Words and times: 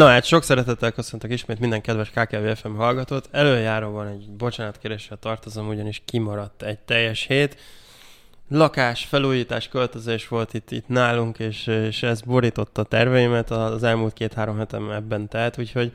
Na 0.00 0.06
hát 0.06 0.24
sok 0.24 0.42
szeretettel 0.42 0.92
köszöntök 0.92 1.30
ismét 1.30 1.58
minden 1.58 1.80
kedves 1.80 2.10
KKV 2.10 2.46
FM 2.54 2.74
hallgatót. 2.74 3.28
Előjáróban 3.30 4.06
egy 4.06 4.30
bocsánatkéréssel 4.30 5.16
tartozom, 5.16 5.68
ugyanis 5.68 6.02
kimaradt 6.04 6.62
egy 6.62 6.78
teljes 6.78 7.26
hét. 7.26 7.56
Lakás, 8.48 9.04
felújítás, 9.04 9.68
költözés 9.68 10.28
volt 10.28 10.54
itt, 10.54 10.70
itt 10.70 10.88
nálunk, 10.88 11.38
és, 11.38 11.66
és 11.66 12.02
ez 12.02 12.20
borította 12.20 12.80
a 12.80 12.84
terveimet. 12.84 13.50
Az 13.50 13.82
elmúlt 13.82 14.12
két-három 14.12 14.58
hetem 14.58 14.90
ebben 14.90 15.28
telt, 15.28 15.58
úgyhogy 15.58 15.92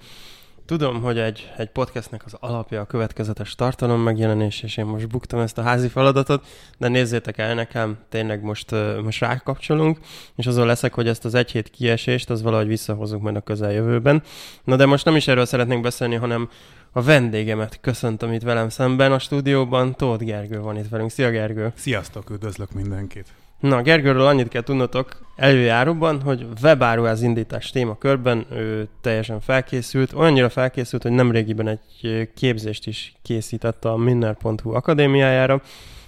Tudom, 0.66 1.02
hogy 1.02 1.18
egy, 1.18 1.52
egy 1.58 1.70
podcastnek 1.70 2.26
az 2.26 2.36
alapja 2.40 2.82
a 2.82 2.86
következetes 2.86 3.56
tartalom 3.56 4.02
megjelenés, 4.02 4.64
és 4.64 4.78
én 4.78 4.86
most 4.86 5.08
buktam 5.08 5.40
ezt 5.40 5.58
a 5.58 5.62
házi 5.62 5.88
feladatot, 5.88 6.46
de 6.78 6.88
nézzétek 6.88 7.38
el 7.38 7.54
nekem, 7.54 7.98
tényleg 8.10 8.44
most, 8.44 8.76
most 9.04 9.20
rákapcsolunk, 9.20 9.98
és 10.36 10.48
azon 10.48 10.66
leszek, 10.66 10.94
hogy 10.94 11.08
ezt 11.08 11.26
az 11.26 11.34
egy 11.34 11.52
hét 11.52 11.70
kiesést, 11.70 12.30
az 12.30 12.42
valahogy 12.42 12.68
visszahozunk 12.68 13.22
majd 13.22 13.36
a 13.36 13.42
közeljövőben. 13.42 14.24
Na 14.64 14.76
de 14.76 14.86
most 14.86 15.06
nem 15.06 15.16
is 15.16 15.28
erről 15.28 15.46
szeretnénk 15.46 15.82
beszélni, 15.82 16.16
hanem 16.16 16.50
a 16.92 17.02
vendégemet 17.02 17.80
köszöntöm 17.82 18.34
itt 18.34 18.44
velem 18.44 18.70
szemben 18.70 19.12
a 19.12 19.20
stúdióban. 19.20 19.96
Tóth 19.96 20.24
Gergő 20.24 20.60
van 20.60 20.78
itt 20.78 20.90
velünk. 20.90 21.12
Szia 21.12 21.30
Gergő! 21.30 21.72
Sziasztok, 21.76 22.30
üdvözlök 22.30 22.72
mindenkit! 22.72 23.45
Na, 23.60 23.82
Gergőről 23.82 24.26
annyit 24.26 24.48
kell 24.48 24.62
tudnotok 24.62 25.26
előjáróban, 25.36 26.22
hogy 26.22 26.48
webáruház 26.62 27.22
indítás 27.22 27.70
témakörben 27.70 28.46
ő 28.52 28.88
teljesen 29.02 29.40
felkészült, 29.40 30.14
olyannyira 30.14 30.50
felkészült, 30.50 31.04
hogy 31.04 31.12
nemrégiben 31.12 31.68
egy 31.68 32.30
képzést 32.36 32.88
is 32.88 33.14
készített 33.22 33.86
a 33.86 33.96
minner.hu 33.96 34.74
akadémiájára, 34.74 35.62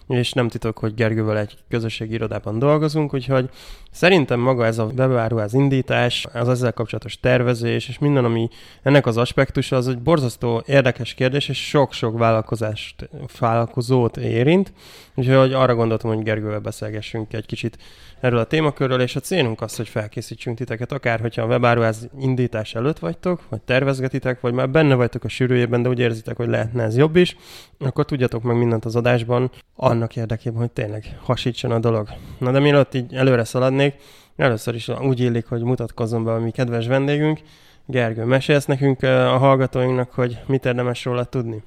és 0.08 0.32
nem 0.32 0.48
titok, 0.48 0.78
hogy 0.78 0.94
Gergővel 0.94 1.38
egy 1.38 1.58
közösségi 1.70 2.14
irodában 2.14 2.60
dolgozunk, 2.60 3.14
úgyhogy 3.14 3.50
szerintem 3.98 4.40
maga 4.40 4.66
ez 4.66 4.78
a 4.78 4.84
webáruház 4.84 5.54
indítás, 5.54 6.28
az 6.34 6.50
ezzel 6.50 6.74
kapcsolatos 6.74 7.20
tervezés, 7.20 7.88
és 7.88 8.00
minden, 8.00 8.26
ami 8.26 8.50
ennek 8.84 9.06
az 9.06 9.18
aspektusa, 9.18 9.76
az 9.76 9.88
egy 9.88 10.00
borzasztó 10.00 10.64
érdekes 10.66 11.14
kérdés, 11.14 11.50
és 11.50 11.68
sok-sok 11.68 12.18
vállalkozást, 12.18 13.10
vállalkozót 13.40 14.18
érint, 14.18 14.74
úgyhogy 15.16 15.54
arra 15.54 15.76
gondoltam, 15.76 16.14
hogy 16.14 16.24
Gergővel 16.24 16.60
beszélgessünk 16.60 17.34
egy 17.34 17.46
kicsit 17.46 17.78
erről 18.20 18.40
a 18.40 18.44
témakörről, 18.44 19.02
és 19.02 19.16
a 19.16 19.20
célunk 19.20 19.62
az, 19.62 19.76
hogy 19.76 19.88
felkészítsünk 19.88 20.58
titeket, 20.58 20.92
akár 20.92 21.20
hogyha 21.20 21.42
a 21.42 21.46
webáruház 21.48 22.10
indítás 22.20 22.76
előtt 22.76 23.00
vagytok, 23.00 23.42
vagy 23.50 23.62
tervezgetitek, 23.62 24.42
vagy 24.42 24.54
már 24.54 24.70
benne 24.70 24.96
vagytok 24.96 25.24
a 25.24 25.28
sűrűjében, 25.28 25.82
de 25.82 25.90
úgy 25.90 26.00
érzitek, 26.00 26.38
hogy 26.38 26.48
lehetne 26.48 26.84
ez 26.84 26.98
jobb 26.98 27.16
is, 27.16 27.36
akkor 27.78 28.06
tudjatok 28.06 28.44
meg 28.44 28.58
mindent 28.58 28.86
az 28.86 28.96
adásban 28.96 29.52
annak 29.76 30.16
érdekében, 30.16 30.60
hogy 30.60 30.72
tényleg 30.72 31.18
hasítson 31.22 31.72
a 31.72 31.80
dolog. 31.80 32.10
Na 32.38 32.52
de 32.52 32.60
mielőtt 32.60 32.94
így 32.94 33.14
előre 33.14 33.44
szaladnék, 33.44 33.87
először 34.36 34.76
is 34.76 34.88
úgy 34.88 35.20
illik, 35.20 35.46
hogy 35.46 35.62
mutatkozzon 35.62 36.24
be 36.24 36.34
a 36.34 36.40
mi 36.40 36.52
kedves 36.52 36.88
vendégünk. 36.88 37.40
Gergő, 37.86 38.24
mesélsz 38.24 38.66
nekünk 38.66 39.04
a 39.04 39.38
hallgatóinknak, 39.38 40.12
hogy 40.12 40.40
mit 40.46 40.66
érdemes 40.66 41.06
róla 41.06 41.24
tudni? 41.24 41.64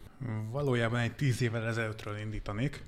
Valójában 0.51 1.01
egy 1.01 1.13
tíz 1.13 1.43
évvel 1.43 1.67
ezelőttről 1.67 2.17
indítanék 2.17 2.83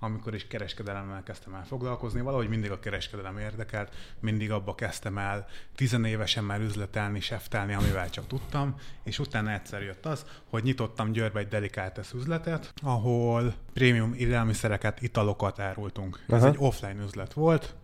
amikor 0.00 0.34
is 0.34 0.46
kereskedelemmel 0.46 1.22
kezdtem 1.22 1.54
el 1.54 1.64
foglalkozni, 1.64 2.20
valahogy 2.20 2.48
mindig 2.48 2.70
a 2.70 2.78
kereskedelem 2.78 3.38
érdekelt, 3.38 3.92
mindig 4.20 4.50
abba 4.50 4.74
kezdtem 4.74 5.18
el 5.18 5.46
tizenévesen 5.74 6.44
már 6.44 6.60
üzletelni, 6.60 7.20
seftálni, 7.20 7.74
amivel 7.74 8.10
csak 8.10 8.26
tudtam, 8.26 8.74
és 9.02 9.18
utána 9.18 9.52
egyszer 9.52 9.82
jött 9.82 10.06
az, 10.06 10.24
hogy 10.50 10.62
nyitottam 10.62 11.12
Győrbe 11.12 11.38
egy 11.38 11.48
Delicates 11.48 12.12
üzletet, 12.12 12.72
ahol 12.82 13.54
prémium 13.72 14.14
élelmiszereket, 14.14 15.02
italokat 15.02 15.58
árultunk. 15.58 16.20
Aha. 16.28 16.36
Ez 16.36 16.44
egy 16.44 16.56
offline 16.58 17.02
üzlet 17.02 17.32
volt, 17.32 17.74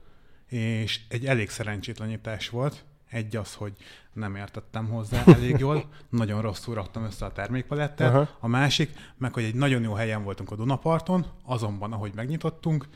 és 0.48 1.00
egy 1.08 1.26
elég 1.26 1.50
szerencsétlen 1.50 2.08
nyitás 2.08 2.48
volt, 2.48 2.84
egy 3.10 3.36
az, 3.36 3.54
hogy 3.54 3.72
nem 4.12 4.36
értettem 4.36 4.88
hozzá 4.88 5.22
elég 5.34 5.58
jól, 5.58 5.84
nagyon 6.08 6.42
rosszul 6.42 6.74
raktam 6.74 7.04
össze 7.04 7.24
a 7.24 7.32
termékpalettet. 7.32 8.10
Uh-huh. 8.10 8.28
A 8.40 8.46
másik, 8.46 8.90
meg 9.16 9.32
hogy 9.32 9.44
egy 9.44 9.54
nagyon 9.54 9.82
jó 9.82 9.92
helyen 9.92 10.24
voltunk 10.24 10.50
a 10.50 10.56
Dunaparton, 10.56 11.26
azonban, 11.44 11.92
ahogy 11.92 12.12
megnyitottunk, 12.14 12.88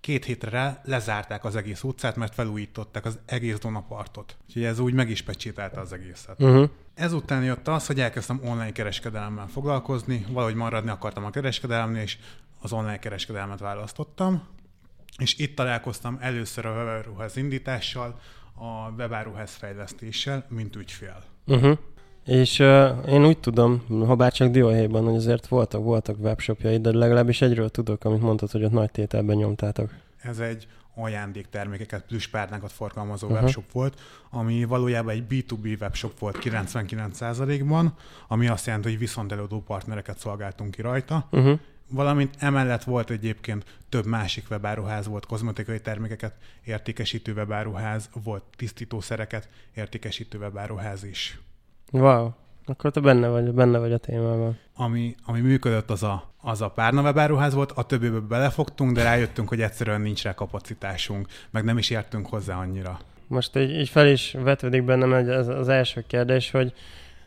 két 0.00 0.24
hétre 0.24 0.80
lezárták 0.84 1.44
az 1.44 1.56
egész 1.56 1.82
utcát, 1.82 2.16
mert 2.16 2.34
felújították 2.34 3.04
az 3.04 3.18
egész 3.26 3.58
Dunapartot. 3.58 4.36
Úgyhogy 4.46 4.64
ez 4.64 4.78
úgy 4.78 4.94
meg 4.94 5.10
is 5.10 5.22
pecsételte 5.22 5.80
az 5.80 5.92
egészet. 5.92 6.42
Uh-huh. 6.42 6.68
Ezután 6.94 7.44
jött 7.44 7.68
az, 7.68 7.86
hogy 7.86 8.00
elkezdtem 8.00 8.40
online 8.44 8.72
kereskedelemmel 8.72 9.46
foglalkozni, 9.46 10.26
valahogy 10.28 10.54
maradni 10.54 10.90
akartam 10.90 11.24
a 11.24 11.30
kereskedelemnél, 11.30 12.02
és 12.02 12.18
az 12.60 12.72
online 12.72 12.98
kereskedelmet 12.98 13.58
választottam. 13.58 14.42
És 15.18 15.38
itt 15.38 15.56
találkoztam 15.56 16.18
először 16.20 16.66
a 16.66 16.72
webáruház 16.72 17.36
indítással, 17.36 18.20
a 18.54 18.90
webáruház 18.96 19.54
fejlesztéssel, 19.54 20.46
mint 20.48 20.76
ügyfél. 20.76 21.22
Uh-huh. 21.46 21.78
És 22.24 22.58
uh, 22.58 22.90
én 23.08 23.26
úgy 23.26 23.38
tudom, 23.38 23.84
ha 24.06 24.16
bár 24.16 24.32
csak 24.32 24.50
dióhéjban, 24.50 25.04
hogy 25.04 25.14
azért 25.14 25.46
voltak, 25.46 25.82
voltak 25.82 26.18
webshopjai, 26.18 26.80
de 26.80 26.92
legalábbis 26.92 27.42
egyről 27.42 27.68
tudok, 27.68 28.04
amit 28.04 28.20
mondtad, 28.20 28.50
hogy 28.50 28.64
ott 28.64 28.72
nagy 28.72 28.90
tételben 28.90 29.36
nyomtátok. 29.36 29.90
Ez 30.22 30.38
egy 30.38 30.66
ajándéktermékeket, 30.94 32.04
párnákat 32.30 32.72
forgalmazó 32.72 33.26
uh-huh. 33.26 33.42
webshop 33.42 33.72
volt, 33.72 34.00
ami 34.30 34.64
valójában 34.64 35.14
egy 35.14 35.24
B2B 35.30 35.80
webshop 35.80 36.18
volt 36.18 36.38
99%-ban, 36.40 37.94
ami 38.28 38.48
azt 38.48 38.66
jelenti, 38.66 38.88
hogy 38.88 38.98
viszonteladó 38.98 39.60
partnereket 39.60 40.18
szolgáltunk 40.18 40.70
ki 40.70 40.82
rajta, 40.82 41.28
uh-huh 41.30 41.58
valamint 41.92 42.34
emellett 42.38 42.84
volt 42.84 43.10
egyébként 43.10 43.64
több 43.88 44.06
másik 44.06 44.44
webáruház, 44.50 45.06
volt 45.06 45.26
kozmetikai 45.26 45.80
termékeket 45.80 46.34
értékesítő 46.64 47.32
webáruház, 47.32 48.10
volt 48.24 48.42
tisztítószereket 48.56 49.48
értékesítő 49.74 50.38
webáruház 50.38 51.04
is. 51.04 51.38
Wow, 51.90 52.30
akkor 52.64 52.90
te 52.90 53.00
benne 53.00 53.28
vagy, 53.28 53.52
benne 53.52 53.78
vagy 53.78 53.92
a 53.92 53.98
témában. 53.98 54.58
Ami, 54.74 55.14
ami 55.24 55.40
működött, 55.40 55.90
az 55.90 56.02
a, 56.02 56.32
az 56.40 56.60
a 56.60 56.70
párna 56.70 57.02
webáruház 57.02 57.54
volt, 57.54 57.72
a 57.72 57.82
többébe 57.82 58.18
belefogtunk, 58.18 58.92
de 58.92 59.02
rájöttünk, 59.02 59.48
hogy 59.48 59.60
egyszerűen 59.60 60.00
nincs 60.00 60.22
rá 60.22 60.34
kapacitásunk, 60.34 61.28
meg 61.50 61.64
nem 61.64 61.78
is 61.78 61.90
értünk 61.90 62.26
hozzá 62.26 62.56
annyira. 62.56 62.98
Most 63.26 63.56
így, 63.56 63.70
így 63.70 63.88
fel 63.88 64.08
is 64.08 64.36
vetődik 64.38 64.84
bennem 64.84 65.12
ez 65.12 65.48
az 65.48 65.68
első 65.68 66.04
kérdés, 66.06 66.50
hogy 66.50 66.72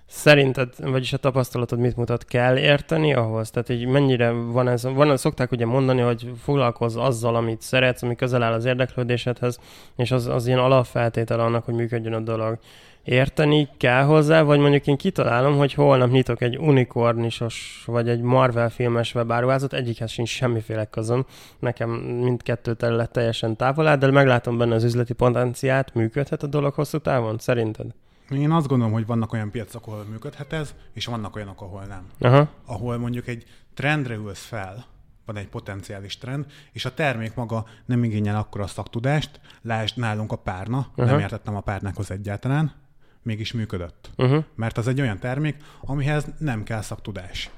Szerinted, 0.08 0.74
vagyis 0.78 1.14
a 1.14 1.18
tapasztalatod 1.18 1.80
mit 1.80 1.96
mutat, 1.96 2.26
kell 2.26 2.58
érteni 2.58 3.14
ahhoz? 3.14 3.52
Tehát 3.52 3.70
így 3.70 3.86
mennyire 3.86 4.32
van 4.32 4.68
ez, 4.68 4.84
van, 4.84 5.18
szokták 5.18 5.52
ugye 5.52 5.66
mondani, 5.66 6.02
hogy 6.02 6.32
foglalkozz 6.44 6.96
azzal, 6.96 7.36
amit 7.36 7.62
szeretsz, 7.62 8.02
ami 8.04 8.16
közel 8.16 8.44
áll 8.44 8.54
az 8.54 8.66
érdeklődésedhez, 8.66 9.60
és 9.96 10.12
az, 10.12 10.28
az 10.28 10.48
ilyen 10.48 10.60
alapfeltétele 10.60 11.44
annak, 11.44 11.66
hogy 11.66 11.74
működjön 11.74 12.14
a 12.14 12.20
dolog. 12.20 12.60
Érteni 13.04 13.70
kell 13.78 14.04
hozzá, 14.04 14.42
vagy 14.42 14.60
mondjuk 14.60 14.88
én 14.88 14.98
kitalálom, 14.98 15.58
hogy 15.58 15.74
holnap 15.74 16.10
nyitok 16.10 16.42
egy 16.42 16.58
unikornisos, 16.58 17.84
vagy 17.86 18.10
egy 18.10 18.22
Marvel 18.22 18.70
filmes 18.70 19.16
webáruházat, 19.16 19.74
egyikhez 19.74 20.12
sincs 20.12 20.30
semmiféle 20.30 20.86
közöm. 20.86 21.26
Nekem 21.60 21.90
mindkettő 22.00 22.74
terület 22.74 23.12
teljesen 23.12 23.56
távol 23.56 23.88
áll, 23.88 23.98
de 23.98 24.12
meglátom 24.12 24.58
benne 24.58 24.76
az 24.76 24.84
üzleti 24.84 25.14
potenciát, 25.14 25.94
működhet 25.94 26.44
a 26.44 26.48
dolog 26.48 26.74
hosszú 26.74 26.98
távon, 26.98 27.38
szerinted? 27.38 27.86
Én 28.30 28.52
azt 28.52 28.68
gondolom, 28.68 28.94
hogy 28.94 29.06
vannak 29.06 29.34
olyan 29.34 29.52
piacok, 29.52 29.88
ahol 29.88 30.04
működhet 30.04 30.54
ez, 30.54 30.74
és 30.94 31.06
vannak 31.06 31.36
olyanok, 31.36 31.62
ahol 31.62 31.84
nem. 31.84 32.08
Aha. 32.20 32.50
Ahol 32.66 32.98
mondjuk 32.98 33.28
egy 33.28 33.46
trendre 33.74 34.16
ülsz 34.16 34.46
fel, 34.46 34.86
van 35.26 35.38
egy 35.38 35.48
potenciális 35.48 36.18
trend, 36.18 36.46
és 36.72 36.86
a 36.86 36.94
termék 36.94 37.36
maga 37.36 37.66
nem 37.86 38.04
igényel 38.04 38.36
akkora 38.36 38.68
szaktudást, 38.68 39.40
lásd 39.62 39.98
nálunk 39.98 40.32
a 40.32 40.36
párna, 40.36 40.78
uh-huh. 40.78 41.06
nem 41.06 41.20
értettem 41.20 41.56
a 41.56 41.62
párnákhoz 41.62 42.12
egyáltalán, 42.12 42.74
mégis 43.22 43.54
működött. 43.54 44.10
Uh-huh. 44.18 44.44
Mert 44.56 44.78
az 44.78 44.88
egy 44.88 45.02
olyan 45.02 45.20
termék, 45.20 45.56
amihez 45.82 46.26
nem 46.38 46.64
kell 46.64 46.82
szaktudás. 46.82 47.50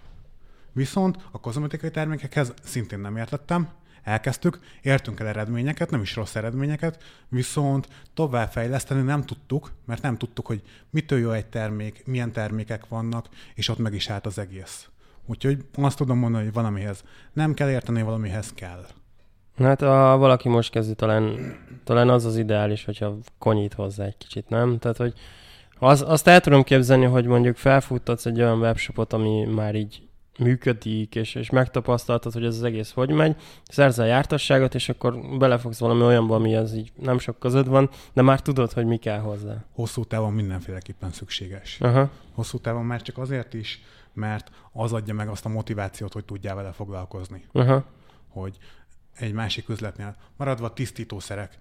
Viszont 0.72 1.18
a 1.32 1.40
kozmetikai 1.40 1.92
termékekhez 1.92 2.54
szintén 2.64 3.00
nem 3.00 3.18
értettem, 3.18 3.70
elkezdtük, 4.08 4.60
értünk 4.82 5.20
el 5.20 5.28
eredményeket, 5.28 5.90
nem 5.90 6.02
is 6.02 6.16
rossz 6.16 6.36
eredményeket, 6.36 7.04
viszont 7.30 7.88
továbbfejleszteni 8.14 9.02
nem 9.02 9.24
tudtuk, 9.24 9.72
mert 9.86 10.02
nem 10.02 10.18
tudtuk, 10.18 10.46
hogy 10.46 10.62
mitől 10.90 11.20
jó 11.20 11.32
egy 11.32 11.46
termék, 11.46 12.06
milyen 12.06 12.32
termékek 12.32 12.88
vannak, 12.88 13.28
és 13.56 13.70
ott 13.70 13.78
meg 13.78 13.94
is 13.94 14.10
állt 14.10 14.26
az 14.26 14.38
egész. 14.38 14.90
Úgyhogy 15.26 15.66
azt 15.74 15.98
tudom 15.98 16.18
mondani, 16.18 16.44
hogy 16.44 16.54
valamihez 16.54 17.04
nem 17.34 17.54
kell 17.54 17.70
érteni, 17.70 18.02
valamihez 18.02 18.54
kell. 18.54 18.86
Hát 19.58 19.80
ha 19.80 20.18
valaki 20.18 20.50
most 20.50 20.72
kezdi, 20.72 20.96
talán, 20.96 21.56
talán 21.84 22.10
az 22.10 22.26
az 22.26 22.38
ideális, 22.38 22.86
hogyha 22.86 23.18
konyít 23.38 23.74
hozzá 23.74 24.06
egy 24.06 24.18
kicsit, 24.18 24.50
nem? 24.50 24.80
Tehát, 24.80 24.98
hogy 24.98 25.14
az, 25.80 26.02
azt 26.08 26.28
el 26.28 26.40
tudom 26.40 26.64
képzelni, 26.64 27.06
hogy 27.06 27.26
mondjuk 27.26 27.56
felfuttatsz 27.56 28.26
egy 28.26 28.42
olyan 28.42 28.60
webshopot, 28.60 29.14
ami 29.14 29.46
már 29.46 29.76
így 29.76 30.07
működik, 30.38 31.16
és, 31.16 31.36
és 31.36 31.50
megtapasztaltad, 31.50 32.34
hogy 32.34 32.46
ez 32.46 32.56
az 32.56 32.64
egész 32.64 32.92
hogy 32.92 33.10
megy, 33.10 33.36
szerzel 33.64 34.08
jártasságot, 34.08 34.76
és 34.76 34.90
akkor 34.90 35.38
belefogsz 35.38 35.80
valami 35.80 36.02
olyanba, 36.02 36.36
ami 36.36 36.56
az 36.56 36.74
így 36.74 36.92
nem 37.02 37.20
sok 37.20 37.40
között 37.40 37.66
van, 37.66 37.90
de 38.14 38.22
már 38.22 38.42
tudod, 38.42 38.72
hogy 38.72 38.86
mi 38.86 38.98
kell 38.98 39.20
hozzá. 39.20 39.64
Hosszú 39.72 40.04
távon 40.04 40.34
mindenféleképpen 40.34 41.12
szükséges. 41.12 41.78
Aha. 41.82 42.10
Hosszú 42.34 42.58
távon 42.58 42.86
már 42.86 43.02
csak 43.02 43.18
azért 43.18 43.54
is, 43.54 43.82
mert 44.14 44.52
az 44.72 44.94
adja 44.94 45.14
meg 45.14 45.28
azt 45.28 45.46
a 45.46 45.50
motivációt, 45.50 46.14
hogy 46.14 46.26
tudjál 46.26 46.56
vele 46.56 46.72
foglalkozni. 46.72 47.46
Aha. 47.52 47.86
Hogy 48.28 48.58
egy 49.14 49.34
másik 49.34 49.70
üzletnél 49.70 50.16
maradva 50.38 50.74
tisztítószerek, 50.74 51.58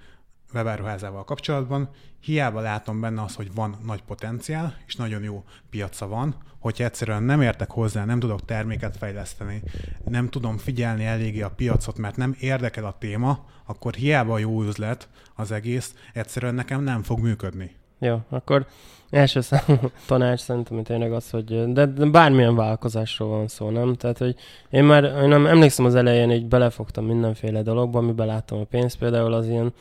webáruházával 0.54 1.24
kapcsolatban, 1.24 1.88
hiába 2.20 2.60
látom 2.60 3.00
benne 3.00 3.22
az, 3.22 3.34
hogy 3.34 3.54
van 3.54 3.76
nagy 3.86 4.02
potenciál, 4.02 4.76
és 4.86 4.96
nagyon 4.96 5.22
jó 5.22 5.44
piaca 5.70 6.06
van, 6.06 6.34
hogyha 6.58 6.84
egyszerűen 6.84 7.22
nem 7.22 7.42
értek 7.42 7.70
hozzá, 7.70 8.04
nem 8.04 8.18
tudok 8.18 8.44
terméket 8.44 8.96
fejleszteni, 8.96 9.62
nem 10.04 10.28
tudom 10.28 10.56
figyelni 10.56 11.04
eléggé 11.04 11.40
a 11.40 11.50
piacot, 11.50 11.98
mert 11.98 12.16
nem 12.16 12.36
érdekel 12.40 12.84
a 12.84 12.96
téma, 12.98 13.44
akkor 13.66 13.94
hiába 13.94 14.38
jó 14.38 14.62
üzlet 14.62 15.08
az 15.34 15.50
egész, 15.50 15.94
egyszerűen 16.12 16.54
nekem 16.54 16.82
nem 16.82 17.02
fog 17.02 17.18
működni. 17.20 17.76
Jó, 17.98 18.20
akkor 18.28 18.66
első 19.10 19.40
számú 19.40 19.78
tanács 20.06 20.40
szerintem 20.40 20.82
tényleg 20.82 21.12
az, 21.12 21.30
hogy 21.30 21.72
de, 21.72 21.86
de 21.86 22.06
bármilyen 22.06 22.56
vállalkozásról 22.56 23.28
van 23.28 23.48
szó, 23.48 23.70
nem? 23.70 23.94
Tehát, 23.94 24.18
hogy 24.18 24.34
én 24.70 24.84
már 24.84 25.04
én 25.04 25.28
nem 25.28 25.46
emlékszem 25.46 25.84
az 25.84 25.94
elején, 25.94 26.28
hogy 26.28 26.46
belefogtam 26.46 27.04
mindenféle 27.04 27.62
dologba, 27.62 27.98
amiben 27.98 28.26
láttam 28.26 28.58
a 28.58 28.64
pénzt, 28.64 28.98
például 28.98 29.32
az 29.32 29.48
ilyen 29.48 29.72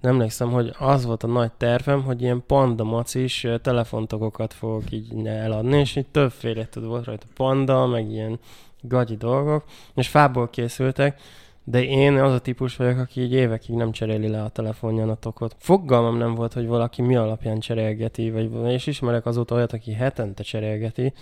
nem 0.00 0.12
emlékszem, 0.12 0.50
hogy 0.50 0.74
az 0.78 1.04
volt 1.04 1.22
a 1.22 1.26
nagy 1.26 1.52
tervem, 1.52 2.02
hogy 2.02 2.22
ilyen 2.22 2.42
panda 2.46 2.84
macis 2.84 3.46
telefontokokat 3.62 4.52
fogok 4.52 4.90
így 4.90 5.26
eladni, 5.26 5.78
és 5.78 5.96
így 5.96 6.06
többféle 6.06 6.68
tud 6.68 6.84
volt 6.84 7.04
rajta 7.04 7.26
panda, 7.34 7.86
meg 7.86 8.10
ilyen 8.10 8.38
gagyi 8.80 9.16
dolgok, 9.16 9.64
és 9.94 10.08
fából 10.08 10.48
készültek, 10.48 11.20
de 11.64 11.84
én 11.84 12.16
az 12.16 12.32
a 12.32 12.38
típus 12.38 12.76
vagyok, 12.76 12.98
aki 12.98 13.20
így 13.20 13.32
évekig 13.32 13.74
nem 13.74 13.92
cseréli 13.92 14.28
le 14.28 14.42
a 14.42 14.48
telefonján 14.48 15.08
a 15.08 15.14
tokot. 15.14 15.56
Fogalmam 15.58 16.16
nem 16.16 16.34
volt, 16.34 16.52
hogy 16.52 16.66
valaki 16.66 17.02
mi 17.02 17.16
alapján 17.16 17.58
cserélgeti, 17.58 18.30
vagy, 18.30 18.72
és 18.72 18.86
ismerek 18.86 19.26
azóta 19.26 19.54
olyat, 19.54 19.72
aki 19.72 19.92
hetente 19.92 20.42
cserélgeti, 20.42 21.12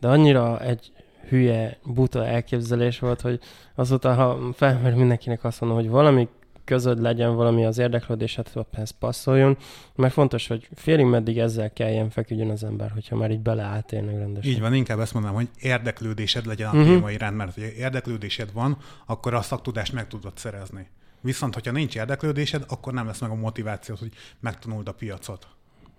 de 0.00 0.08
annyira 0.08 0.60
egy 0.60 0.92
hülye, 1.28 1.78
buta 1.84 2.26
elképzelés 2.26 2.98
volt, 2.98 3.20
hogy 3.20 3.40
azóta, 3.74 4.14
ha 4.14 4.38
felmer 4.52 4.94
mindenkinek 4.94 5.44
azt 5.44 5.60
mondom, 5.60 5.78
hogy 5.78 5.88
valami 5.88 6.28
közöd 6.70 7.00
legyen 7.00 7.34
valami 7.34 7.64
az 7.64 7.78
érdeklődésed, 7.78 8.46
ez 8.70 8.90
passzoljon, 8.90 9.56
mert 9.94 10.12
fontos, 10.12 10.46
hogy 10.46 10.68
félig 10.74 11.04
meddig 11.04 11.38
ezzel 11.38 11.72
kelljen 11.72 12.10
feküdjön 12.10 12.50
az 12.50 12.64
ember, 12.64 12.90
hogyha 12.90 13.16
már 13.16 13.30
így 13.30 13.40
beleállt 13.40 13.86
tényleg 13.86 14.16
rendesen. 14.16 14.50
Így 14.50 14.60
van, 14.60 14.74
inkább 14.74 15.00
ezt 15.00 15.12
mondanám, 15.12 15.36
hogy 15.36 15.48
érdeklődésed 15.60 16.46
legyen 16.46 16.68
a 16.68 16.72
uh-huh. 16.72 16.86
téma 16.86 17.10
iránt, 17.10 17.36
mert 17.36 17.54
ha 17.54 17.60
érdeklődésed 17.60 18.52
van, 18.52 18.76
akkor 19.06 19.34
a 19.34 19.42
szaktudást 19.42 19.92
meg 19.92 20.08
tudod 20.08 20.32
szerezni. 20.36 20.86
Viszont, 21.20 21.54
hogyha 21.54 21.72
nincs 21.72 21.96
érdeklődésed, 21.96 22.64
akkor 22.68 22.92
nem 22.92 23.06
lesz 23.06 23.20
meg 23.20 23.30
a 23.30 23.34
motiváció, 23.34 23.94
hogy 23.98 24.10
megtanuld 24.40 24.88
a 24.88 24.92
piacot. 24.92 25.46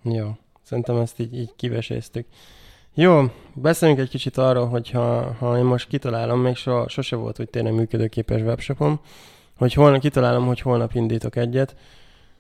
Jó, 0.02 0.38
szerintem 0.64 0.96
ezt 0.96 1.20
így, 1.20 1.38
így 1.38 1.52
kiveséztük. 1.56 2.26
Jó, 2.94 3.24
beszéljünk 3.54 4.02
egy 4.02 4.10
kicsit 4.10 4.38
arról, 4.38 4.68
hogy 4.68 4.90
ha, 4.90 5.34
ha 5.34 5.58
én 5.58 5.64
most 5.64 5.88
kitalálom, 5.88 6.40
még 6.40 6.56
so, 6.56 6.88
sose 6.88 7.16
volt, 7.16 7.38
hogy 7.38 7.50
tényleg 7.50 7.74
működőképes 7.74 8.42
webshopom, 8.42 9.00
hogy 9.62 9.74
holnap 9.74 10.02
kitalálom, 10.02 10.46
hogy 10.46 10.62
holnap 10.62 10.94
indítok 10.96 11.36
egyet. 11.36 11.76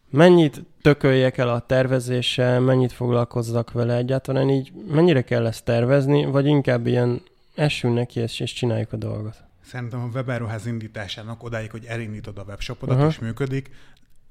Mennyit 0.09 0.63
tököljek 0.81 1.37
el 1.37 1.49
a 1.49 1.59
tervezéssel, 1.59 2.59
mennyit 2.59 2.91
foglalkozzak 2.91 3.71
vele 3.71 3.95
egyáltalán 3.95 4.49
így, 4.49 4.71
mennyire 4.87 5.21
kell 5.21 5.45
ezt 5.45 5.65
tervezni, 5.65 6.25
vagy 6.25 6.45
inkább 6.45 6.87
ilyen 6.87 7.21
essünk 7.55 7.93
neki 7.93 8.19
és, 8.19 8.39
és 8.39 8.53
csináljuk 8.53 8.93
a 8.93 8.97
dolgot? 8.97 9.35
Szerintem 9.65 10.01
a 10.01 10.09
webáruház 10.13 10.65
indításának 10.65 11.43
odáig, 11.43 11.71
hogy 11.71 11.85
elindítod 11.85 12.37
a 12.37 12.43
webshopodat 12.47 12.95
uh-huh. 12.95 13.11
és 13.11 13.19
működik, 13.19 13.69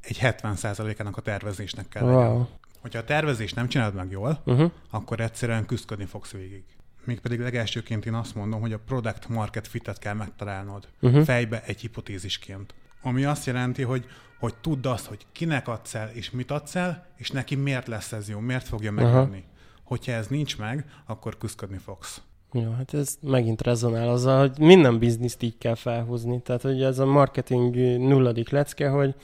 egy 0.01 0.19
70%-ának 0.23 1.17
a 1.17 1.21
tervezésnek 1.21 1.89
kell 1.89 2.03
wow. 2.03 2.21
legyen. 2.21 2.49
Hogyha 2.81 2.99
a 2.99 3.05
tervezést 3.05 3.55
nem 3.55 3.69
csinálod 3.69 3.95
meg 3.95 4.11
jól, 4.11 4.43
uh-huh. 4.45 4.71
akkor 4.91 5.21
egyszerűen 5.21 5.67
küzdködni 5.67 6.05
fogsz 6.05 6.31
végig. 6.31 6.65
Mégpedig 7.05 7.41
legelsőként 7.41 8.07
én 8.07 8.15
azt 8.15 8.35
mondom, 8.35 8.61
hogy 8.61 8.73
a 8.73 8.79
product 8.79 9.29
market 9.29 9.69
fitet 9.69 9.99
kell 9.99 10.15
megtalálnod 10.15 10.89
uh-huh. 11.01 11.25
fejbe 11.25 11.63
egy 11.65 11.81
hipotézisként. 11.81 12.75
Ami 13.03 13.25
azt 13.25 13.47
jelenti, 13.47 13.83
hogy, 13.83 14.05
hogy 14.39 14.55
tudd 14.55 14.87
azt, 14.87 15.07
hogy 15.07 15.27
kinek 15.33 15.69
adsz 15.69 15.95
el, 15.95 16.11
és 16.13 16.31
mit 16.31 16.51
adsz 16.51 16.75
el, 16.75 17.07
és 17.17 17.31
neki 17.31 17.55
miért 17.55 17.87
lesz 17.87 18.13
ez 18.13 18.29
jó, 18.29 18.39
miért 18.39 18.69
fogja 18.69 18.93
megvenni. 18.93 19.27
Uh-huh. 19.27 19.45
Hogyha 19.85 20.13
ez 20.13 20.27
nincs 20.27 20.59
meg, 20.59 20.85
akkor 21.07 21.39
küzdködni 21.39 21.79
fogsz. 21.79 22.23
Jó, 22.53 22.71
hát 22.71 22.95
ez 22.95 23.19
megint 23.23 23.63
rezonál 23.63 24.09
azzal, 24.09 24.39
hogy 24.39 24.59
minden 24.59 24.99
bizniszt 24.99 25.43
így 25.43 25.59
kell 25.59 25.75
felhúzni. 25.75 26.41
Tehát, 26.41 26.63
hogy 26.63 26.83
ez 26.83 26.99
a 26.99 27.07
marketing 27.07 27.75
nulladik 27.99 28.49
lecke, 28.49 28.89
hogy 28.89 29.15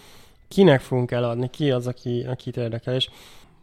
kinek 0.48 0.80
fogunk 0.80 1.10
eladni, 1.10 1.50
ki 1.50 1.70
az, 1.70 1.86
aki, 1.86 2.24
akit 2.28 2.56
érdekel. 2.56 2.94
És 2.94 3.08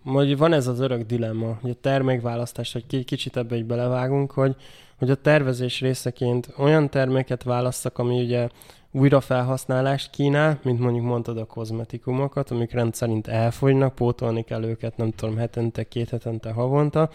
hogy 0.04 0.38
van 0.38 0.54
ez 0.54 0.68
az 0.68 0.80
örök 0.80 1.02
dilemma, 1.02 1.58
hogy 1.62 1.70
a 1.70 1.82
termékválasztás, 1.82 2.74
hogy 2.74 3.06
kicsit 3.06 3.38
ebbe 3.38 3.56
így 3.56 3.66
belevágunk, 3.66 4.32
hogy, 4.32 4.56
hogy 4.98 5.10
a 5.10 5.16
tervezés 5.16 5.80
részeként 5.82 6.54
olyan 6.58 6.90
terméket 6.90 7.44
válasszak, 7.44 7.98
ami 7.98 8.24
ugye 8.24 8.50
újrafelhasználást 8.96 10.10
kínál, 10.10 10.60
mint 10.64 10.80
mondjuk 10.80 11.06
mondtad 11.06 11.38
a 11.38 11.46
kozmetikumokat, 11.46 12.52
amik 12.52 12.72
rendszerint 12.72 13.28
elfogynak, 13.28 13.96
pótolni 13.96 14.44
kell 14.44 14.64
őket, 14.64 14.98
nem 14.98 15.12
tudom, 15.12 15.38
hetente, 15.38 15.84
két 15.84 16.10
hetente, 16.10 16.52
havonta. 16.52 17.10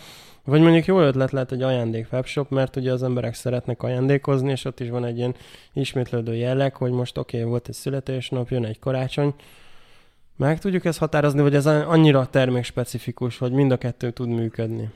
Vagy 0.45 0.61
mondjuk 0.61 0.85
jó 0.85 1.01
ötlet 1.01 1.31
lehet 1.31 1.53
egy 1.53 1.63
ajándék 1.63 2.09
webshop, 2.13 2.51
mert 2.51 2.77
ugye 2.77 2.93
az 2.93 3.03
emberek 3.03 3.35
szeretnek 3.35 3.83
ajándékozni, 3.83 4.51
és 4.51 4.65
ott 4.65 4.81
is 4.81 4.89
van 4.89 5.05
egy 5.05 5.17
ilyen 5.17 5.35
ismétlődő 5.73 6.35
jelleg, 6.35 6.77
hogy 6.77 6.91
most 6.91 7.19
oké, 7.19 7.37
okay, 7.37 7.51
volt 7.51 7.69
egy 7.69 7.75
születésnap, 7.75 8.51
jön 8.51 8.65
egy 8.65 8.79
karácsony, 8.79 9.35
meg 10.37 10.59
tudjuk 10.59 10.85
ezt 10.85 10.99
határozni, 10.99 11.41
vagy 11.41 11.55
ez 11.55 11.67
annyira 11.67 12.27
termékspecifikus, 12.27 13.39
hogy 13.39 13.53
mind 13.53 13.71
a 13.71 13.79
kettő 13.79 14.11
tud 14.11 14.29
működni? 14.29 14.91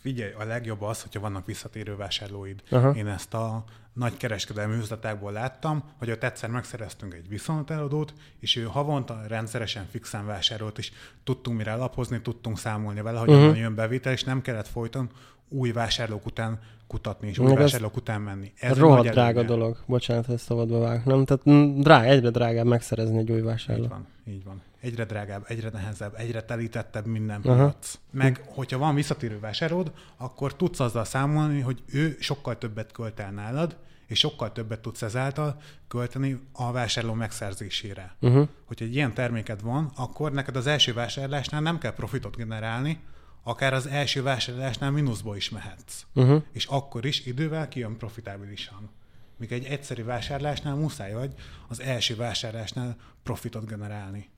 Figyelj, 0.00 0.32
a 0.38 0.44
legjobb 0.44 0.82
az, 0.82 1.02
hogyha 1.02 1.20
vannak 1.20 1.46
visszatérő 1.46 1.96
vásárlóid. 1.96 2.62
Aha. 2.70 2.90
Én 2.90 3.06
ezt 3.06 3.34
a 3.34 3.64
nagy 3.98 4.16
kereskedelmi 4.16 4.76
üzletekból 4.76 5.32
láttam, 5.32 5.82
hogy 5.98 6.10
ott 6.10 6.22
egyszer 6.22 6.50
megszereztünk 6.50 7.14
egy 7.14 7.28
viszonteladót, 7.28 8.12
és 8.40 8.56
ő 8.56 8.62
havonta 8.62 9.20
rendszeresen 9.28 9.86
fixen 9.90 10.26
vásárolt, 10.26 10.78
és 10.78 10.92
tudtunk 11.24 11.56
mire 11.56 11.74
lapozni, 11.74 12.20
tudtunk 12.20 12.58
számolni 12.58 13.00
vele, 13.00 13.18
hogy 13.18 13.28
uh-huh. 13.28 13.58
jön 13.58 13.74
bevétel, 13.74 14.12
és 14.12 14.24
nem 14.24 14.42
kellett 14.42 14.68
folyton 14.68 15.10
új 15.48 15.72
vásárlók 15.72 16.26
után 16.26 16.58
kutatni, 16.86 17.28
és 17.28 17.38
új 17.38 17.54
vásárlók 17.54 17.96
után 17.96 18.20
menni. 18.20 18.52
Ez 18.56 18.78
rohadt 18.78 19.08
drága 19.08 19.38
előnye. 19.38 19.46
dolog. 19.46 19.76
Bocsánat, 19.86 20.28
ezt 20.28 20.44
szabadba 20.44 20.78
vág. 20.78 21.04
Nem? 21.04 21.24
Tehát 21.24 21.42
drága, 21.80 22.08
egyre 22.08 22.30
drágább 22.30 22.66
megszerezni 22.66 23.18
egy 23.18 23.30
új 23.30 23.40
vásárlót. 23.40 23.84
Így 23.84 23.90
van, 23.90 24.06
így 24.26 24.44
van. 24.44 24.62
Egyre 24.80 25.04
drágább, 25.04 25.44
egyre 25.48 25.70
nehezebb, 25.72 26.14
egyre 26.16 26.42
telítettebb 26.42 27.06
minden 27.06 27.40
piac. 27.40 27.98
Meg, 28.10 28.42
hogyha 28.46 28.78
van 28.78 28.94
visszatérő 28.94 29.38
vásárod, 29.40 29.92
akkor 30.16 30.56
tudsz 30.56 30.80
azzal 30.80 31.04
számolni, 31.04 31.60
hogy 31.60 31.82
ő 31.92 32.16
sokkal 32.20 32.58
többet 32.58 32.92
költ 32.92 33.20
el 33.20 33.30
nálad, 33.30 33.76
és 34.08 34.18
sokkal 34.18 34.52
többet 34.52 34.80
tudsz 34.80 35.02
ezáltal 35.02 35.60
költeni 35.88 36.40
a 36.52 36.72
vásárló 36.72 37.12
megszerzésére. 37.12 38.14
Uh-huh. 38.20 38.48
Hogyha 38.64 38.84
egy 38.84 38.94
ilyen 38.94 39.14
terméked 39.14 39.62
van, 39.62 39.92
akkor 39.96 40.32
neked 40.32 40.56
az 40.56 40.66
első 40.66 40.92
vásárlásnál 40.92 41.60
nem 41.60 41.78
kell 41.78 41.94
profitot 41.94 42.36
generálni, 42.36 43.00
akár 43.42 43.74
az 43.74 43.86
első 43.86 44.22
vásárlásnál 44.22 44.90
mínuszba 44.90 45.36
is 45.36 45.50
mehetsz. 45.50 46.02
Uh-huh. 46.14 46.42
És 46.52 46.66
akkor 46.66 47.04
is 47.04 47.26
idővel 47.26 47.68
kijön 47.68 47.96
profitábilisan. 47.96 48.90
Míg 49.36 49.52
egy 49.52 49.64
egyszerű 49.64 50.04
vásárlásnál 50.04 50.74
muszáj 50.74 51.12
vagy 51.12 51.34
az 51.68 51.80
első 51.80 52.16
vásárlásnál 52.16 52.96
profitot 53.22 53.66
generálni. 53.66 54.28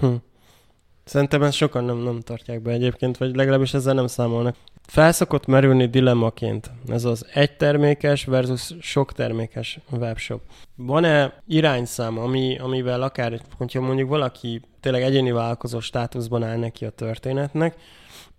Hm. 0.00 0.14
Szerintem 1.06 1.42
ezt 1.42 1.56
sokan 1.56 1.84
nem, 1.84 1.96
nem 1.96 2.20
tartják 2.20 2.62
be 2.62 2.70
egyébként, 2.70 3.16
vagy 3.16 3.36
legalábbis 3.36 3.74
ezzel 3.74 3.94
nem 3.94 4.06
számolnak. 4.06 4.56
Felszokott 4.86 5.46
merülni 5.46 5.86
dilemmaként 5.86 6.70
ez 6.88 7.04
az 7.04 7.26
egy 7.34 7.56
termékes 7.56 8.24
versus 8.24 8.74
sok 8.80 9.12
termékes 9.12 9.78
webshop. 9.90 10.40
Van-e 10.76 11.42
irányszám, 11.46 12.18
ami, 12.18 12.58
amivel 12.58 13.02
akár, 13.02 13.40
hogyha 13.56 13.80
mondjuk 13.80 14.08
valaki 14.08 14.60
tényleg 14.80 15.02
egyéni 15.02 15.30
vállalkozó 15.30 15.80
státuszban 15.80 16.42
áll 16.42 16.56
neki 16.56 16.84
a 16.84 16.90
történetnek, 16.90 17.74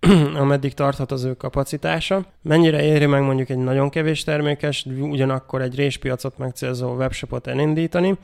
ameddig 0.42 0.74
tarthat 0.74 1.12
az 1.12 1.24
ő 1.24 1.34
kapacitása. 1.34 2.24
Mennyire 2.42 2.82
éri 2.82 3.06
meg 3.06 3.22
mondjuk 3.22 3.48
egy 3.48 3.58
nagyon 3.58 3.90
kevés 3.90 4.24
termékes, 4.24 4.86
ugyanakkor 5.00 5.62
egy 5.62 5.74
réspiacot 5.74 6.38
megcélzó 6.38 6.94
webshopot 6.94 7.46
elindítani, 7.46 8.18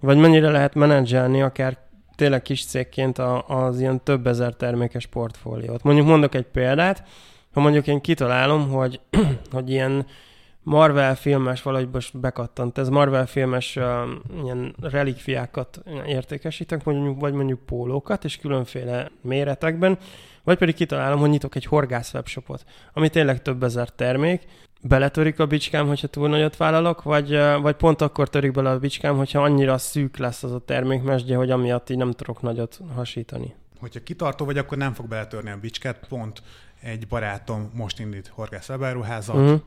vagy 0.00 0.16
mennyire 0.16 0.50
lehet 0.50 0.74
menedzselni 0.74 1.42
akár 1.42 1.78
tényleg 2.16 2.42
kis 2.42 2.64
cégként 2.64 3.18
a, 3.18 3.48
az 3.48 3.80
ilyen 3.80 4.02
több 4.02 4.26
ezer 4.26 4.54
termékes 4.54 5.06
portfóliót. 5.06 5.82
Mondjuk 5.82 6.06
mondok 6.06 6.34
egy 6.34 6.46
példát, 6.46 7.02
ha 7.52 7.60
mondjuk 7.60 7.86
én 7.86 8.00
kitalálom, 8.00 8.68
hogy, 8.68 9.00
hogy 9.52 9.70
ilyen 9.70 10.06
Marvel 10.62 11.14
filmes, 11.14 11.62
valahogy 11.62 11.88
most 11.92 12.18
bekattant, 12.18 12.78
ez 12.78 12.88
Marvel 12.88 13.26
filmes 13.26 13.76
uh, 13.76 13.84
ilyen 14.44 14.74
relikviákat 14.80 15.82
értékesítek, 16.06 16.84
mondjuk, 16.84 17.20
vagy 17.20 17.32
mondjuk 17.32 17.60
pólókat, 17.60 18.24
és 18.24 18.36
különféle 18.36 19.10
méretekben, 19.20 19.98
vagy 20.44 20.58
pedig 20.58 20.74
kitalálom, 20.74 21.18
hogy 21.18 21.30
nyitok 21.30 21.54
egy 21.54 21.64
horgász 21.64 22.14
webshopot, 22.14 22.64
ami 22.92 23.08
tényleg 23.08 23.42
több 23.42 23.62
ezer 23.62 23.88
termék, 23.88 24.42
beletörik 24.86 25.38
a 25.38 25.46
bicskám, 25.46 25.86
hogyha 25.86 26.06
túl 26.06 26.28
nagyot 26.28 26.56
vállalok, 26.56 27.02
vagy, 27.02 27.30
vagy 27.60 27.76
pont 27.76 28.00
akkor 28.00 28.28
törik 28.28 28.52
bele 28.52 28.70
a 28.70 28.78
bicskám, 28.78 29.16
hogyha 29.16 29.42
annyira 29.42 29.78
szűk 29.78 30.16
lesz 30.16 30.42
az 30.42 30.52
a 30.52 30.58
termékmesdje, 30.58 31.36
hogy 31.36 31.50
amiatt 31.50 31.90
így 31.90 31.96
nem 31.96 32.12
tudok 32.12 32.42
nagyot 32.42 32.80
hasítani. 32.94 33.54
Hogyha 33.78 34.02
kitartó 34.02 34.44
vagy, 34.44 34.58
akkor 34.58 34.78
nem 34.78 34.92
fog 34.92 35.08
beletörni 35.08 35.50
a 35.50 35.56
bicskát. 35.56 36.06
Pont 36.08 36.42
egy 36.80 37.06
barátom 37.06 37.70
most 37.74 38.00
indít 38.00 38.28
horgász 38.28 38.68
webáruházat, 38.68 39.36
uh-huh. 39.36 39.60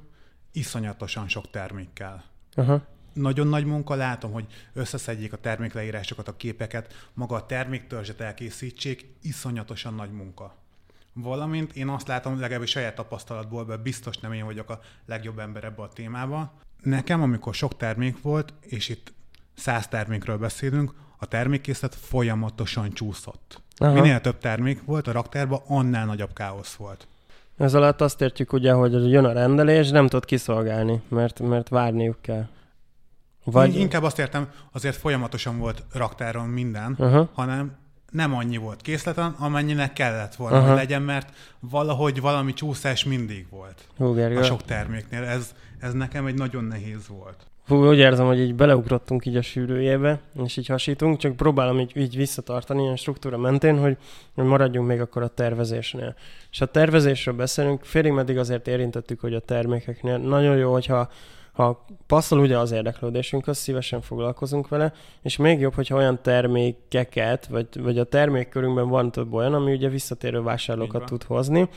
iszonyatosan 0.51 1.27
sok 1.27 1.50
termékkel. 1.50 2.24
Uh-huh. 2.55 2.81
nagyon 3.13 3.47
nagy 3.47 3.65
munka, 3.65 3.95
látom, 3.95 4.31
hogy 4.31 4.45
összeszedjék 4.74 5.33
a 5.33 5.38
termékleírásokat, 5.38 6.27
a 6.27 6.36
képeket, 6.36 6.93
maga 7.13 7.36
a 7.36 7.45
terméktörzset 7.45 8.21
elkészítsék, 8.21 9.13
iszonyatosan 9.21 9.93
nagy 9.93 10.12
munka. 10.12 10.55
Valamint 11.21 11.75
én 11.75 11.88
azt 11.88 12.07
látom, 12.07 12.39
legalábbis 12.39 12.69
saját 12.69 12.95
tapasztalatból, 12.95 13.65
mert 13.65 13.81
biztos 13.81 14.17
nem 14.17 14.33
én 14.33 14.45
vagyok 14.45 14.69
a 14.69 14.79
legjobb 15.05 15.39
ember 15.39 15.63
ebbe 15.63 15.81
a 15.81 15.88
témába. 15.88 16.53
Nekem, 16.83 17.21
amikor 17.21 17.53
sok 17.53 17.77
termék 17.77 18.21
volt, 18.21 18.53
és 18.62 18.89
itt 18.89 19.13
száz 19.53 19.88
termékről 19.88 20.38
beszélünk, 20.38 20.93
a 21.17 21.25
termékkészlet 21.25 21.95
folyamatosan 21.95 22.91
csúszott. 22.93 23.62
Aha. 23.77 23.93
Minél 23.93 24.21
több 24.21 24.38
termék 24.38 24.83
volt 24.86 25.07
a 25.07 25.12
raktárban, 25.12 25.62
annál 25.67 26.05
nagyobb 26.05 26.33
káosz 26.33 26.74
volt. 26.74 27.07
Ez 27.57 27.74
alatt 27.74 28.01
azt 28.01 28.21
értjük 28.21 28.53
ugye, 28.53 28.71
hogy 28.71 29.12
jön 29.12 29.25
a 29.25 29.31
rendelés, 29.31 29.89
nem 29.89 30.07
tud 30.07 30.25
kiszolgálni, 30.25 31.01
mert, 31.07 31.39
mert 31.39 31.69
várniuk 31.69 32.21
kell. 32.21 32.47
Vagy... 33.43 33.75
Inkább 33.75 34.03
azt 34.03 34.19
értem, 34.19 34.50
azért 34.71 34.95
folyamatosan 34.95 35.57
volt 35.57 35.83
raktáron 35.93 36.47
minden, 36.47 36.95
uh-huh. 36.97 37.27
hanem 37.33 37.77
nem 38.11 38.35
annyi 38.35 38.57
volt 38.57 38.81
készleten, 38.81 39.35
amennyinek 39.39 39.93
kellett 39.93 40.35
volna, 40.35 40.61
hogy 40.61 40.75
legyen, 40.75 41.01
mert 41.01 41.33
valahogy 41.59 42.21
valami 42.21 42.53
csúszás 42.53 43.03
mindig 43.03 43.45
volt 43.49 43.87
Hú, 43.97 44.19
a 44.19 44.43
sok 44.43 44.63
terméknél. 44.63 45.23
Ez, 45.23 45.53
ez 45.79 45.93
nekem 45.93 46.25
egy 46.25 46.35
nagyon 46.35 46.63
nehéz 46.63 47.07
volt. 47.07 47.47
Hú, 47.67 47.87
úgy 47.87 47.97
érzem, 47.97 48.25
hogy 48.25 48.39
így 48.39 48.55
beleugrottunk 48.55 49.25
így 49.25 49.35
a 49.35 49.41
sűrűjébe, 49.41 50.19
és 50.43 50.57
így 50.57 50.67
hasítunk, 50.67 51.17
csak 51.17 51.35
próbálom 51.35 51.79
így, 51.79 51.97
így 51.97 52.15
visszatartani 52.15 52.81
ilyen 52.81 52.95
struktúra 52.95 53.37
mentén, 53.37 53.79
hogy, 53.79 53.97
hogy 54.35 54.45
maradjunk 54.45 54.87
még 54.87 55.01
akkor 55.01 55.21
a 55.21 55.27
tervezésnél. 55.27 56.15
És 56.51 56.61
a 56.61 56.65
tervezésről 56.65 57.35
beszélünk, 57.35 57.83
félig 57.83 58.11
meddig 58.11 58.37
azért 58.37 58.67
érintettük, 58.67 59.19
hogy 59.19 59.33
a 59.33 59.39
termékeknél 59.39 60.17
nagyon 60.17 60.57
jó, 60.57 60.71
hogyha 60.71 61.09
ha 61.57 61.85
passzol 62.07 62.39
ugye 62.39 62.57
az 62.57 62.71
érdeklődésünk, 62.71 63.47
az 63.47 63.57
szívesen 63.57 64.01
foglalkozunk 64.01 64.67
vele, 64.67 64.93
és 65.21 65.37
még 65.37 65.59
jobb, 65.59 65.73
hogyha 65.73 65.95
olyan 65.95 66.21
termékeket, 66.21 67.45
vagy, 67.45 67.67
vagy 67.81 67.99
a 67.99 68.03
termékkörünkben 68.03 68.87
van 68.87 69.11
több 69.11 69.33
olyan, 69.33 69.53
ami 69.53 69.73
ugye 69.73 69.89
visszatérő 69.89 70.41
vásárlókat 70.41 71.05
tud 71.05 71.23
hozni, 71.23 71.69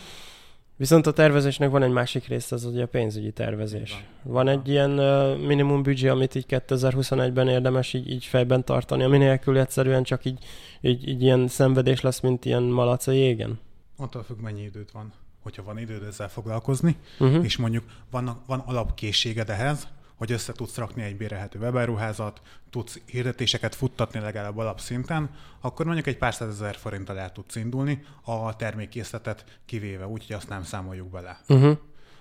Viszont 0.77 1.07
a 1.07 1.13
tervezésnek 1.13 1.71
van 1.71 1.83
egy 1.83 1.93
másik 1.93 2.27
része, 2.27 2.55
az 2.55 2.65
ugye 2.65 2.83
a 2.83 2.87
pénzügyi 2.87 3.31
tervezés. 3.31 3.91
Van, 4.23 4.33
van 4.33 4.49
egy 4.49 4.69
ilyen 4.69 4.99
uh, 4.99 5.39
minimum 5.47 5.83
büdzsé, 5.83 6.09
amit 6.09 6.35
így 6.35 6.47
2021-ben 6.49 7.49
érdemes 7.49 7.93
így, 7.93 8.11
így 8.11 8.25
fejben 8.25 8.65
tartani, 8.65 9.03
ami 9.03 9.19
nélkül 9.19 9.59
egyszerűen 9.59 10.03
csak 10.03 10.25
így, 10.25 10.45
így, 10.81 11.09
így 11.09 11.23
ilyen 11.23 11.49
szenvedés 11.49 12.01
lesz, 12.01 12.21
mint 12.21 12.45
ilyen 12.45 12.63
malac 12.63 13.07
a 13.07 13.13
jégen? 13.13 13.59
Attól 13.97 14.23
függ, 14.23 14.39
mennyi 14.39 14.63
időt 14.63 14.91
van. 14.91 15.13
Hogyha 15.41 15.63
van 15.63 15.79
időd 15.79 16.03
ezzel 16.03 16.29
foglalkozni, 16.29 16.97
uh-huh. 17.19 17.45
és 17.45 17.57
mondjuk 17.57 17.85
van, 18.11 18.43
van 18.47 18.59
alapkészséged 18.59 19.51
ehhez, 19.51 19.89
hogy 20.21 20.33
össze 20.33 20.53
tudsz 20.53 20.77
rakni 20.77 21.03
egy 21.03 21.17
bérelhető 21.17 21.59
webáruházat, 21.59 22.41
tudsz 22.71 23.01
hirdetéseket 23.07 23.75
futtatni 23.75 24.21
legalább 24.21 24.59
alapszinten, 24.59 25.31
akkor 25.61 25.85
mondjuk 25.85 26.07
egy 26.07 26.19
pár 26.19 26.35
százezer 26.35 26.77
forinttal 26.77 27.19
el 27.19 27.33
tudsz 27.33 27.57
indulni, 27.57 28.03
a 28.25 28.57
termékkészletet 28.57 29.61
kivéve, 29.67 30.07
úgyhogy 30.07 30.37
azt 30.37 30.49
nem 30.49 30.63
számoljuk 30.63 31.11
bele. 31.11 31.41
Uh-huh. 31.49 31.79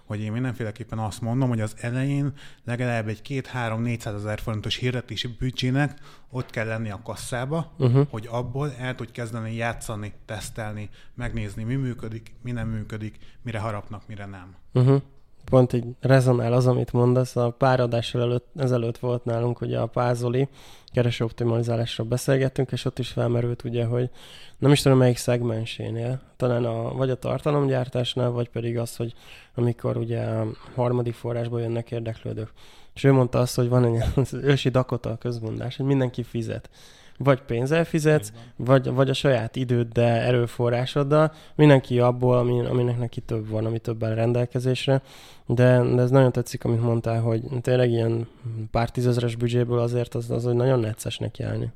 Hogy 0.09 0.21
én 0.21 0.31
mindenféleképpen 0.31 0.99
azt 0.99 1.21
mondom, 1.21 1.49
hogy 1.49 1.61
az 1.61 1.75
elején 1.81 2.33
legalább 2.63 3.07
egy 3.07 3.21
két-három 3.21 3.81
400 3.81 4.13
ezer 4.13 4.39
forintos 4.39 4.75
hirdetési 4.75 5.27
büdzsének 5.27 5.99
ott 6.29 6.49
kell 6.49 6.65
lenni 6.65 6.89
a 6.89 7.01
kasszába, 7.03 7.73
uh-huh. 7.77 8.07
hogy 8.09 8.27
abból 8.31 8.71
el 8.79 8.95
tudj 8.95 9.11
kezdeni 9.11 9.55
játszani, 9.55 10.13
tesztelni, 10.25 10.89
megnézni, 11.15 11.63
mi 11.63 11.75
működik, 11.75 12.33
mi 12.43 12.51
nem 12.51 12.67
működik, 12.67 13.17
mire 13.41 13.59
harapnak, 13.59 14.07
mire 14.07 14.25
nem. 14.25 14.55
Uh-huh 14.73 15.01
pont 15.49 15.73
így 15.73 15.85
rezonál 15.99 16.53
az, 16.53 16.67
amit 16.67 16.93
mondasz. 16.93 17.35
A 17.35 17.49
pár 17.49 17.79
adás 17.79 18.13
előtt, 18.13 18.47
ezelőtt 18.55 18.97
volt 18.97 19.25
nálunk 19.25 19.61
ugye 19.61 19.79
a 19.79 19.85
Pázoli 19.85 20.47
kereső 20.91 21.23
optimalizálásról 21.23 22.07
beszélgettünk, 22.07 22.71
és 22.71 22.85
ott 22.85 22.99
is 22.99 23.09
felmerült 23.09 23.63
ugye, 23.63 23.85
hogy 23.85 24.09
nem 24.57 24.71
is 24.71 24.81
tudom 24.81 24.97
melyik 24.97 25.17
szegmensénél, 25.17 26.21
talán 26.37 26.65
a, 26.65 26.93
vagy 26.93 27.09
a 27.09 27.19
tartalomgyártásnál, 27.19 28.29
vagy 28.29 28.49
pedig 28.49 28.77
az, 28.77 28.95
hogy 28.95 29.13
amikor 29.55 29.97
ugye 29.97 30.21
a 30.21 30.47
harmadik 30.75 31.13
forrásból 31.13 31.61
jönnek 31.61 31.91
érdeklődők. 31.91 32.51
És 32.93 33.03
ő 33.03 33.11
mondta 33.11 33.39
azt, 33.39 33.55
hogy 33.55 33.69
van 33.69 33.85
egy 33.85 34.03
az 34.15 34.33
ősi 34.51 34.69
Dakota 34.69 35.17
közmondás, 35.17 35.77
hogy 35.77 35.85
mindenki 35.85 36.23
fizet 36.23 36.69
vagy 37.23 37.41
pénzzel 37.41 37.85
fizetsz, 37.85 38.31
vagy, 38.55 38.89
vagy 38.89 39.09
a 39.09 39.13
saját 39.13 39.55
időddel, 39.55 40.19
erőforrásoddal, 40.19 41.33
mindenki 41.55 41.99
abból, 41.99 42.37
ami, 42.37 42.65
aminek 42.65 42.97
neki 42.97 43.21
több 43.21 43.49
van, 43.49 43.65
ami 43.65 43.79
többen 43.79 44.15
rendelkezésre, 44.15 45.01
de, 45.45 45.83
de 45.83 46.01
ez 46.01 46.09
nagyon 46.09 46.31
tetszik, 46.31 46.63
amit 46.63 46.81
mondtál, 46.81 47.21
hogy 47.21 47.43
tényleg 47.61 47.89
ilyen 47.89 48.27
pár 48.71 48.91
tízezeres 48.91 49.35
büdzséből 49.35 49.79
azért 49.79 50.15
az, 50.15 50.31
az 50.31 50.43
hogy 50.43 50.55
nagyon 50.55 50.79
necces 50.79 51.17
neki 51.17 51.43
állni. 51.43 51.71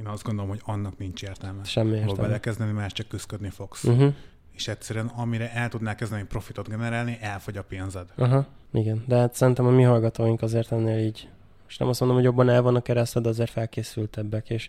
Én 0.00 0.06
azt 0.06 0.22
gondolom, 0.22 0.50
hogy 0.50 0.60
annak 0.64 0.98
nincs 0.98 1.22
értelme. 1.22 1.64
Semmi 1.64 1.90
értelme. 1.90 2.12
Hol 2.12 2.26
belekezdeni, 2.26 2.72
mert 2.72 2.94
csak 2.94 3.08
küzdködni 3.08 3.48
fogsz. 3.48 3.84
Uh-huh. 3.84 4.14
És 4.52 4.68
egyszerűen 4.68 5.06
amire 5.06 5.52
el 5.52 5.68
tudnál 5.68 5.94
kezdeni 5.94 6.24
profitot 6.24 6.68
generálni, 6.68 7.18
elfogy 7.20 7.56
a 7.56 7.62
pénzed. 7.62 8.06
Aha, 8.16 8.46
igen. 8.72 9.04
De 9.06 9.16
hát 9.16 9.34
szerintem 9.34 9.66
a 9.66 9.70
mi 9.70 9.82
hallgatóink 9.82 10.42
azért 10.42 10.72
ennél 10.72 10.98
így 10.98 11.28
és 11.70 11.76
nem 11.76 11.88
azt 11.88 12.00
mondom, 12.00 12.18
hogy 12.18 12.26
jobban 12.26 12.48
el 12.48 12.62
vannak 12.62 12.82
keresztve, 12.82 13.20
de 13.20 13.28
azért 13.28 13.50
felkészültebbek, 13.50 14.50
és 14.50 14.68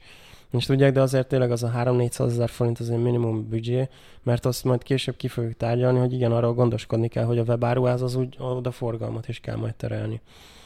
és 0.52 0.66
tudják, 0.66 0.94
de 0.94 1.02
azért 1.02 1.28
tényleg 1.28 1.52
az 1.52 1.64
a 1.64 1.72
3-400 1.76 2.20
ezer 2.20 2.50
forint 2.50 2.80
az 2.80 2.90
egy 2.90 3.02
minimum 3.02 3.50
büdzsé, 3.50 3.90
mert 4.24 4.46
azt 4.46 4.64
majd 4.64 4.84
később 4.84 5.16
ki 5.16 5.28
fogjuk 5.28 5.58
tárgyalni, 5.58 6.00
hogy 6.00 6.14
igen, 6.14 6.32
arról 6.32 6.54
gondoskodni 6.54 7.08
kell, 7.08 7.24
hogy 7.24 7.38
a 7.38 7.44
webáruház 7.44 8.02
az 8.02 8.16
úgy 8.16 8.36
oda 8.40 8.72
forgalmat 8.72 9.28
is 9.28 9.40
kell 9.40 9.56
majd 9.56 9.76
terelni. 9.76 10.22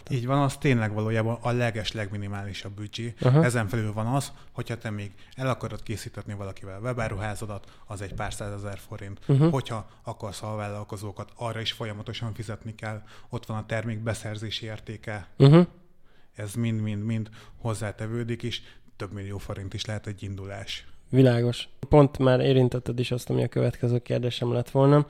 Így 0.09 0.25
van, 0.25 0.41
az 0.41 0.57
tényleg 0.57 0.93
valójában 0.93 1.37
a 1.41 1.51
leges, 1.51 1.91
legminimálisabb 1.91 2.71
büdzsé. 2.71 3.13
Uh-huh. 3.21 3.45
Ezen 3.45 3.67
felül 3.67 3.93
van 3.93 4.05
az, 4.05 4.31
hogyha 4.51 4.77
te 4.77 4.89
még 4.89 5.11
el 5.35 5.47
akarod 5.47 5.83
készíteni 5.83 6.33
valakivel 6.37 6.77
a 6.77 6.83
webáruházadat, 6.83 7.65
az 7.85 8.01
egy 8.01 8.13
pár 8.13 8.33
százezer 8.33 8.77
forint. 8.77 9.19
Uh-huh. 9.27 9.51
Hogyha 9.51 9.87
akarsz 10.03 10.43
a 10.43 10.55
vállalkozókat, 10.55 11.31
arra 11.35 11.59
is 11.59 11.71
folyamatosan 11.71 12.33
fizetni 12.33 12.75
kell. 12.75 13.01
Ott 13.29 13.45
van 13.45 13.57
a 13.57 13.65
termék 13.65 13.99
beszerzési 13.99 14.65
értéke. 14.65 15.27
Uh-huh 15.37 15.67
ez 16.35 16.53
mind-mind-mind 16.53 17.29
hozzátevődik, 17.61 18.43
és 18.43 18.61
több 18.95 19.11
millió 19.11 19.37
forint 19.37 19.73
is 19.73 19.85
lehet 19.85 20.07
egy 20.07 20.23
indulás. 20.23 20.87
Világos. 21.09 21.67
Pont 21.89 22.17
már 22.17 22.39
érintetted 22.39 22.99
is 22.99 23.11
azt, 23.11 23.29
ami 23.29 23.43
a 23.43 23.47
következő 23.47 23.99
kérdésem 23.99 24.53
lett 24.53 24.69
volna. 24.69 25.07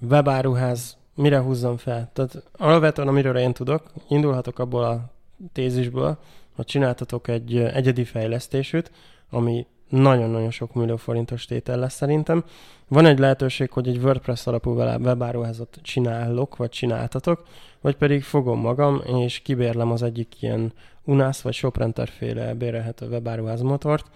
Webáruház, 0.00 0.96
mire 1.14 1.38
húzzam 1.38 1.76
fel? 1.76 2.10
Tehát 2.12 2.42
alapvetően, 2.52 3.08
amiről 3.08 3.36
én 3.36 3.52
tudok, 3.52 3.92
indulhatok 4.08 4.58
abból 4.58 4.84
a 4.84 5.12
tézisből, 5.52 6.18
hogy 6.54 6.64
csináltatok 6.64 7.28
egy 7.28 7.58
egyedi 7.58 8.04
fejlesztésűt, 8.04 8.92
ami 9.30 9.66
nagyon-nagyon 9.88 10.50
sok 10.50 10.74
millió 10.74 10.96
forintos 10.96 11.44
tétel 11.44 11.78
lesz 11.78 11.94
szerintem. 11.94 12.44
Van 12.88 13.06
egy 13.06 13.18
lehetőség, 13.18 13.70
hogy 13.70 13.88
egy 13.88 13.98
WordPress 13.98 14.46
alapú 14.46 14.70
webáruházat 14.70 15.78
csinálok, 15.82 16.56
vagy 16.56 16.70
csináltatok, 16.70 17.42
vagy 17.80 17.96
pedig 17.96 18.22
fogom 18.22 18.60
magam, 18.60 19.02
és 19.06 19.38
kibérlem 19.38 19.90
az 19.90 20.02
egyik 20.02 20.42
ilyen 20.42 20.72
UNAS 21.04 21.42
vagy 21.42 21.52
Shoprenter 21.52 22.08
féle 22.08 22.54
bérelhető 22.54 23.08
webáruház 23.08 23.60
motort, 23.60 24.06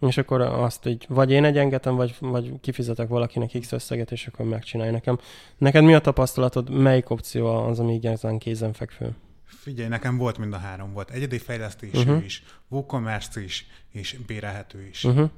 és 0.00 0.16
akkor 0.16 0.40
azt 0.40 0.86
így 0.86 1.06
vagy 1.08 1.30
én 1.30 1.44
egyengetem, 1.44 1.96
vagy, 1.96 2.14
vagy 2.20 2.52
kifizetek 2.60 3.08
valakinek 3.08 3.50
X 3.60 3.72
összeget, 3.72 4.12
és 4.12 4.26
akkor 4.26 4.46
megcsinálja 4.46 4.92
nekem. 4.92 5.18
Neked 5.58 5.84
mi 5.84 5.94
a 5.94 6.00
tapasztalatod, 6.00 6.70
melyik 6.70 7.10
opció 7.10 7.46
az, 7.46 7.80
ami 7.80 7.94
igazán 7.94 8.38
kézenfekvő? 8.38 9.14
Figyelj, 9.60 9.88
nekem 9.88 10.16
volt 10.16 10.38
mind 10.38 10.52
a 10.52 10.58
három. 10.58 10.92
Volt 10.92 11.10
egyedi 11.10 11.38
fejlesztésű 11.38 11.98
uh-huh. 11.98 12.24
is, 12.24 12.42
WooCommerce 12.68 13.42
is, 13.42 13.66
és 13.90 14.18
bérelhető 14.26 14.86
is. 14.86 15.04
Uh-huh. 15.04 15.30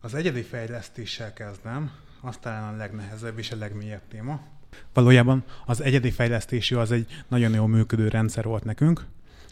Az 0.00 0.14
egyedi 0.14 0.42
fejlesztéssel 0.42 1.32
kezdem, 1.32 1.90
az 2.20 2.36
talán 2.36 2.74
a 2.74 2.76
legnehezebb 2.76 3.38
és 3.38 3.50
a 3.50 3.56
legmélyebb 3.56 4.08
téma. 4.08 4.40
Valójában 4.92 5.44
az 5.66 5.80
egyedi 5.80 6.10
fejlesztésű 6.10 6.76
az 6.76 6.92
egy 6.92 7.24
nagyon 7.28 7.52
jó 7.52 7.66
működő 7.66 8.08
rendszer 8.08 8.44
volt 8.44 8.64
nekünk, 8.64 9.06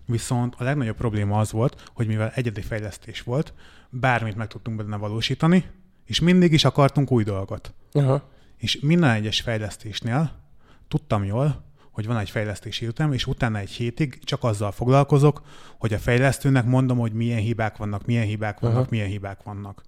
viszont 0.07 0.55
a 0.59 0.65
legnagyobb 0.65 0.97
probléma 0.97 1.39
az 1.39 1.53
volt, 1.53 1.91
hogy 1.95 2.07
mivel 2.07 2.33
egyedi 2.35 2.61
fejlesztés 2.61 3.23
volt, 3.23 3.53
bármit 3.91 4.37
meg 4.37 4.47
tudtunk 4.47 4.77
benne 4.77 4.97
valósítani, 4.97 5.65
és 6.05 6.21
mindig 6.21 6.53
is 6.53 6.65
akartunk 6.65 7.11
új 7.11 7.25
dolgot. 7.25 7.73
Aha. 7.93 8.31
És 8.57 8.81
minden 8.81 9.11
egyes 9.11 9.41
fejlesztésnél 9.41 10.41
tudtam 10.89 11.25
jól, 11.25 11.65
hogy 11.93 12.07
van 12.07 12.19
egy 12.19 12.31
fejlesztési 12.31 12.87
ütem, 12.87 13.13
és 13.13 13.27
utána 13.27 13.59
egy 13.59 13.71
hétig 13.71 14.19
csak 14.25 14.45
azzal 14.45 14.73
foglalkozok, 14.73 15.43
hogy 15.79 15.93
a 15.93 15.99
fejlesztőnek 15.99 16.65
mondom, 16.65 16.99
hogy 16.99 17.13
milyen 17.13 17.39
hibák 17.39 17.77
vannak, 17.77 18.07
milyen 18.07 18.27
hibák 18.27 18.59
vannak, 18.59 18.77
Aha. 18.77 18.87
milyen 18.91 19.09
hibák 19.09 19.43
vannak. 19.43 19.83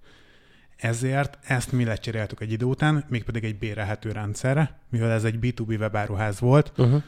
Ezért 0.75 1.37
ezt 1.41 1.71
mi 1.71 1.83
lecseréltük 1.83 2.41
egy 2.41 2.51
idő 2.51 2.65
után, 2.65 3.05
mégpedig 3.07 3.43
egy 3.43 3.57
bérelhető 3.57 4.11
rendszerre, 4.11 4.79
mivel 4.89 5.11
ez 5.11 5.23
egy 5.23 5.37
B2B 5.41 5.79
webáruház 5.79 6.39
volt, 6.39 6.71
uh-huh. 6.77 7.03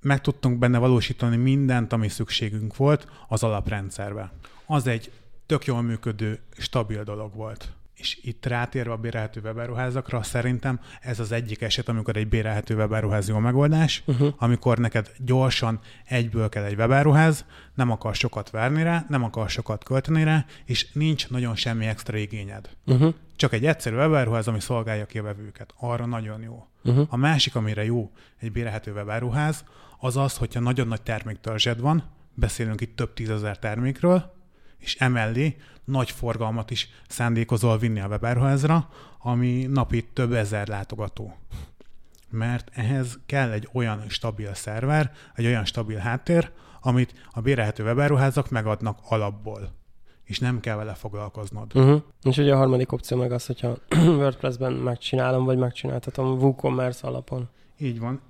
meg 0.00 0.20
tudtunk 0.20 0.58
benne 0.58 0.78
valósítani 0.78 1.36
mindent, 1.36 1.92
ami 1.92 2.08
szükségünk 2.08 2.76
volt 2.76 3.08
az 3.28 3.42
alaprendszerbe. 3.42 4.32
Az 4.66 4.86
egy 4.86 5.12
tök 5.46 5.64
jól 5.64 5.82
működő, 5.82 6.40
stabil 6.56 7.02
dolog 7.02 7.34
volt. 7.34 7.72
És 7.96 8.18
itt 8.22 8.46
rátérve 8.46 8.92
a 8.92 8.96
bérelhető 8.96 9.40
webáruházakra, 9.40 10.22
szerintem 10.22 10.80
ez 11.00 11.20
az 11.20 11.32
egyik 11.32 11.62
eset, 11.62 11.88
amikor 11.88 12.16
egy 12.16 12.28
bérelhető 12.28 12.74
webáruház 12.74 13.28
jó 13.28 13.38
megoldás, 13.38 14.02
uh-huh. 14.06 14.34
amikor 14.36 14.78
neked 14.78 15.10
gyorsan 15.18 15.80
egyből 16.04 16.48
kell 16.48 16.64
egy 16.64 16.76
webáruház, 16.76 17.44
nem 17.74 17.90
akar 17.90 18.14
sokat 18.14 18.50
várni 18.50 18.82
rá, 18.82 19.04
nem 19.08 19.24
akar 19.24 19.50
sokat 19.50 19.84
költeni 19.84 20.24
rá, 20.24 20.44
és 20.64 20.92
nincs 20.92 21.28
nagyon 21.28 21.54
semmi 21.54 21.86
extra 21.86 22.16
igényed. 22.16 22.70
Uh-huh. 22.86 23.14
Csak 23.36 23.52
egy 23.52 23.66
egyszerű 23.66 23.96
webáruház, 23.96 24.48
ami 24.48 24.60
szolgálja 24.60 25.06
ki 25.06 25.18
a 25.18 25.22
vevőket. 25.22 25.74
Arra 25.76 26.06
nagyon 26.06 26.42
jó. 26.42 26.66
Uh-huh. 26.84 27.06
A 27.10 27.16
másik, 27.16 27.54
amire 27.54 27.84
jó 27.84 28.10
egy 28.38 28.52
bérelhető 28.52 28.92
webáruház, 28.92 29.64
az 29.98 30.16
az, 30.16 30.36
hogyha 30.36 30.60
nagyon 30.60 30.88
nagy 30.88 31.02
terméktörzsed 31.02 31.80
van, 31.80 32.04
beszélünk 32.34 32.80
itt 32.80 32.96
több 32.96 33.12
tízezer 33.12 33.58
termékről, 33.58 34.35
és 34.78 34.96
emellé 34.96 35.56
nagy 35.84 36.10
forgalmat 36.10 36.70
is 36.70 36.88
szándékozol 37.08 37.78
vinni 37.78 38.00
a 38.00 38.06
webáruházra, 38.06 38.88
ami 39.18 39.66
napi 39.70 40.08
több 40.12 40.32
ezer 40.32 40.68
látogató. 40.68 41.36
Mert 42.30 42.70
ehhez 42.74 43.18
kell 43.26 43.50
egy 43.50 43.68
olyan 43.72 44.08
stabil 44.08 44.54
szerver, 44.54 45.12
egy 45.34 45.46
olyan 45.46 45.64
stabil 45.64 45.98
háttér, 45.98 46.50
amit 46.80 47.14
a 47.30 47.40
bérelhető 47.40 47.84
webáruházak 47.84 48.50
megadnak 48.50 48.98
alapból 49.08 49.74
és 50.26 50.38
nem 50.38 50.60
kell 50.60 50.76
vele 50.76 50.94
foglalkoznod. 50.94 51.76
Uh-huh. 51.76 52.02
És 52.22 52.36
ugye 52.36 52.54
a 52.54 52.56
harmadik 52.56 52.92
opció 52.92 53.16
meg 53.16 53.32
az, 53.32 53.46
hogyha 53.46 53.76
WordPress-ben 54.18 54.72
megcsinálom, 54.72 55.44
vagy 55.44 55.58
megcsináltatom 55.58 56.38
WooCommerce 56.38 57.06
alapon. 57.06 57.48
Így 57.78 57.98
van. 57.98 58.20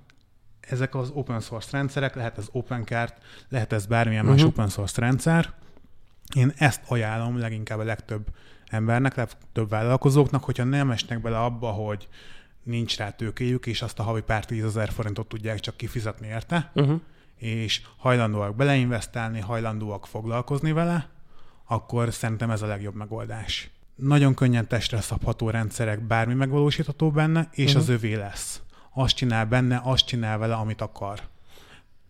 Ezek 0.60 0.94
az 0.94 1.10
open 1.14 1.40
source 1.40 1.68
rendszerek, 1.72 2.14
lehet 2.14 2.38
ez 2.38 2.48
OpenCart, 2.52 3.22
lehet 3.48 3.72
ez 3.72 3.86
bármilyen 3.86 4.24
uh-huh. 4.24 4.40
más 4.40 4.46
open 4.46 4.68
source 4.68 5.00
rendszer, 5.00 5.52
én 6.34 6.52
ezt 6.56 6.82
ajánlom 6.86 7.38
leginkább 7.38 7.78
a 7.78 7.84
legtöbb 7.84 8.26
embernek, 8.66 9.14
legtöbb 9.14 9.68
vállalkozóknak, 9.68 10.44
hogyha 10.44 10.64
nem 10.64 10.90
esnek 10.90 11.20
bele 11.20 11.38
abba, 11.38 11.70
hogy 11.70 12.08
nincs 12.62 12.96
rá 12.96 13.10
tőkéjük, 13.10 13.66
és 13.66 13.82
azt 13.82 13.98
a 13.98 14.02
havi 14.02 14.20
pár 14.20 14.44
tízezer 14.44 14.90
forintot 14.90 15.28
tudják 15.28 15.60
csak 15.60 15.76
kifizetni 15.76 16.26
érte, 16.26 16.70
uh-huh. 16.74 17.00
és 17.36 17.82
hajlandóak 17.96 18.56
beleinvestálni, 18.56 19.40
hajlandóak 19.40 20.06
foglalkozni 20.06 20.72
vele, 20.72 21.08
akkor 21.64 22.12
szerintem 22.12 22.50
ez 22.50 22.62
a 22.62 22.66
legjobb 22.66 22.94
megoldás. 22.94 23.70
Nagyon 23.94 24.34
könnyen 24.34 24.68
testre 24.68 25.00
szabható 25.00 25.50
rendszerek, 25.50 26.00
bármi 26.00 26.34
megvalósítható 26.34 27.10
benne, 27.10 27.48
és 27.52 27.64
uh-huh. 27.64 27.82
az 27.82 27.88
övé 27.88 28.14
lesz. 28.14 28.60
Azt 28.94 29.16
csinál 29.16 29.46
benne, 29.46 29.80
azt 29.84 30.06
csinál 30.06 30.38
vele, 30.38 30.54
amit 30.54 30.80
akar 30.80 31.20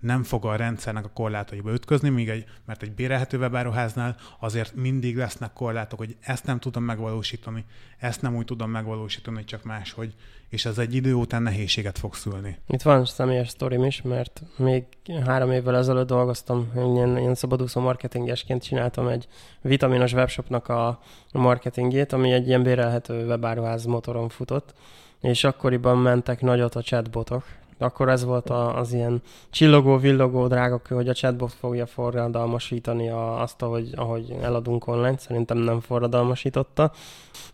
nem 0.00 0.22
fog 0.22 0.44
a 0.44 0.56
rendszernek 0.56 1.04
a 1.04 1.10
korlátaiba 1.14 1.72
ütközni, 1.72 2.08
míg 2.08 2.28
egy, 2.28 2.44
mert 2.64 2.82
egy 2.82 2.92
bérelhető 2.92 3.38
webáruháznál 3.38 4.16
azért 4.38 4.74
mindig 4.74 5.16
lesznek 5.16 5.52
korlátok, 5.52 5.98
hogy 5.98 6.16
ezt 6.20 6.44
nem 6.44 6.58
tudom 6.58 6.82
megvalósítani, 6.82 7.64
ezt 7.98 8.22
nem 8.22 8.36
úgy 8.36 8.44
tudom 8.44 8.70
megvalósítani, 8.70 9.44
csak 9.44 9.62
máshogy, 9.62 10.14
és 10.48 10.64
ez 10.64 10.78
egy 10.78 10.94
idő 10.94 11.14
után 11.14 11.42
nehézséget 11.42 11.98
fog 11.98 12.14
szülni. 12.14 12.58
Itt 12.68 12.82
van 12.82 13.04
személyes 13.04 13.48
sztorim 13.48 13.84
is, 13.84 14.02
mert 14.02 14.42
még 14.56 14.84
három 15.24 15.52
évvel 15.52 15.76
ezelőtt 15.76 16.06
dolgoztam, 16.06 16.70
ilyen, 16.74 17.18
ilyen 17.18 17.34
szabadúszó 17.34 17.80
marketingesként 17.80 18.62
csináltam 18.62 19.08
egy 19.08 19.26
vitaminos 19.60 20.12
webshopnak 20.12 20.68
a 20.68 21.00
marketingét, 21.32 22.12
ami 22.12 22.32
egy 22.32 22.46
ilyen 22.46 22.62
bérelhető 22.62 23.26
webáruház 23.26 23.84
motoron 23.84 24.28
futott, 24.28 24.74
és 25.20 25.44
akkoriban 25.44 25.98
mentek 25.98 26.40
nagyot 26.40 26.74
a 26.74 26.82
chatbotok, 26.82 27.44
akkor 27.78 28.09
ez 28.09 28.25
volt 28.25 28.50
a, 28.50 28.78
az 28.78 28.92
ilyen 28.92 29.23
csillogó, 29.50 29.97
villogó 29.97 30.47
drágakő, 30.47 30.95
hogy 30.95 31.09
a 31.09 31.14
chatbot 31.14 31.52
fogja 31.52 31.87
forradalmasítani 31.87 33.09
a, 33.09 33.40
azt, 33.40 33.62
ahogy, 33.62 33.92
ahogy 33.97 34.37
eladunk 34.42 34.87
online. 34.87 35.18
Szerintem 35.18 35.59
nem 35.59 35.80
forradalmasította. 35.80 36.92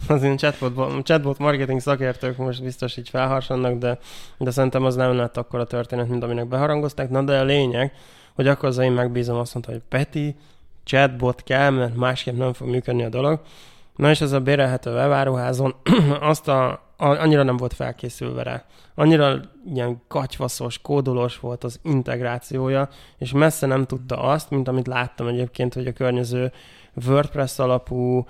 Az 0.08 0.22
én 0.22 0.36
chatbot, 0.36 1.04
chatbot 1.04 1.38
marketing 1.38 1.80
szakértők 1.80 2.36
most 2.36 2.62
biztos 2.62 2.96
így 2.96 3.08
felharsannak, 3.08 3.78
de, 3.78 3.98
de 4.38 4.50
szerintem 4.50 4.84
az 4.84 4.94
nem 4.94 5.16
lett 5.16 5.36
akkor 5.36 5.60
a 5.60 5.64
történet, 5.64 6.08
mint 6.08 6.22
aminek 6.22 6.48
beharangozták. 6.48 7.10
Na 7.10 7.22
de 7.22 7.38
a 7.38 7.44
lényeg, 7.44 7.92
hogy 8.34 8.46
akkor 8.46 8.68
az 8.68 8.78
én 8.78 8.92
megbízom 8.92 9.38
azt 9.38 9.54
mondta, 9.54 9.72
hogy 9.72 9.82
Peti, 9.88 10.36
chatbot 10.84 11.42
kell, 11.42 11.70
mert 11.70 11.96
másképp 11.96 12.36
nem 12.36 12.52
fog 12.52 12.68
működni 12.68 13.04
a 13.04 13.08
dolog. 13.08 13.40
Na 13.96 14.10
és 14.10 14.20
ez 14.20 14.32
a 14.32 14.40
bérelhető 14.40 14.92
webáruházon 14.92 15.74
azt 16.20 16.48
a 16.48 16.82
annyira 17.02 17.42
nem 17.42 17.56
volt 17.56 17.74
felkészülve 17.74 18.42
rá. 18.42 18.64
Annyira 18.94 19.40
ilyen 19.74 20.02
katyvaszos, 20.08 20.78
kódolós 20.78 21.38
volt 21.38 21.64
az 21.64 21.80
integrációja, 21.82 22.88
és 23.18 23.32
messze 23.32 23.66
nem 23.66 23.86
tudta 23.86 24.18
azt, 24.18 24.50
mint 24.50 24.68
amit 24.68 24.86
láttam 24.86 25.26
egyébként, 25.26 25.74
hogy 25.74 25.86
a 25.86 25.92
környező 25.92 26.52
WordPress 27.06 27.58
alapú 27.58 28.26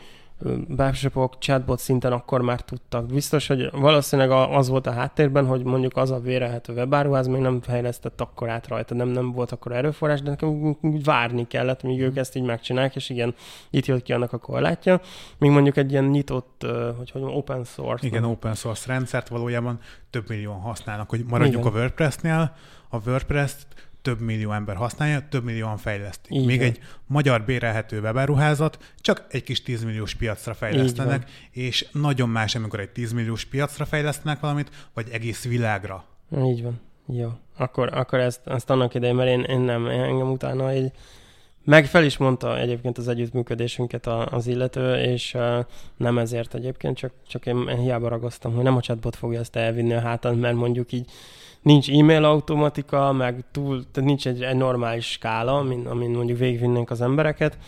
webshopok 0.76 1.38
chatbot 1.38 1.78
szinten 1.78 2.12
akkor 2.12 2.40
már 2.40 2.60
tudtak. 2.60 3.06
Biztos, 3.06 3.46
hogy 3.46 3.70
valószínűleg 3.70 4.30
az 4.30 4.68
volt 4.68 4.86
a 4.86 4.92
háttérben, 4.92 5.46
hogy 5.46 5.62
mondjuk 5.64 5.96
az 5.96 6.10
a 6.10 6.18
vérelhető 6.18 6.72
webáruház 6.72 7.26
még 7.26 7.40
nem 7.40 7.60
fejlesztett 7.60 8.20
akkor 8.20 8.48
át 8.48 8.68
rajta, 8.68 8.94
nem, 8.94 9.08
nem 9.08 9.32
volt 9.32 9.52
akkor 9.52 9.72
erőforrás, 9.72 10.22
de 10.22 10.30
nekem 10.30 10.76
várni 10.80 11.46
kellett, 11.46 11.82
míg 11.82 12.00
ők 12.00 12.16
ezt 12.16 12.36
így 12.36 12.42
megcsinálják, 12.42 12.96
és 12.96 13.10
igen, 13.10 13.34
itt 13.70 13.86
jött 13.86 14.02
ki 14.02 14.12
annak 14.12 14.32
a 14.32 14.38
korlátja. 14.38 15.00
Míg 15.38 15.50
mondjuk 15.50 15.76
egy 15.76 15.90
ilyen 15.90 16.04
nyitott, 16.04 16.66
hogy 16.96 17.10
hogy 17.10 17.22
open 17.22 17.64
source. 17.64 18.06
Igen, 18.06 18.24
open 18.24 18.54
source 18.54 18.92
rendszert 18.92 19.28
valójában 19.28 19.78
több 20.10 20.28
millióan 20.28 20.60
használnak, 20.60 21.10
hogy 21.10 21.24
maradjunk 21.28 21.64
igen. 21.64 21.76
a 21.76 21.80
WordPress-nél, 21.80 22.56
a 22.88 23.08
WordPress-t 23.08 23.66
több 24.02 24.20
millió 24.20 24.52
ember 24.52 24.76
használja, 24.76 25.28
több 25.28 25.44
millióan 25.44 25.76
fejlesztik. 25.76 26.32
Így 26.32 26.46
Még 26.46 26.58
van. 26.58 26.66
egy 26.66 26.80
magyar 27.06 27.42
bérelhető 27.42 28.00
webáruházat 28.00 28.94
csak 29.00 29.24
egy 29.30 29.42
kis 29.42 29.62
10 29.62 29.84
milliós 29.84 30.14
piacra 30.14 30.54
fejlesztenek, 30.54 31.30
és 31.50 31.86
nagyon 31.92 32.28
más, 32.28 32.54
amikor 32.54 32.80
egy 32.80 32.90
10 32.90 33.12
milliós 33.12 33.44
piacra 33.44 33.84
fejlesztenek 33.84 34.40
valamit, 34.40 34.70
vagy 34.94 35.08
egész 35.12 35.44
világra. 35.44 36.04
Így 36.44 36.62
van. 36.62 36.80
Jó. 37.06 37.32
Akkor, 37.56 37.94
akkor 37.94 38.18
ezt, 38.18 38.40
ezt 38.44 38.70
annak 38.70 38.94
idején, 38.94 39.14
mert 39.14 39.28
én, 39.28 39.42
én 39.42 39.60
nem, 39.60 39.86
engem 39.86 40.30
utána 40.30 40.70
egy 40.70 40.92
meg 41.64 41.86
fel 41.86 42.04
is 42.04 42.16
mondta 42.16 42.58
egyébként 42.58 42.98
az 42.98 43.08
együttműködésünket 43.08 44.06
az 44.06 44.46
illető, 44.46 44.94
és 44.94 45.34
uh, 45.34 45.58
nem 45.96 46.18
ezért 46.18 46.54
egyébként, 46.54 46.96
csak, 46.96 47.12
csak 47.28 47.46
én, 47.46 47.68
én 47.68 47.78
hiába 47.78 48.08
ragasztam, 48.08 48.54
hogy 48.54 48.64
nem 48.64 48.76
a 48.76 48.80
chatbot 48.80 49.16
fogja 49.16 49.40
ezt 49.40 49.56
elvinni 49.56 49.92
a 49.92 50.00
hátán, 50.00 50.34
mert 50.34 50.54
mondjuk 50.54 50.92
így 50.92 51.10
nincs 51.62 51.90
e-mail 51.90 52.24
automatika, 52.24 53.12
meg 53.12 53.44
túl, 53.50 53.84
tehát 53.90 54.08
nincs 54.08 54.26
egy, 54.26 54.42
egy 54.42 54.56
normális 54.56 55.10
skála, 55.10 55.58
amin, 55.58 55.86
amin 55.86 56.10
mondjuk 56.10 56.38
végigvinnénk 56.38 56.90
az 56.90 57.00
embereket. 57.00 57.58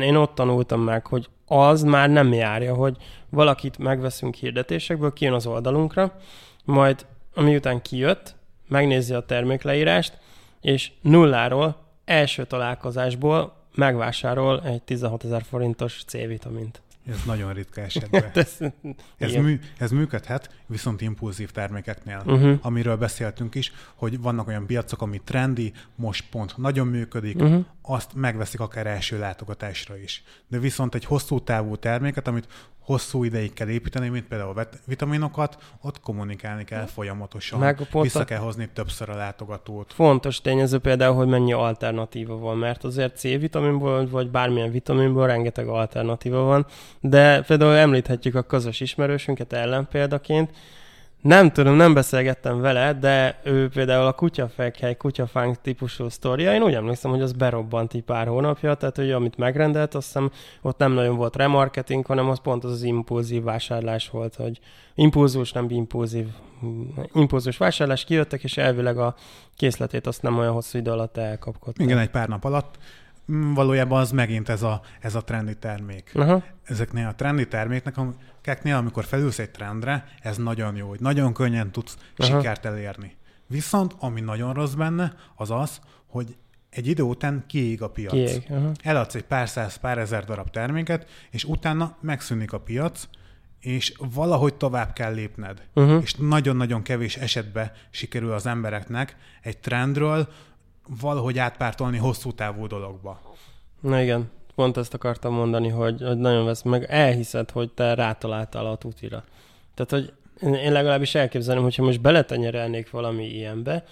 Én 0.00 0.16
ott 0.16 0.34
tanultam 0.34 0.80
meg, 0.80 1.06
hogy 1.06 1.28
az 1.46 1.82
már 1.82 2.10
nem 2.10 2.32
járja, 2.32 2.74
hogy 2.74 2.96
valakit 3.30 3.78
megveszünk 3.78 4.34
hirdetésekből, 4.34 5.12
kijön 5.12 5.32
az 5.32 5.46
oldalunkra, 5.46 6.12
majd 6.64 7.06
miután 7.34 7.82
kijött, 7.82 8.34
megnézi 8.68 9.14
a 9.14 9.20
termékleírást, 9.20 10.18
és 10.60 10.92
nulláról, 11.00 11.76
első 12.04 12.44
találkozásból 12.44 13.52
megvásárol 13.74 14.62
egy 14.64 14.82
16 14.82 15.24
ezer 15.24 15.42
forintos 15.42 16.04
C-vitamint. 16.06 16.80
Ez 17.06 17.22
nagyon 17.26 17.52
ritka 17.52 17.80
esetben. 17.80 18.30
ez, 18.34 18.58
ez, 19.16 19.32
mű, 19.32 19.60
ez 19.78 19.90
működhet, 19.90 20.54
viszont 20.66 21.00
impulzív 21.00 21.50
termékeknél, 21.50 22.22
uh-huh. 22.26 22.58
amiről 22.60 22.96
beszéltünk 22.96 23.54
is, 23.54 23.72
hogy 23.94 24.20
vannak 24.20 24.46
olyan 24.48 24.66
piacok, 24.66 25.02
ami 25.02 25.20
trendi, 25.24 25.72
most 25.94 26.24
pont 26.30 26.56
nagyon 26.56 26.86
működik, 26.86 27.36
uh-huh. 27.36 27.64
azt 27.82 28.14
megveszik 28.14 28.60
akár 28.60 28.86
első 28.86 29.18
látogatásra 29.18 29.96
is. 29.96 30.22
De 30.48 30.58
viszont 30.58 30.94
egy 30.94 31.04
hosszú 31.04 31.40
távú 31.40 31.76
terméket, 31.76 32.26
amit 32.26 32.48
hosszú 32.86 33.24
ideig 33.24 33.52
kell 33.52 33.68
építeni, 33.68 34.08
mint 34.08 34.24
például 34.24 34.58
a 34.58 34.68
vitaminokat, 34.84 35.58
ott 35.82 36.00
kommunikálni 36.00 36.64
kell 36.64 36.84
folyamatosan. 36.84 37.58
Meg 37.58 37.78
Vissza 37.92 38.24
kell 38.24 38.38
hozni 38.38 38.68
többször 38.72 39.08
a 39.08 39.16
látogatót. 39.16 39.92
Fontos 39.92 40.40
tényező 40.40 40.78
például, 40.78 41.14
hogy 41.14 41.26
mennyi 41.26 41.52
alternatíva 41.52 42.36
van, 42.36 42.56
mert 42.56 42.84
azért 42.84 43.16
C-vitaminból, 43.16 44.08
vagy 44.08 44.30
bármilyen 44.30 44.70
vitaminból 44.70 45.26
rengeteg 45.26 45.68
alternatíva 45.68 46.40
van, 46.40 46.66
de 47.00 47.40
például 47.40 47.74
említhetjük 47.74 48.34
a 48.34 48.42
közös 48.42 48.80
ismerősünket 48.80 49.52
ellenpéldaként, 49.52 50.50
nem 51.20 51.52
tudom, 51.52 51.74
nem 51.74 51.94
beszélgettem 51.94 52.60
vele, 52.60 52.92
de 52.92 53.40
ő 53.44 53.68
például 53.68 54.06
a 54.06 54.12
kutyafekhely, 54.12 54.96
kutyafánk 54.96 55.60
típusú 55.60 56.08
sztoria, 56.08 56.54
én 56.54 56.62
úgy 56.62 56.74
emlékszem, 56.74 57.10
hogy 57.10 57.22
az 57.22 57.32
berobbant 57.32 57.94
így 57.94 58.02
pár 58.02 58.26
hónapja, 58.26 58.74
tehát 58.74 58.96
hogy 58.96 59.10
amit 59.10 59.36
megrendelt, 59.36 59.94
azt 59.94 60.06
hiszem 60.06 60.30
ott 60.62 60.78
nem 60.78 60.92
nagyon 60.92 61.16
volt 61.16 61.36
remarketing, 61.36 62.06
hanem 62.06 62.28
az 62.28 62.40
pont 62.40 62.64
az 62.64 62.70
az 62.70 62.82
impulzív 62.82 63.42
vásárlás 63.42 64.10
volt, 64.10 64.34
hogy 64.34 64.60
impulzus, 64.94 65.52
nem 65.52 65.66
impulzív, 65.70 66.26
impulzus 67.14 67.56
vásárlás 67.56 68.04
kijöttek, 68.04 68.44
és 68.44 68.56
elvileg 68.56 68.98
a 68.98 69.14
készletét 69.56 70.06
azt 70.06 70.22
nem 70.22 70.38
olyan 70.38 70.52
hosszú 70.52 70.78
idő 70.78 70.90
alatt 70.90 71.16
elkapkodták. 71.16 71.86
Igen, 71.86 71.98
egy 71.98 72.10
pár 72.10 72.28
nap 72.28 72.44
alatt. 72.44 72.78
Mm, 73.32 73.54
valójában 73.54 74.00
az 74.00 74.10
megint 74.10 74.48
ez 74.48 74.62
a, 74.62 74.80
ez 75.00 75.14
a 75.14 75.24
trendi 75.24 75.56
termék. 75.56 76.10
Aha. 76.14 76.42
Ezeknél 76.62 77.06
a 77.06 77.14
trendi 77.14 77.48
termékeknél, 77.48 78.74
amikor 78.76 79.04
felülsz 79.04 79.38
egy 79.38 79.50
trendre, 79.50 80.04
ez 80.22 80.36
nagyon 80.36 80.76
jó, 80.76 80.88
hogy 80.88 81.00
nagyon 81.00 81.32
könnyen 81.32 81.70
tudsz 81.70 81.96
Aha. 82.16 82.36
sikert 82.36 82.64
elérni. 82.64 83.16
Viszont 83.46 83.94
ami 83.98 84.20
nagyon 84.20 84.54
rossz 84.54 84.72
benne, 84.72 85.14
az 85.34 85.50
az, 85.50 85.80
hogy 86.06 86.36
egy 86.70 86.86
idő 86.86 87.02
után 87.02 87.44
kiég 87.46 87.82
a 87.82 87.90
piac. 87.90 88.12
Kiég, 88.12 88.52
Eladsz 88.82 89.14
egy 89.14 89.24
pár 89.24 89.48
száz, 89.48 89.76
pár 89.76 89.98
ezer 89.98 90.24
darab 90.24 90.50
terméket, 90.50 91.06
és 91.30 91.44
utána 91.44 91.96
megszűnik 92.00 92.52
a 92.52 92.60
piac, 92.60 93.08
és 93.60 93.92
valahogy 94.14 94.54
tovább 94.54 94.92
kell 94.92 95.14
lépned. 95.14 95.62
Uh-huh. 95.74 96.02
És 96.02 96.14
nagyon-nagyon 96.14 96.82
kevés 96.82 97.16
esetben 97.16 97.72
sikerül 97.90 98.32
az 98.32 98.46
embereknek 98.46 99.16
egy 99.42 99.58
trendről 99.58 100.28
valahogy 101.00 101.38
átpártolni 101.38 101.98
hosszú 101.98 102.32
távú 102.32 102.66
dologba. 102.66 103.20
Na 103.80 104.00
igen, 104.00 104.30
pont 104.54 104.76
ezt 104.76 104.94
akartam 104.94 105.32
mondani, 105.34 105.68
hogy, 105.68 106.02
hogy 106.02 106.18
nagyon 106.18 106.44
vesz 106.44 106.62
meg, 106.62 106.86
elhiszed, 106.88 107.50
hogy 107.50 107.70
te 107.70 107.94
rátaláltál 107.94 108.66
a 108.66 108.76
tutira. 108.76 109.24
Tehát, 109.74 109.90
hogy 109.90 110.12
én 110.40 110.72
legalábbis 110.72 111.14
elképzelem, 111.14 111.62
hogyha 111.62 111.84
most 111.84 112.00
beletenyerelnék 112.00 112.90
valami 112.90 113.24
ilyenbe, 113.24 113.84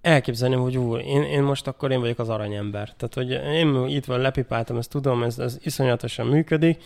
elképzelném, 0.00 0.60
hogy 0.60 0.76
úr, 0.76 1.00
én, 1.00 1.22
én 1.22 1.42
most 1.42 1.66
akkor 1.66 1.90
én 1.90 2.00
vagyok 2.00 2.18
az 2.18 2.28
aranyember. 2.28 2.94
Tehát, 2.96 3.14
hogy 3.14 3.30
én 3.54 3.86
itt 3.86 4.04
van, 4.04 4.20
lepipáltam, 4.20 4.76
ezt 4.76 4.90
tudom, 4.90 5.22
ez, 5.22 5.38
ez 5.38 5.58
iszonyatosan 5.62 6.26
működik, 6.26 6.82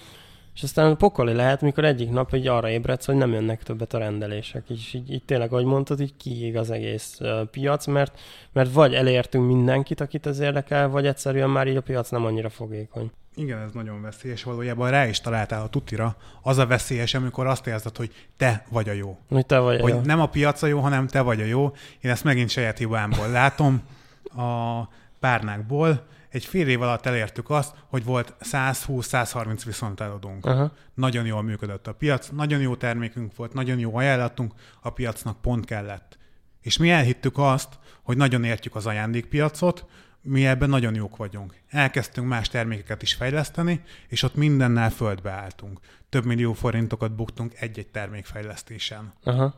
és 0.55 0.62
aztán 0.62 0.97
pokoli 0.97 1.33
lehet, 1.33 1.61
mikor 1.61 1.85
egyik 1.85 2.11
nap 2.11 2.35
így 2.35 2.47
arra 2.47 2.69
ébredsz, 2.69 3.07
hogy 3.07 3.15
nem 3.15 3.33
jönnek 3.33 3.62
többet 3.62 3.95
a 3.95 3.99
rendelések. 3.99 4.71
És 4.71 4.95
így, 4.95 5.12
így 5.12 5.25
tényleg, 5.25 5.53
ahogy 5.53 5.65
mondtad, 5.65 6.01
így 6.01 6.17
kiég 6.17 6.57
az 6.57 6.71
egész 6.71 7.17
uh, 7.21 7.45
piac, 7.45 7.87
mert, 7.87 8.21
mert 8.53 8.73
vagy 8.73 8.95
elértünk 8.95 9.47
mindenkit, 9.47 10.01
akit 10.01 10.27
ez 10.27 10.38
érdekel, 10.38 10.88
vagy 10.88 11.07
egyszerűen 11.07 11.51
már 11.51 11.67
így 11.67 11.77
a 11.77 11.83
piac 11.83 12.11
nem 12.11 12.25
annyira 12.25 12.51
fogékony. 12.51 13.11
Igen, 13.35 13.59
ez 13.59 13.73
nagyon 13.73 14.03
veszélyes. 14.03 14.43
Valójában 14.43 14.91
rá 14.91 15.07
is 15.07 15.21
találtál 15.21 15.62
a 15.62 15.69
tutira. 15.69 16.17
Az 16.43 16.59
a 16.59 16.67
veszélyes, 16.67 17.15
amikor 17.15 17.47
azt 17.47 17.67
érzed, 17.67 17.97
hogy 17.97 18.11
te 18.37 18.65
vagy 18.71 18.88
a 18.88 18.93
jó. 18.93 19.19
Hogy 19.29 19.47
te 19.47 19.59
vagy 19.59 19.79
a 19.79 19.83
hogy 19.83 19.93
jó. 19.93 20.01
nem 20.01 20.21
a 20.21 20.27
piac 20.27 20.62
a 20.62 20.67
jó, 20.67 20.81
hanem 20.81 21.07
te 21.07 21.21
vagy 21.21 21.41
a 21.41 21.45
jó. 21.45 21.73
Én 22.01 22.11
ezt 22.11 22.25
megint 22.25 22.51
saját 22.51 22.79
hibámból 22.79 23.29
látom. 23.29 23.83
A 24.25 24.83
párnákból 25.21 26.07
egy 26.33 26.45
fél 26.45 26.68
év 26.68 26.83
alatt 26.83 27.07
elértük 27.07 27.51
azt, 27.51 27.75
hogy 27.88 28.05
volt 28.05 28.35
120-130 28.40 29.62
viszont 29.64 30.01
eladunk. 30.01 30.47
Aha. 30.47 30.73
Nagyon 30.95 31.27
jól 31.27 31.42
működött 31.42 31.87
a 31.87 31.95
piac, 31.95 32.29
nagyon 32.29 32.61
jó 32.61 32.77
termékünk 32.77 33.37
volt, 33.37 33.53
nagyon 33.53 33.79
jó 33.79 33.97
ajánlatunk, 33.97 34.55
a 34.81 34.90
piacnak 34.90 35.40
pont 35.40 35.64
kellett. 35.64 36.18
És 36.61 36.79
mi 36.79 36.90
elhittük 36.90 37.38
azt, 37.38 37.79
hogy 38.03 38.16
nagyon 38.16 38.45
értjük 38.45 38.75
az 38.75 38.87
ajándékpiacot, 38.87 39.87
mi 40.23 40.47
ebben 40.47 40.68
nagyon 40.68 40.95
jók 40.95 41.16
vagyunk. 41.16 41.55
Elkezdtünk 41.68 42.29
más 42.29 42.49
termékeket 42.49 43.03
is 43.03 43.14
fejleszteni, 43.14 43.83
és 44.09 44.23
ott 44.23 44.35
mindennel 44.35 44.90
földbe 44.90 45.31
álltunk. 45.31 45.81
Több 46.09 46.25
millió 46.25 46.53
forintokat 46.53 47.14
buktunk 47.14 47.55
egy-egy 47.55 47.88
termékfejlesztésen. 47.88 49.12
Aha. 49.23 49.55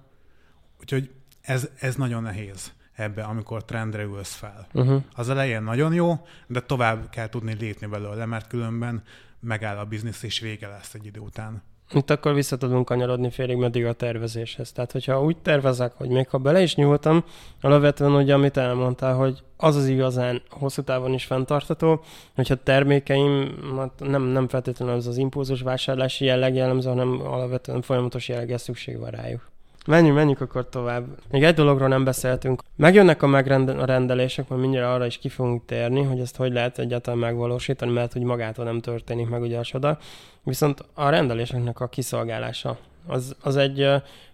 Úgyhogy 0.80 1.10
ez, 1.40 1.68
ez 1.78 1.94
nagyon 1.94 2.22
nehéz 2.22 2.72
ebbe, 2.94 3.22
amikor 3.22 3.64
trendre 3.64 4.02
ülsz 4.02 4.35
fel. 4.35 4.66
Uh-huh. 4.72 5.02
Az 5.14 5.28
elején 5.28 5.62
nagyon 5.62 5.92
jó, 5.92 6.26
de 6.46 6.61
tovább 6.61 7.11
kell 7.11 7.28
tudni 7.28 7.54
lépni 7.54 7.87
belőle, 7.87 8.24
mert 8.24 8.46
különben 8.46 9.02
megáll 9.40 9.76
a 9.76 9.85
biznisz, 9.85 10.22
és 10.22 10.40
vége 10.40 10.68
lesz 10.68 10.94
egy 10.94 11.07
idő 11.07 11.20
után. 11.20 11.62
Itt 11.92 12.11
akkor 12.11 12.35
vissza 12.35 12.57
tudunk 12.57 12.85
kanyarodni 12.85 13.30
félig 13.30 13.57
meddig 13.57 13.87
a 13.87 13.92
tervezéshez. 13.92 14.72
Tehát, 14.72 14.92
hogyha 14.92 15.22
úgy 15.22 15.37
tervezek, 15.37 15.92
hogy 15.92 16.09
még 16.09 16.28
ha 16.28 16.38
bele 16.38 16.62
is 16.62 16.74
nyúltam, 16.74 17.24
alapvetően 17.61 18.12
ugye, 18.12 18.35
amit 18.35 18.57
elmondtál, 18.57 19.14
hogy 19.14 19.42
az 19.57 19.76
az 19.76 19.87
igazán 19.87 20.42
hosszú 20.50 20.83
távon 20.83 21.12
is 21.12 21.24
fenntartató, 21.24 22.04
hogyha 22.35 22.54
termékeim, 22.54 23.59
hát 23.76 23.92
nem, 23.98 24.22
nem 24.22 24.48
feltétlenül 24.48 24.94
az 24.94 25.07
az 25.07 25.16
impulzus 25.16 25.61
vásárlási 25.61 26.24
jelleg 26.24 26.54
jellemző, 26.54 26.88
hanem 26.88 27.20
alapvetően 27.20 27.83
folyamatos 27.83 28.28
jelleggel 28.28 28.59
szükség 28.59 28.98
van 28.98 29.11
rájuk. 29.11 29.52
Menjünk, 29.87 30.16
menjünk 30.16 30.40
akkor 30.40 30.68
tovább. 30.68 31.07
Még 31.31 31.44
egy 31.44 31.55
dologról 31.55 31.88
nem 31.88 32.05
beszéltünk. 32.05 32.62
Megjönnek 32.77 33.23
a 33.23 33.27
megrendelések, 33.27 34.49
majd 34.49 34.61
mindjárt 34.61 34.94
arra 34.94 35.07
is 35.07 35.18
ki 35.18 35.29
fogunk 35.29 35.64
térni, 35.64 36.03
hogy 36.03 36.20
ezt 36.20 36.37
hogy 36.37 36.53
lehet 36.53 36.79
egyáltalán 36.79 37.18
megvalósítani, 37.18 37.92
mert 37.92 38.12
hogy 38.12 38.23
magától 38.23 38.64
nem 38.64 38.81
történik 38.81 39.29
meg 39.29 39.40
ugye 39.42 39.59
a 39.59 39.62
soda. 39.62 39.99
Viszont 40.42 40.85
a 40.94 41.09
rendeléseknek 41.09 41.81
a 41.81 41.88
kiszolgálása, 41.88 42.79
az, 43.07 43.37
az 43.40 43.57
egy 43.57 43.88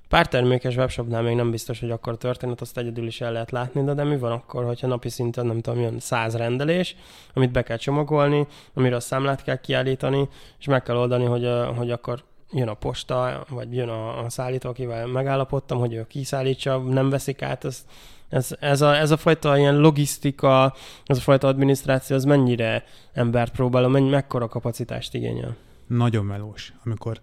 pár 0.09 0.29
termékes 0.29 0.77
webshopnál 0.77 1.23
még 1.23 1.37
nem 1.37 1.51
biztos, 1.51 1.81
hogy 1.81 1.91
akkor 1.91 2.17
történet, 2.17 2.61
azt 2.61 2.79
egyedül 2.79 3.07
is 3.07 3.21
el 3.21 3.33
lehet 3.33 3.51
látni, 3.51 3.85
de, 3.85 3.95
de 3.95 4.05
mi 4.05 4.19
van 4.19 4.33
akkor, 4.33 4.65
hogyha 4.65 4.87
napi 4.87 5.09
szinten 5.09 5.47
nem 5.47 5.61
tudom, 5.61 5.81
jön 5.81 5.99
száz 5.99 6.37
rendelés, 6.37 6.97
amit 7.35 7.53
be 7.53 7.63
kell 7.63 7.77
csomagolni, 7.77 8.47
amire 8.75 8.97
a 8.97 9.01
számlát 9.01 9.43
kell 9.43 9.57
kiállítani, 9.57 10.29
és 10.59 10.67
meg 10.67 10.83
kell 10.83 10.97
oldani, 10.97 11.25
hogy, 11.25 11.49
hogy 11.77 11.91
akkor 11.91 12.23
jön 12.53 12.69
a 12.69 12.75
posta, 12.75 13.45
vagy 13.49 13.75
jön 13.75 13.89
a, 13.89 14.25
a 14.25 14.31
szállító, 14.31 14.69
akivel 14.69 15.07
megállapodtam, 15.07 15.79
hogy 15.79 15.93
ő 15.93 16.07
kiszállítsa, 16.07 16.79
nem 16.79 17.11
veszik 17.11 17.43
át, 17.43 17.65
ez, 17.65 17.85
ez, 18.29 18.57
ez, 18.61 18.81
a, 18.81 18.97
ez 18.97 19.11
a 19.11 19.17
fajta 19.17 19.59
ilyen 19.59 19.79
logisztika, 19.79 20.75
ez 21.05 21.17
a 21.17 21.21
fajta 21.21 21.49
adminisztráció, 21.49 22.17
az 22.17 22.25
mennyire 22.25 22.85
embert 23.13 23.53
próbál, 23.53 23.89
mennyi, 23.89 24.09
mekkora 24.09 24.49
kapacitást 24.49 25.15
igényel? 25.15 25.57
Nagyon 25.87 26.25
melós, 26.25 26.73
amikor 26.85 27.21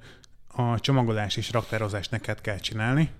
a 0.48 0.80
csomagolás 0.80 1.36
és 1.36 1.52
raktározás 1.52 2.10
neked 2.10 2.42
kell 2.42 2.58
csinálni, 2.58 3.12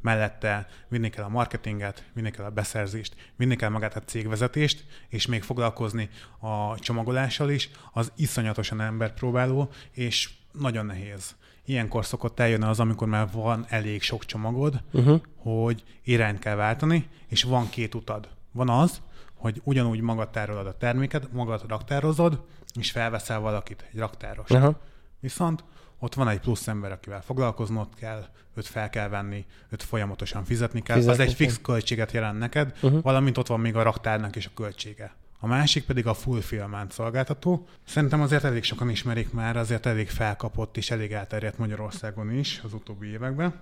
mellette 0.00 0.68
vinni 0.88 1.10
kell 1.10 1.24
a 1.24 1.28
marketinget, 1.28 2.04
vinni 2.12 2.30
kell 2.30 2.44
a 2.44 2.50
beszerzést, 2.50 3.14
vinni 3.36 3.56
kell 3.56 3.68
magát 3.68 3.96
a 3.96 4.00
cégvezetést, 4.00 4.84
és 5.08 5.26
még 5.26 5.42
foglalkozni 5.42 6.08
a 6.38 6.78
csomagolással 6.78 7.50
is, 7.50 7.70
az 7.92 8.12
iszonyatosan 8.16 8.80
emberpróbáló, 8.80 9.70
és 9.92 10.30
nagyon 10.52 10.86
nehéz. 10.86 11.34
Ilyenkor 11.68 12.04
szokott 12.04 12.40
eljönni 12.40 12.64
az, 12.64 12.80
amikor 12.80 13.08
már 13.08 13.28
van 13.32 13.64
elég 13.68 14.02
sok 14.02 14.24
csomagod, 14.24 14.82
Uh-huh. 14.92 15.20
hogy 15.36 15.84
irányt 16.02 16.38
kell 16.38 16.54
váltani, 16.54 17.08
és 17.26 17.42
van 17.42 17.68
két 17.68 17.94
utad. 17.94 18.28
Van 18.52 18.68
az, 18.68 19.00
hogy 19.34 19.60
ugyanúgy 19.64 20.00
magad 20.00 20.30
tárolod 20.30 20.66
a 20.66 20.76
terméket, 20.76 21.32
magad 21.32 21.64
raktározod, 21.68 22.44
és 22.80 22.90
felveszel 22.90 23.40
valakit, 23.40 23.84
egy 23.92 23.98
raktáros. 23.98 24.50
Aha. 24.50 24.80
Viszont 25.20 25.64
ott 25.98 26.14
van 26.14 26.28
egy 26.28 26.40
plusz 26.40 26.68
ember, 26.68 26.92
akivel 26.92 27.22
foglalkoznod 27.22 27.88
kell, 27.94 28.24
őt 28.54 28.66
fel 28.66 28.90
kell 28.90 29.08
venni, 29.08 29.44
őt 29.70 29.82
folyamatosan 29.82 30.44
fizetni 30.44 30.82
kell. 30.82 30.96
Fizetni 30.96 31.22
az 31.22 31.28
egy 31.28 31.34
fix 31.34 31.60
költséget 31.62 32.12
jelent 32.12 32.38
neked, 32.38 32.76
Uh-huh. 32.82 33.02
valamint 33.02 33.38
ott 33.38 33.46
van 33.46 33.60
még 33.60 33.76
a 33.76 33.82
raktárnak 33.82 34.36
is 34.36 34.46
a 34.46 34.50
költsége. 34.54 35.14
A 35.38 35.46
másik 35.46 35.84
pedig 35.84 36.06
a 36.06 36.14
fulfillment 36.14 36.92
szolgáltató. 36.92 37.66
Szerintem 37.84 38.20
azért 38.20 38.44
elég 38.44 38.62
sokan 38.62 38.90
ismerik 38.90 39.32
már, 39.32 39.56
azért 39.56 39.86
elég 39.86 40.08
felkapott 40.08 40.76
és 40.76 40.90
elég 40.90 41.12
elterjedt 41.12 41.58
Magyarországon 41.58 42.32
is 42.32 42.60
az 42.64 42.72
utóbbi 42.72 43.06
években. 43.06 43.54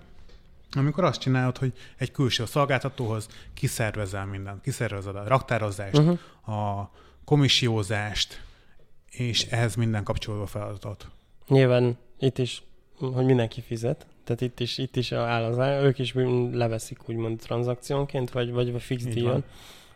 Amikor 0.71 1.03
azt 1.03 1.19
csinálod, 1.19 1.57
hogy 1.57 1.73
egy 1.97 2.11
külső 2.11 2.45
szolgáltatóhoz 2.45 3.27
kiszervezel 3.53 4.25
mindent, 4.25 4.61
kiszervezed 4.61 5.15
a 5.15 5.27
raktározást, 5.27 5.97
Uh-huh. 5.97 6.19
a 6.57 6.91
komissiózást, 7.25 8.41
és 9.09 9.43
ehhez 9.43 9.75
minden 9.75 10.03
kapcsolódó 10.03 10.45
feladatot. 10.45 11.07
Nyilván 11.47 11.97
itt 12.19 12.37
is, 12.37 12.63
hogy 12.97 13.25
mindenki 13.25 13.61
fizet, 13.61 14.05
tehát 14.23 14.41
itt 14.41 14.59
is, 14.59 14.77
itt 14.77 14.95
is 14.95 15.11
áll 15.11 15.43
az, 15.43 15.83
ők 15.83 15.99
is 15.99 16.13
leveszik 16.51 17.09
úgymond 17.09 17.39
tranzakciónként, 17.39 18.31
vagy, 18.31 18.51
vagy, 18.51 18.81
fix 18.81 19.03
díjon. 19.03 19.43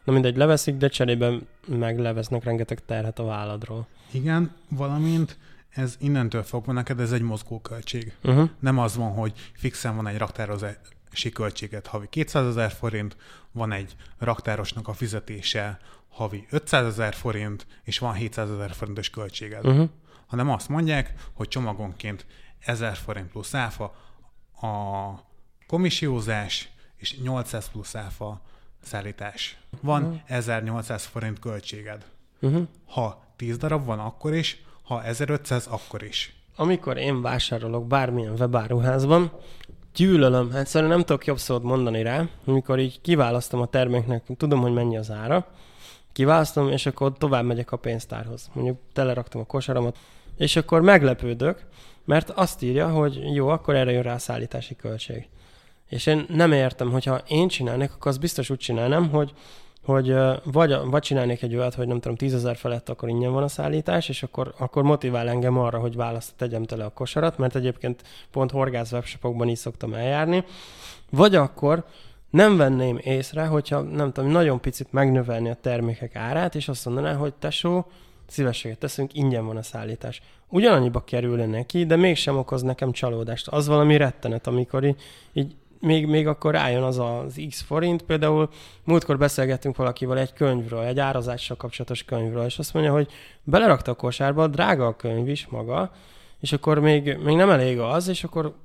Na 0.09 0.15
mindegy, 0.15 0.37
leveszik, 0.37 0.75
de 0.75 0.87
cserében 0.87 1.47
meg 1.67 1.99
levesznek 1.99 2.43
rengeteg 2.43 2.85
terhet 2.85 3.19
a 3.19 3.23
válladról. 3.23 3.87
Igen, 4.11 4.55
valamint 4.69 5.37
ez 5.69 5.95
innentől 5.99 6.43
fogva 6.43 6.71
neked 6.71 6.99
ez 6.99 7.11
egy 7.11 7.21
mozgóköltség. 7.21 8.13
Uh-huh. 8.23 8.49
Nem 8.59 8.77
az 8.77 8.95
van, 8.95 9.11
hogy 9.11 9.33
fixen 9.53 9.95
van 9.95 10.07
egy 10.07 10.17
raktározási 10.17 11.29
költséget 11.33 11.87
havi 11.87 12.07
200 12.09 12.47
ezer 12.47 12.71
forint, 12.71 13.17
van 13.51 13.71
egy 13.71 13.95
raktárosnak 14.17 14.87
a 14.87 14.93
fizetése 14.93 15.79
havi 16.07 16.47
500 16.49 16.85
ezer 16.85 17.13
forint, 17.13 17.67
és 17.83 17.99
van 17.99 18.13
700 18.13 18.51
ezer 18.51 18.71
forintos 18.71 19.09
költséged. 19.09 19.65
Uh-huh. 19.65 19.89
Hanem 20.27 20.49
azt 20.49 20.69
mondják, 20.69 21.13
hogy 21.33 21.47
csomagonként 21.47 22.25
1000 22.59 22.95
forint 22.95 23.27
plusz 23.27 23.53
áfa 23.53 23.83
a 24.61 24.67
komissiózás, 25.67 26.69
és 26.97 27.19
800 27.19 27.69
plusz 27.69 27.95
áfa 27.95 28.41
szállítás. 28.83 29.57
Van 29.81 30.01
Mhm. 30.01 30.13
1800 30.25 31.05
forint 31.05 31.39
költséged. 31.39 32.05
Uh-huh. 32.41 32.67
Ha 32.85 33.23
10 33.35 33.57
darab 33.57 33.85
van, 33.85 33.99
akkor 33.99 34.33
is, 34.33 34.63
ha 34.83 35.03
1500, 35.03 35.67
akkor 35.67 36.03
is. 36.03 36.33
Amikor 36.55 36.97
én 36.97 37.21
vásárolok 37.21 37.87
bármilyen 37.87 38.33
webáruházban, 38.39 39.31
gyűlölöm, 39.95 40.51
egyszerűen 40.51 40.89
nem 40.89 40.99
tudok 41.03 41.25
jobb 41.25 41.37
szót 41.37 41.63
mondani 41.63 42.01
rá, 42.01 42.27
amikor 42.45 42.79
így 42.79 43.01
kiválasztom 43.01 43.61
a 43.61 43.65
terméknek, 43.65 44.23
tudom, 44.37 44.61
hogy 44.61 44.73
mennyi 44.73 44.97
az 44.97 45.11
ára, 45.11 45.47
kiválasztom, 46.11 46.69
és 46.71 46.85
akkor 46.85 47.17
tovább 47.17 47.45
megyek 47.45 47.71
a 47.71 47.77
pénztárhoz. 47.77 48.49
Mondjuk 48.53 48.77
teleraktam 48.93 49.41
a 49.41 49.45
kosaramat, 49.45 49.97
és 50.37 50.55
akkor 50.55 50.81
meglepődök, 50.81 51.65
mert 52.05 52.29
azt 52.29 52.61
írja, 52.63 52.89
hogy 52.89 53.33
jó, 53.33 53.47
akkor 53.47 53.75
erre 53.75 53.91
jön 53.91 54.01
rá 54.03 54.13
a 54.13 54.17
szállítási 54.17 54.75
költség. 54.75 55.27
És 55.89 56.05
én 56.05 56.25
nem 56.29 56.51
értem, 56.51 56.91
hogyha 56.91 57.21
én 57.27 57.47
csinálnék, 57.47 57.91
akkor 57.93 58.07
azt 58.07 58.19
biztos 58.19 58.49
úgy 58.49 58.57
csinálnám, 58.57 59.09
hogy 59.09 59.33
hogy 59.83 60.15
vagy, 60.43 60.75
vagy 60.85 61.01
csinálnék 61.01 61.41
egy 61.41 61.55
olyat, 61.55 61.73
hogy 61.73 61.87
nem 61.87 61.99
tudom, 61.99 62.17
10 62.17 62.33
ezer 62.33 62.55
felett 62.55 62.89
akkor 62.89 63.09
ingyen 63.09 63.31
van 63.31 63.43
a 63.43 63.47
szállítás, 63.47 64.09
és 64.09 64.23
akkor, 64.23 64.53
akkor 64.57 64.83
motivál 64.83 65.29
engem 65.29 65.57
arra, 65.57 65.79
hogy 65.79 65.95
választ 65.95 66.33
tegyem 66.35 66.63
tele 66.63 66.85
a 66.85 66.89
kosarat, 66.89 67.37
mert 67.37 67.55
egyébként 67.55 68.03
pont 68.31 68.51
horgász 68.51 68.91
webshopokban 68.91 69.49
így 69.49 69.57
szoktam 69.57 69.93
eljárni. 69.93 70.43
Vagy 71.09 71.35
akkor 71.35 71.85
nem 72.29 72.57
venném 72.57 72.99
észre, 73.03 73.45
hogyha 73.45 73.81
nem 73.81 74.11
tudom, 74.11 74.31
nagyon 74.31 74.59
picit 74.59 74.91
megnövelni 74.91 75.49
a 75.49 75.57
termékek 75.61 76.15
árát, 76.15 76.55
és 76.55 76.67
azt 76.67 76.85
mondaná, 76.85 77.13
hogy 77.13 77.33
tesó, 77.33 77.85
szívességet 78.27 78.77
teszünk, 78.77 79.13
ingyen 79.13 79.45
van 79.45 79.57
a 79.57 79.63
szállítás. 79.63 80.21
Ugyanannyiba 80.47 81.03
kerülne 81.03 81.45
neki, 81.45 81.85
de 81.85 81.95
mégsem 81.95 82.37
okoz 82.37 82.61
nekem 82.61 82.91
csalódást. 82.91 83.47
Az 83.47 83.67
valami 83.67 83.97
rettenet, 83.97 84.47
amikor 84.47 84.83
így, 84.83 85.01
így 85.33 85.55
még, 85.79 86.05
még 86.05 86.27
akkor 86.27 86.53
rájön 86.53 86.83
az 86.83 86.99
az 86.99 87.41
X 87.49 87.61
forint. 87.61 88.01
Például 88.01 88.49
múltkor 88.83 89.17
beszélgettünk 89.17 89.75
valakivel 89.75 90.17
egy 90.17 90.33
könyvről, 90.33 90.83
egy 90.83 90.99
árazással 90.99 91.57
kapcsolatos 91.57 92.03
könyvről, 92.03 92.45
és 92.45 92.59
azt 92.59 92.73
mondja, 92.73 92.91
hogy 92.91 93.11
belerakta 93.43 93.91
a 93.91 93.95
kosárba, 93.95 94.47
drága 94.47 94.87
a 94.87 94.95
könyv 94.95 95.27
is 95.27 95.47
maga, 95.47 95.91
és 96.39 96.51
akkor 96.51 96.79
még, 96.79 97.17
még 97.23 97.35
nem 97.35 97.49
elég 97.49 97.79
az, 97.79 98.07
és 98.07 98.23
akkor 98.23 98.55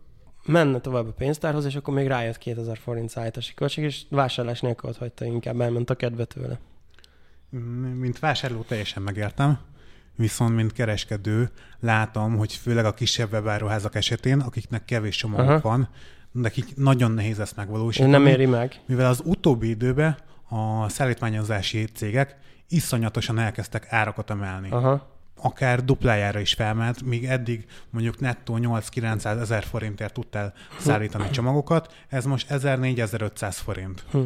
menne 0.47 0.81
tovább 0.81 1.07
a 1.07 1.13
pénztárhoz, 1.13 1.65
és 1.65 1.75
akkor 1.75 1.95
még 1.95 2.07
rájött 2.07 2.39
2000 2.39 2.79
forint 2.79 3.11
szállítási 3.11 3.55
költség, 3.55 3.85
és 3.85 4.03
vásárlás 4.11 4.61
nélkül 4.61 4.91
ott 4.91 4.97
hagyta, 4.97 5.25
inkább 5.25 5.61
elment 5.61 5.91
a 5.91 5.95
kedve 5.95 6.25
tőle. 6.25 6.59
Mint 7.95 8.19
vásárló 8.19 8.61
teljesen 8.61 9.03
megértem, 9.03 9.59
viszont 10.17 10.55
mint 10.55 10.73
kereskedő 10.73 11.51
látom, 11.81 12.37
hogy 12.37 12.53
főleg 12.53 12.85
a 12.85 12.95
kisebb 12.95 13.33
webáruházak 13.33 13.95
esetén, 13.95 14.41
akiknek 14.41 14.85
kevés 14.85 15.17
csomagok 15.17 15.63
van, 15.63 15.89
nekik 16.35 16.77
nagyon 16.77 17.11
nehéz 17.11 17.41
ezt 17.41 17.57
megvalósítani. 17.57 18.11
Nem 18.11 18.27
éri 18.27 18.47
meg. 18.47 18.81
Mivel 18.87 19.07
az 19.07 19.23
utóbbi 19.25 19.69
időben 19.69 20.17
a 20.49 20.89
szállítmányozási 20.89 21.85
cégek 21.85 22.37
iszonyatosan 22.69 23.39
elkezdtek 23.39 23.87
árakat 23.89 24.31
emelni. 24.31 24.71
Aha. 24.71 25.13
Akár 25.37 25.85
duplájára 25.85 26.39
is 26.39 26.53
felment, 26.53 27.03
míg 27.03 27.25
eddig 27.25 27.67
mondjuk 27.91 28.21
nettó 28.21 28.59
8-900 28.61 29.41
ezer 29.41 29.65
forintért 29.65 30.13
tudtál 30.13 30.53
szállítani 30.79 31.31
csomagokat, 31.31 31.95
ez 32.09 32.25
most 32.25 32.47
1000-4500 32.51 33.57
forint. 33.63 34.05
Hm. 34.11 34.19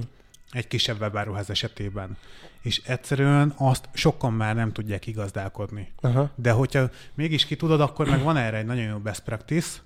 Egy 0.50 0.66
kisebb 0.66 1.00
webáruház 1.00 1.50
esetében. 1.50 2.16
És 2.62 2.82
egyszerűen 2.84 3.54
azt 3.56 3.88
sokan 3.92 4.32
már 4.32 4.54
nem 4.54 4.72
tudják 4.72 5.06
igazdálkodni. 5.06 5.92
Aha. 6.00 6.30
De 6.34 6.50
hogyha 6.50 6.90
mégis 7.14 7.46
ki 7.46 7.56
tudod, 7.56 7.80
akkor 7.80 8.08
meg 8.08 8.22
van 8.22 8.36
erre 8.36 8.56
egy 8.56 8.66
nagyon 8.66 8.84
jó 8.84 8.98
best 8.98 9.22
practice, 9.22 9.78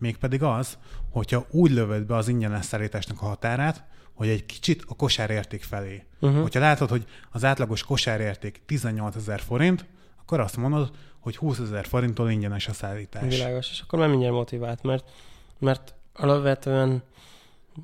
mégpedig 0.00 0.42
az, 0.42 0.78
hogyha 1.10 1.46
úgy 1.50 1.70
lövöd 1.70 2.06
be 2.06 2.16
az 2.16 2.28
ingyenes 2.28 2.64
szállításnak 2.64 3.22
a 3.22 3.26
határát, 3.26 3.84
hogy 4.14 4.28
egy 4.28 4.46
kicsit 4.46 4.84
a 4.88 4.94
kosárérték 4.94 5.62
felé. 5.62 6.04
Uh-huh. 6.20 6.42
Hogyha 6.42 6.60
látod, 6.60 6.88
hogy 6.88 7.04
az 7.30 7.44
átlagos 7.44 7.82
kosárérték 7.82 8.60
18 8.66 9.16
ezer 9.16 9.40
forint, 9.40 9.84
akkor 10.20 10.40
azt 10.40 10.56
mondod, 10.56 10.90
hogy 11.20 11.36
20 11.36 11.58
ezer 11.58 11.86
forinttól 11.86 12.30
ingyenes 12.30 12.68
a 12.68 12.72
szállítás. 12.72 13.34
Világos, 13.34 13.70
és 13.70 13.80
akkor 13.80 13.98
már 13.98 14.08
mindjárt 14.08 14.34
motivált, 14.34 14.82
mert, 14.82 15.10
mert 15.58 15.94
alapvetően 16.14 17.02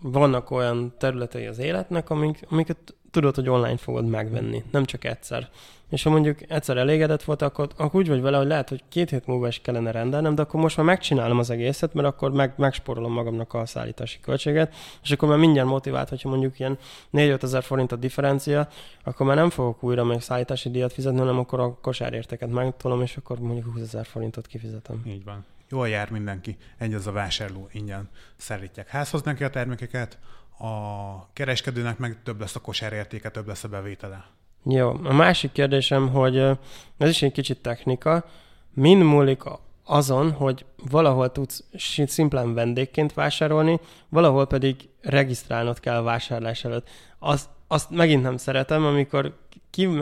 vannak 0.02 0.50
olyan 0.50 0.94
területei 0.98 1.46
az 1.46 1.58
életnek, 1.58 2.10
amik, 2.10 2.44
amiket 2.48 2.94
tudod, 3.16 3.34
hogy 3.34 3.48
online 3.48 3.76
fogod 3.76 4.06
megvenni, 4.06 4.64
nem 4.70 4.84
csak 4.84 5.04
egyszer. 5.04 5.48
És 5.90 6.02
ha 6.02 6.10
mondjuk 6.10 6.50
egyszer 6.50 6.76
elégedett 6.76 7.22
volt, 7.22 7.42
akkor, 7.42 7.68
akkor 7.76 8.00
úgy 8.00 8.08
vagy 8.08 8.20
vele, 8.20 8.36
hogy 8.36 8.46
lehet, 8.46 8.68
hogy 8.68 8.82
két 8.88 9.10
hét 9.10 9.26
múlva 9.26 9.46
is 9.46 9.60
kellene 9.60 9.90
rendelnem, 9.90 10.34
de 10.34 10.42
akkor 10.42 10.60
most 10.60 10.76
már 10.76 10.86
megcsinálom 10.86 11.38
az 11.38 11.50
egészet, 11.50 11.94
mert 11.94 12.06
akkor 12.06 12.32
meg, 12.32 12.52
megsporolom 12.56 13.12
magamnak 13.12 13.54
a 13.54 13.66
szállítási 13.66 14.20
költséget, 14.20 14.74
és 15.02 15.10
akkor 15.10 15.28
már 15.28 15.38
mindjárt 15.38 15.68
motivált, 15.68 16.08
hogyha 16.08 16.28
mondjuk 16.28 16.58
ilyen 16.58 16.78
4-5 17.12 17.42
ezer 17.42 17.62
forint 17.62 17.92
a 17.92 17.96
differencia, 17.96 18.68
akkor 19.04 19.26
már 19.26 19.36
nem 19.36 19.50
fogok 19.50 19.82
újra 19.82 20.04
még 20.04 20.20
szállítási 20.20 20.70
díjat 20.70 20.92
fizetni, 20.92 21.18
hanem 21.18 21.38
akkor 21.38 21.60
a 21.60 21.78
kosárérteket 21.80 22.50
megtolom, 22.50 23.02
és 23.02 23.16
akkor 23.16 23.38
mondjuk 23.38 23.74
20 23.74 23.80
ezer 23.82 24.06
forintot 24.06 24.46
kifizetem. 24.46 25.02
Így 25.06 25.24
van. 25.24 25.44
Jól 25.68 25.88
jár 25.88 26.10
mindenki. 26.10 26.56
Egy 26.78 26.94
az 26.94 27.06
a 27.06 27.12
vásárló 27.12 27.68
ingyen 27.72 28.08
szállítják 28.36 28.88
házhoz 28.88 29.22
neki 29.22 29.44
a 29.44 29.50
termékeket, 29.50 30.18
a 30.58 31.32
kereskedőnek 31.32 31.98
meg 31.98 32.22
több 32.22 32.40
lesz 32.40 32.56
a 32.56 32.60
kosárértéke, 32.60 33.30
több 33.30 33.46
lesz 33.46 33.64
a 33.64 33.68
bevétele. 33.68 34.24
Jó, 34.64 34.88
a 34.88 35.12
másik 35.12 35.52
kérdésem, 35.52 36.08
hogy 36.08 36.36
ez 36.98 37.08
is 37.08 37.22
egy 37.22 37.32
kicsit 37.32 37.62
technika, 37.62 38.24
mind 38.74 39.02
múlik 39.02 39.42
azon, 39.84 40.32
hogy 40.32 40.64
valahol 40.90 41.32
tudsz 41.32 41.64
szimplán 42.06 42.54
vendégként 42.54 43.14
vásárolni, 43.14 43.80
valahol 44.08 44.46
pedig 44.46 44.88
regisztrálnod 45.00 45.80
kell 45.80 45.96
a 45.96 46.02
vásárlás 46.02 46.64
előtt. 46.64 46.88
Azt, 47.18 47.48
azt 47.66 47.90
megint 47.90 48.22
nem 48.22 48.36
szeretem, 48.36 48.84
amikor 48.84 49.36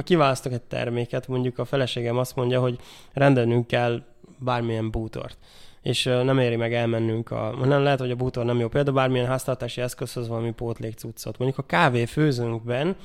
kiválasztok 0.05 0.53
egy 0.53 0.63
terméket, 0.63 1.29
mondjuk 1.29 1.59
a 1.59 1.65
feleségem 1.65 2.17
azt 2.17 2.37
mondja, 2.37 2.61
hogy 2.61 2.79
rendelnünk 3.13 3.67
kell 3.67 4.03
bármilyen 4.39 4.91
bútort 4.91 5.39
és 5.85 6.05
nem 6.05 6.39
éri 6.39 6.57
meg 6.57 6.75
elmennünk 6.75 7.31
a... 7.31 7.55
Nem 7.65 7.83
lehet, 7.83 7.99
hogy 7.99 8.11
a 8.11 8.15
bútor 8.15 8.45
nem 8.45 8.59
jó 8.59 8.69
példa, 8.69 8.93
bármilyen 8.93 9.27
háztartási 9.27 9.81
eszközhöz 9.81 10.29
valami 10.29 10.53
pótlék 10.53 10.95
cuccot. 10.95 11.39
Mondjuk 11.39 11.61
a 11.61 11.67
kávéfőzőnkben 11.67 12.97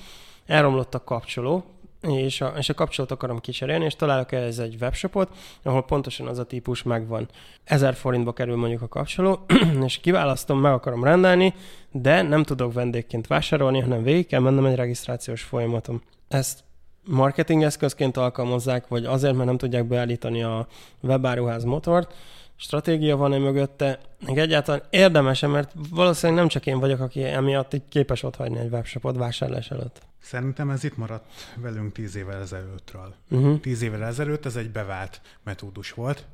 elromlott 0.46 0.96
a 0.96 1.04
kapcsoló, 1.04 1.64
és 2.02 2.42
a, 2.42 2.54
és 2.58 2.70
a 2.70 2.74
kapcsolót 2.74 3.12
akarom 3.12 3.40
kicserélni, 3.40 3.86
és 3.86 3.96
találok 3.96 4.32
ez 4.32 4.60
egy 4.60 4.78
webshopot, 4.82 5.30
ahol 5.64 5.84
pontosan 5.84 6.28
az 6.28 6.38
a 6.38 6.46
típus 6.46 6.84
megvan. 6.84 7.30
1000 7.64 7.94
forintba 7.94 8.34
kerül 8.34 8.56
mondjuk 8.56 8.82
a 8.82 8.88
kapcsoló, 8.88 9.46
és 9.86 9.98
kiválasztom, 9.98 10.60
meg 10.60 10.74
akarom 10.74 11.04
rendelni, 11.04 11.54
de 11.92 12.22
nem 12.22 12.44
tudok 12.44 12.74
vendégként 12.74 13.28
vásárolni, 13.28 13.80
hanem 13.80 14.04
végig 14.04 14.28
kell 14.28 14.40
mennem 14.40 14.66
egy 14.66 14.76
regisztrációs 14.76 15.42
folyamatom. 15.42 16.02
Ezt 16.28 16.64
marketing 17.04 17.64
eszközként 17.64 18.18
alkalmazzák, 18.18 18.88
vagy 18.88 19.06
azért, 19.06 19.34
mert 19.34 19.48
nem 19.48 19.58
tudják 19.58 19.86
beállítani 19.86 20.44
a 20.44 20.68
webáruház 21.02 21.64
motort, 21.64 22.14
stratégia 22.60 23.18
van-e 23.18 23.38
mögötte, 23.38 24.00
még 24.26 24.38
egyáltalán 24.38 24.82
érdemes 24.90 25.40
mert 25.40 25.72
valószínűleg 25.90 26.40
nem 26.40 26.50
csak 26.50 26.66
én 26.66 26.80
vagyok, 26.80 27.00
aki 27.00 27.24
emiatt 27.24 27.74
így 27.74 27.88
képes 27.90 28.24
ott 28.24 28.36
hagyni 28.36 28.60
egy 28.60 28.72
webshopot 28.72 29.18
vásárlás 29.18 29.72
előtt. 29.72 30.02
Szerintem 30.22 30.70
ez 30.70 30.84
itt 30.84 30.98
maradt 30.98 31.26
velünk 31.56 31.92
tíz 31.92 32.16
évvel 32.16 32.42
ezelőttről. 32.42 33.14
Uh-huh. 33.30 33.60
Tíz 33.60 33.82
évvel 33.82 34.04
ezelőtt 34.04 34.46
ez 34.46 34.56
egy 34.56 34.72
bevált 34.72 35.22
metódus 35.44 35.92
volt, 35.92 36.26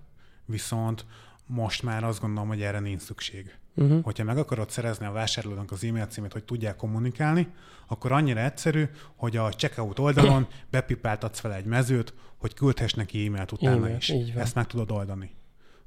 viszont 0.46 1.06
most 1.46 1.84
már 1.84 2.04
azt 2.04 2.22
gondolom, 2.22 2.48
hogy 2.48 2.62
erre 2.62 2.80
nincs 2.80 3.02
szükség. 3.02 3.58
Uh-huh. 3.76 4.04
Hogyha 4.04 4.24
meg 4.24 4.38
akarod 4.38 4.70
szerezni 4.70 5.06
a 5.06 5.12
vásárlónak 5.12 5.72
az 5.72 5.84
e-mail 5.84 6.06
címét, 6.06 6.34
hogy 6.34 6.44
tudják 6.44 6.76
kommunikálni, 6.76 7.48
akkor 7.88 8.12
annyira 8.12 8.40
egyszerű, 8.40 8.84
hogy 9.16 9.38
a 9.38 9.50
checkout 9.50 10.00
oldalon 10.00 10.48
bepipáltatsz 10.72 11.40
fel 11.40 11.54
egy 11.54 11.66
mezőt, 11.66 12.14
hogy 12.38 12.54
küldhess 12.54 12.94
neki 12.94 13.26
e-mailt 13.26 13.52
utána 13.52 13.76
e-mail, 13.76 13.96
is. 13.96 14.10
Ezt 14.36 14.56
meg 14.56 14.68
tudod 14.68 14.92
oldani 14.92 15.32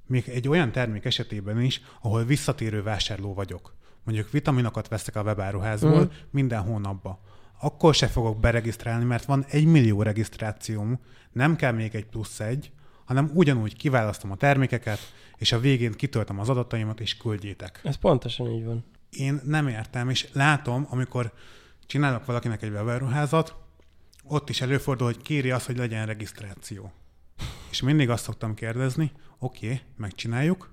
még 0.08 0.28
egy 0.28 0.48
olyan 0.48 0.72
termék 0.72 1.04
esetében 1.04 1.60
is, 1.60 1.80
ahol 2.00 2.24
visszatérő 2.24 2.82
vásárló 2.82 3.34
vagyok. 3.34 3.74
Mondjuk 4.04 4.30
vitaminokat 4.30 4.88
veszek 4.88 5.16
a 5.16 5.22
webáruházból 5.22 6.00
mm. 6.00 6.10
minden 6.30 6.60
hónapban. 6.60 7.18
Akkor 7.60 7.94
se 7.94 8.06
fogok 8.06 8.40
beregisztrálni, 8.40 9.04
mert 9.04 9.24
van 9.24 9.44
egy 9.48 9.64
millió 9.64 10.02
regisztrációm, 10.02 10.98
nem 11.32 11.56
kell 11.56 11.72
még 11.72 11.94
egy 11.94 12.06
plusz 12.06 12.40
egy, 12.40 12.70
hanem 13.04 13.30
ugyanúgy 13.34 13.76
kiválasztom 13.76 14.30
a 14.30 14.36
termékeket, 14.36 14.98
és 15.36 15.52
a 15.52 15.60
végén 15.60 15.92
kitöltöm 15.92 16.38
az 16.38 16.48
adataimat, 16.48 17.00
és 17.00 17.16
küldjétek. 17.16 17.80
Ez 17.84 17.96
pontosan 17.96 18.50
így 18.50 18.64
van. 18.64 18.84
Én 19.10 19.40
nem 19.44 19.68
értem, 19.68 20.08
és 20.08 20.28
látom, 20.32 20.86
amikor 20.90 21.32
csinálok 21.86 22.24
valakinek 22.24 22.62
egy 22.62 22.70
webáruházat, 22.70 23.54
ott 24.24 24.48
is 24.48 24.60
előfordul, 24.60 25.06
hogy 25.06 25.22
kéri 25.22 25.50
azt, 25.50 25.66
hogy 25.66 25.76
legyen 25.76 26.06
regisztráció. 26.06 26.92
És 27.70 27.82
mindig 27.82 28.10
azt 28.10 28.24
szoktam 28.24 28.54
kérdezni, 28.54 29.12
oké, 29.38 29.66
okay, 29.66 29.80
megcsináljuk, 29.96 30.70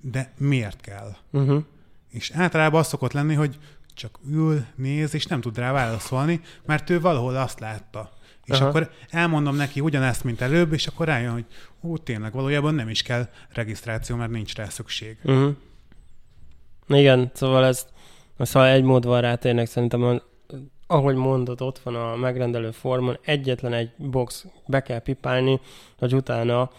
de 0.00 0.32
miért 0.38 0.80
kell? 0.80 1.16
Uh-huh. 1.30 1.64
És 2.10 2.30
általában 2.30 2.80
az 2.80 2.86
szokott 2.86 3.12
lenni, 3.12 3.34
hogy 3.34 3.58
csak 3.94 4.18
ül, 4.30 4.64
néz, 4.74 5.14
és 5.14 5.26
nem 5.26 5.40
tud 5.40 5.58
rá 5.58 5.72
válaszolni, 5.72 6.40
mert 6.66 6.90
ő 6.90 7.00
valahol 7.00 7.36
azt 7.36 7.60
látta. 7.60 8.12
És 8.44 8.52
uh-huh. 8.52 8.68
akkor 8.68 8.90
elmondom 9.10 9.56
neki 9.56 9.80
ugyanezt, 9.80 10.24
mint 10.24 10.40
előbb, 10.40 10.72
és 10.72 10.86
akkor 10.86 11.06
rájön, 11.06 11.32
hogy 11.32 11.44
ó, 11.82 11.96
tényleg 11.96 12.32
valójában 12.32 12.74
nem 12.74 12.88
is 12.88 13.02
kell 13.02 13.28
regisztráció, 13.48 14.16
mert 14.16 14.30
nincs 14.30 14.54
rá 14.54 14.68
szükség. 14.68 15.18
Uh-huh. 15.24 15.56
Igen, 16.88 17.30
szóval 17.34 17.64
ez, 17.64 17.86
szóval 18.38 18.68
egy 18.68 18.82
mód 18.82 19.04
van 19.04 19.20
rá 19.20 19.34
tényleg 19.34 19.66
szerintem, 19.66 20.20
ahogy 20.90 21.14
mondod, 21.14 21.60
ott 21.60 21.78
van 21.78 21.94
a 21.94 22.16
megrendelő 22.16 22.70
formon, 22.70 23.18
egyetlen 23.24 23.72
egy 23.72 23.90
box 23.96 24.46
be 24.66 24.80
kell 24.80 24.98
pipálni, 24.98 25.60
hogy 25.98 26.14
utána 26.14 26.70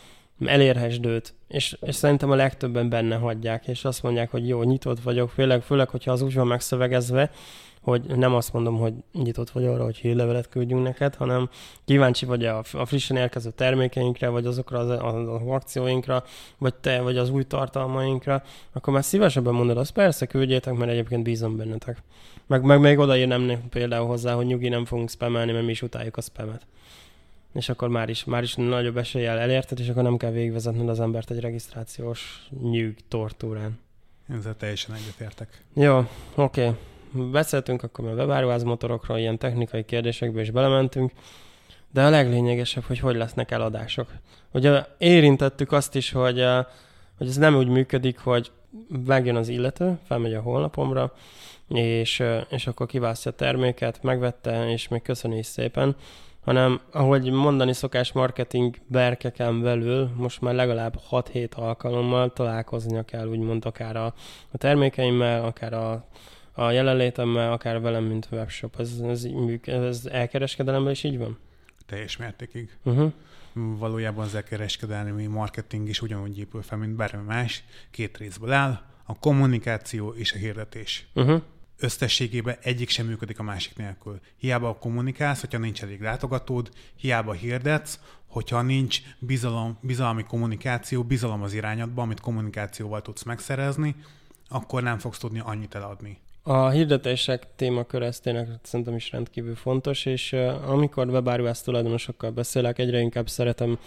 elérhessd 0.45 1.05
őt. 1.05 1.33
És, 1.47 1.77
és 1.81 1.95
szerintem 1.95 2.31
a 2.31 2.35
legtöbben 2.35 2.89
benne 2.89 3.15
hagyják, 3.15 3.67
és 3.67 3.85
azt 3.85 4.03
mondják, 4.03 4.31
hogy 4.31 4.47
jó, 4.47 4.63
nyitott 4.63 4.99
vagyok, 4.99 5.29
főleg, 5.29 5.61
főleg, 5.61 5.89
hogyha 5.89 6.11
az 6.11 6.21
úgy 6.21 6.33
van 6.33 6.47
megszövegezve, 6.47 7.31
hogy 7.81 8.01
nem 8.05 8.33
azt 8.35 8.53
mondom, 8.53 8.77
hogy 8.77 8.93
nyitott 9.13 9.49
vagy 9.49 9.65
arra, 9.65 9.83
hogy 9.83 9.97
hírlevelet 9.97 10.49
küldjünk 10.49 10.83
neked, 10.83 11.15
hanem 11.15 11.49
kíváncsi 11.85 12.25
vagy 12.25 12.45
a, 12.45 12.63
a 12.73 12.85
frissen 12.85 13.17
érkező 13.17 13.49
termékeinkre, 13.49 14.29
vagy 14.29 14.45
azokra 14.45 14.79
az, 14.79 14.89
az, 14.89 15.27
az 15.27 15.47
akcióinkra, 15.47 16.23
vagy 16.57 16.73
te, 16.73 17.01
vagy 17.01 17.17
az 17.17 17.29
új 17.29 17.43
tartalmainkra, 17.43 18.43
akkor 18.71 18.93
már 18.93 19.03
szívesebben 19.03 19.53
mondod 19.53 19.77
azt, 19.77 19.91
persze 19.91 20.25
küldjétek, 20.25 20.73
mert 20.73 20.91
egyébként 20.91 21.23
bízom 21.23 21.57
bennetek. 21.57 22.03
Meg, 22.51 22.63
meg 22.63 22.79
még 22.79 22.99
odaírnám 22.99 23.69
például 23.69 24.07
hozzá, 24.07 24.33
hogy 24.33 24.45
nyugi 24.45 24.69
nem 24.69 24.85
fogunk 24.85 25.09
spamelni, 25.09 25.51
mert 25.51 25.65
mi 25.65 25.71
is 25.71 25.81
utáljuk 25.81 26.17
a 26.17 26.21
spamet 26.21 26.65
és 27.53 27.69
akkor 27.69 27.87
már 27.87 28.09
is, 28.09 28.23
már 28.23 28.43
is 28.43 28.55
nagyobb 28.55 28.97
eséllyel 28.97 29.39
elérted, 29.39 29.79
és 29.79 29.89
akkor 29.89 30.03
nem 30.03 30.17
kell 30.17 30.31
végigvezetned 30.31 30.89
az 30.89 30.99
embert 30.99 31.31
egy 31.31 31.39
regisztrációs 31.39 32.47
nyűg 32.61 32.97
tortúrán. 33.07 33.79
Ezzel 34.29 34.55
teljesen 34.55 34.95
egyetértek. 34.95 35.63
Jó, 35.73 35.97
oké. 36.35 36.67
Okay. 36.67 37.31
Beszéltünk 37.31 37.83
akkor 37.83 38.07
a 38.07 38.13
webáruház 38.13 38.63
motorokról, 38.63 39.17
ilyen 39.17 39.37
technikai 39.37 39.85
kérdésekbe 39.85 40.41
is 40.41 40.51
belementünk. 40.51 41.11
de 41.93 42.03
a 42.03 42.09
leglényegesebb, 42.09 42.83
hogy 42.83 42.99
hogy 42.99 43.15
lesznek 43.15 43.51
eladások. 43.51 44.11
Ugye 44.51 44.85
érintettük 44.97 45.71
azt 45.71 45.95
is, 45.95 46.11
hogy, 46.11 46.45
hogy 47.17 47.27
ez 47.27 47.37
nem 47.37 47.55
úgy 47.55 47.67
működik, 47.67 48.19
hogy 48.19 48.51
megjön 49.05 49.35
az 49.35 49.47
illető, 49.47 49.99
felmegy 50.03 50.33
a 50.33 50.41
honlapomra, 50.41 51.13
és, 51.67 52.23
és 52.49 52.67
akkor 52.67 52.87
kiválasztja 52.87 53.31
a 53.31 53.35
terméket, 53.35 54.03
megvette, 54.03 54.71
és 54.71 54.87
még 54.87 55.01
köszöni 55.01 55.37
is 55.37 55.45
szépen, 55.45 55.95
hanem 56.41 56.81
ahogy 56.91 57.29
mondani 57.29 57.73
szokás 57.73 58.11
marketing 58.11 58.75
berkeken 58.87 59.61
belül, 59.61 60.09
most 60.15 60.41
már 60.41 60.53
legalább 60.53 60.99
6-7 61.11 61.53
alkalommal 61.53 62.33
találkoznia 62.33 63.03
kell, 63.03 63.27
úgymond 63.27 63.65
akár 63.65 63.95
a, 63.95 64.13
a 64.51 64.57
termékeimmel, 64.57 65.45
akár 65.45 65.73
a, 65.73 66.05
a 66.51 66.71
jelenlétemmel, 66.71 67.51
akár 67.51 67.81
velem, 67.81 68.03
mint 68.03 68.27
webshop. 68.31 68.79
Ez, 68.79 68.99
ez, 69.03 69.27
ez 69.65 70.05
elkereskedelemben 70.05 70.91
is 70.91 71.03
így 71.03 71.17
van? 71.17 71.37
Teljes 71.85 72.17
mértékig. 72.17 72.77
Uh-huh. 72.83 73.11
Valójában 73.53 74.25
az 74.25 74.35
elkereskedelmi 74.35 75.25
marketing 75.25 75.87
is 75.87 76.01
ugyanúgy 76.01 76.39
épül 76.39 76.61
fel, 76.61 76.77
mint 76.77 76.95
bármi 76.95 77.23
más. 77.23 77.63
Két 77.91 78.17
részből 78.17 78.51
áll, 78.51 78.81
a 79.03 79.19
kommunikáció 79.19 80.09
és 80.09 80.33
a 80.33 80.37
hirdetés. 80.37 81.07
Uh-huh 81.13 81.41
összességében 81.81 82.57
egyik 82.61 82.89
sem 82.89 83.05
működik 83.05 83.39
a 83.39 83.43
másik 83.43 83.77
nélkül. 83.77 84.19
Hiába 84.37 84.77
kommunikálsz, 84.77 85.39
hogyha 85.39 85.57
nincs 85.57 85.83
elég 85.83 86.01
látogatód, 86.01 86.69
hiába 86.95 87.33
hirdetsz, 87.33 87.99
hogyha 88.27 88.61
nincs 88.61 89.01
bizalom, 89.19 89.77
bizalmi 89.81 90.23
kommunikáció, 90.23 91.03
bizalom 91.03 91.41
az 91.41 91.53
irányadba, 91.53 92.01
amit 92.01 92.19
kommunikációval 92.19 93.01
tudsz 93.01 93.23
megszerezni, 93.23 93.95
akkor 94.49 94.83
nem 94.83 94.99
fogsz 94.99 95.17
tudni 95.17 95.39
annyit 95.39 95.75
eladni. 95.75 96.19
A 96.43 96.69
hirdetések 96.69 97.47
témakör 97.55 98.01
ez 98.01 98.19
tényleg 98.19 98.47
szerintem 98.61 98.95
is 98.95 99.11
rendkívül 99.11 99.55
fontos, 99.55 100.05
és 100.05 100.33
amikor 100.65 101.07
webáruház 101.07 101.61
tulajdonosokkal 101.61 102.31
beszélek, 102.31 102.79
egyre 102.79 102.99
inkább 102.99 103.29
szeretem 103.29 103.79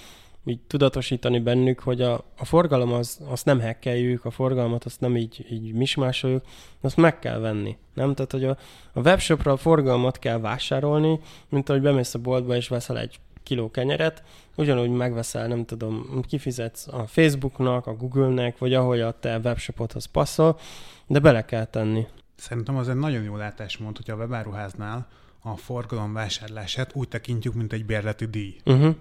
így 0.47 0.61
tudatosítani 0.67 1.39
bennük, 1.39 1.81
hogy 1.81 2.03
a, 2.03 2.25
a 2.39 2.45
forgalom 2.45 2.93
az, 2.93 3.21
azt 3.29 3.45
nem 3.45 3.61
hekkeljük, 3.61 4.25
a 4.25 4.31
forgalmat 4.31 4.85
azt 4.85 5.01
nem 5.01 5.17
így, 5.17 5.47
így 5.51 5.73
mismásoljuk, 5.73 6.43
azt 6.81 6.97
meg 6.97 7.19
kell 7.19 7.39
venni. 7.39 7.77
Nem? 7.95 8.15
Tehát, 8.15 8.33
hogy 8.33 8.45
a, 8.45 8.57
a 8.93 9.01
webshopra 9.01 9.53
a 9.53 9.57
forgalmat 9.57 10.19
kell 10.19 10.39
vásárolni, 10.39 11.21
mint 11.49 11.69
ahogy 11.69 11.83
bemész 11.83 12.15
a 12.15 12.19
boltba 12.19 12.57
és 12.57 12.69
veszel 12.69 12.99
egy 12.99 13.19
kiló 13.43 13.71
kenyeret, 13.71 14.23
ugyanúgy 14.57 14.91
megveszel, 14.91 15.47
nem 15.47 15.65
tudom, 15.65 16.23
kifizetsz 16.29 16.89
a 16.89 17.07
Facebooknak, 17.07 17.87
a 17.87 17.97
Google-nek, 17.97 18.59
vagy 18.59 18.75
ahogy 18.75 19.01
a 19.01 19.19
te 19.21 19.39
webshopodhoz 19.45 20.05
passzol, 20.05 20.59
de 21.07 21.19
bele 21.19 21.45
kell 21.45 21.65
tenni. 21.65 22.07
Szerintem 22.37 22.77
az 22.77 22.89
egy 22.89 22.97
nagyon 22.97 23.23
jó 23.23 23.37
látásmód, 23.37 23.97
hogy 23.97 24.11
a 24.11 24.15
webáruháznál 24.15 25.09
a 25.41 25.57
forgalom 25.57 26.13
vásárlását 26.13 26.95
úgy 26.95 27.09
tekintjük, 27.09 27.55
mint 27.55 27.73
egy 27.73 27.87
bérleti 27.87 28.25
díj. 28.25 28.57
Uh-huh 28.65 28.97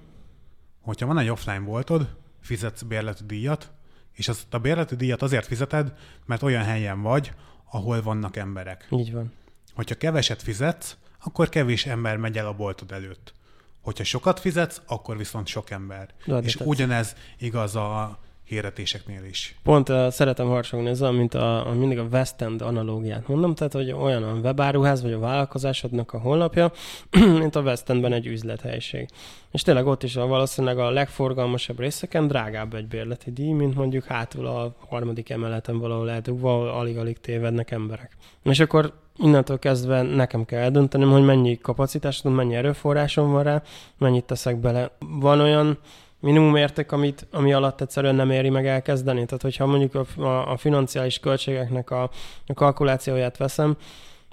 hogyha 0.84 1.06
van 1.06 1.18
egy 1.18 1.30
offline 1.30 1.60
boltod, 1.60 2.16
fizetsz 2.42 2.82
bérleti 2.82 3.24
díjat, 3.26 3.72
és 4.12 4.28
azt 4.28 4.54
a 4.54 4.60
bérleti 4.60 4.96
díjat 4.96 5.22
azért 5.22 5.46
fizeted, 5.46 5.94
mert 6.26 6.42
olyan 6.42 6.64
helyen 6.64 7.02
vagy, 7.02 7.34
ahol 7.72 8.02
vannak 8.02 8.36
emberek. 8.36 8.88
Így 8.90 9.14
van. 9.14 9.32
Hogyha 9.74 9.96
keveset 9.96 10.42
fizetsz, 10.42 10.98
akkor 11.24 11.50
kevés 11.50 11.86
ember 11.86 12.18
megy 12.18 12.38
el 12.38 12.48
a 12.48 12.54
boltod 12.54 12.92
előtt. 12.92 13.34
Hogyha 13.82 14.04
sokat 14.04 14.40
fizetsz, 14.40 14.82
akkor 14.86 15.18
viszont 15.18 15.48
sok 15.48 15.70
ember. 15.70 16.10
De 16.26 16.38
és 16.38 16.54
tetsz. 16.54 16.68
ugyanez 16.68 17.16
igaz 17.38 17.76
a 17.76 18.20
hirdetéseknél 18.54 19.24
is. 19.30 19.56
Pont 19.64 19.90
uh, 19.90 20.10
szeretem 20.10 20.48
harsogni 20.48 20.90
ezzel, 20.90 21.12
mint 21.12 21.34
a, 21.34 21.68
a, 21.68 21.74
mindig 21.74 21.98
a 21.98 22.08
West 22.12 22.42
End 22.42 22.62
analógiát 22.62 23.28
mondom, 23.28 23.56
tehát 23.56 23.74
hogy 23.74 23.92
olyan 23.92 24.24
a 24.24 24.34
webáruház 24.34 25.02
vagy 25.02 25.12
a 25.12 25.20
vállalkozásodnak 25.20 26.14
a 26.14 26.20
honlapja, 26.20 26.72
mint 27.42 27.56
a 27.56 27.62
West 27.62 27.90
Endben 27.90 28.14
egy 28.14 28.28
üzlethelyiség. 28.28 29.10
És 29.52 29.62
tényleg 29.62 29.88
ott 29.88 30.04
is 30.04 30.16
a 30.16 30.26
valószínűleg 30.26 30.78
a 30.78 30.90
legforgalmasabb 30.90 31.80
részeken 31.80 32.28
drágább 32.28 32.74
egy 32.74 32.88
bérleti 32.88 33.32
díj, 33.32 33.52
mint 33.52 33.76
mondjuk 33.76 34.04
hátul 34.04 34.48
a 34.48 34.76
harmadik 34.90 35.30
emeleten 35.30 35.80
valahol 35.80 36.12
eldugva, 36.12 36.54
ahol 36.54 36.70
alig-alig 36.70 37.20
tévednek 37.20 37.72
emberek. 37.72 38.18
És 38.44 38.60
akkor 38.60 38.94
innentől 39.18 39.60
kezdve 39.60 40.02
nekem 40.02 40.46
kell 40.46 40.62
eldöntenem, 40.62 41.12
hogy 41.12 41.24
mennyi 41.24 41.58
kapacitásom, 41.58 42.34
mennyi 42.34 42.56
erőforrásom 42.56 43.32
van 43.32 43.44
rá, 43.44 43.62
mennyit 43.98 44.24
teszek 44.24 44.58
bele. 44.58 44.92
Van 45.00 45.40
olyan 45.40 45.78
minimum 46.24 46.56
érték, 46.56 46.92
amit, 46.92 47.28
ami 47.32 47.54
alatt 47.54 47.82
egyszerűen 47.82 48.16
nem 48.16 48.32
éri 48.32 48.50
meg 48.50 48.68
elkezdeni. 48.68 49.26
Tehát, 49.26 49.42
hogyha 49.42 49.66
mondjuk 49.66 49.96
a, 49.96 50.22
a, 50.22 50.52
a 50.52 50.58
financiális 50.58 51.20
költségeknek 51.20 51.92
a, 51.92 52.10
a 52.48 52.54
kalkulációját 52.54 53.38
veszem, 53.38 53.78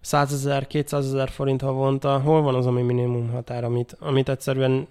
100 0.00 0.32
ezer, 0.32 0.66
200 0.66 1.06
ezer 1.06 1.30
forint 1.30 1.60
havonta, 1.60 2.18
hol 2.18 2.42
van 2.42 2.54
az, 2.54 2.66
ami 2.66 2.82
minimum 2.82 3.30
határ, 3.30 3.64
amit, 3.64 3.96
amit 3.98 4.28
egyszerűen 4.28 4.86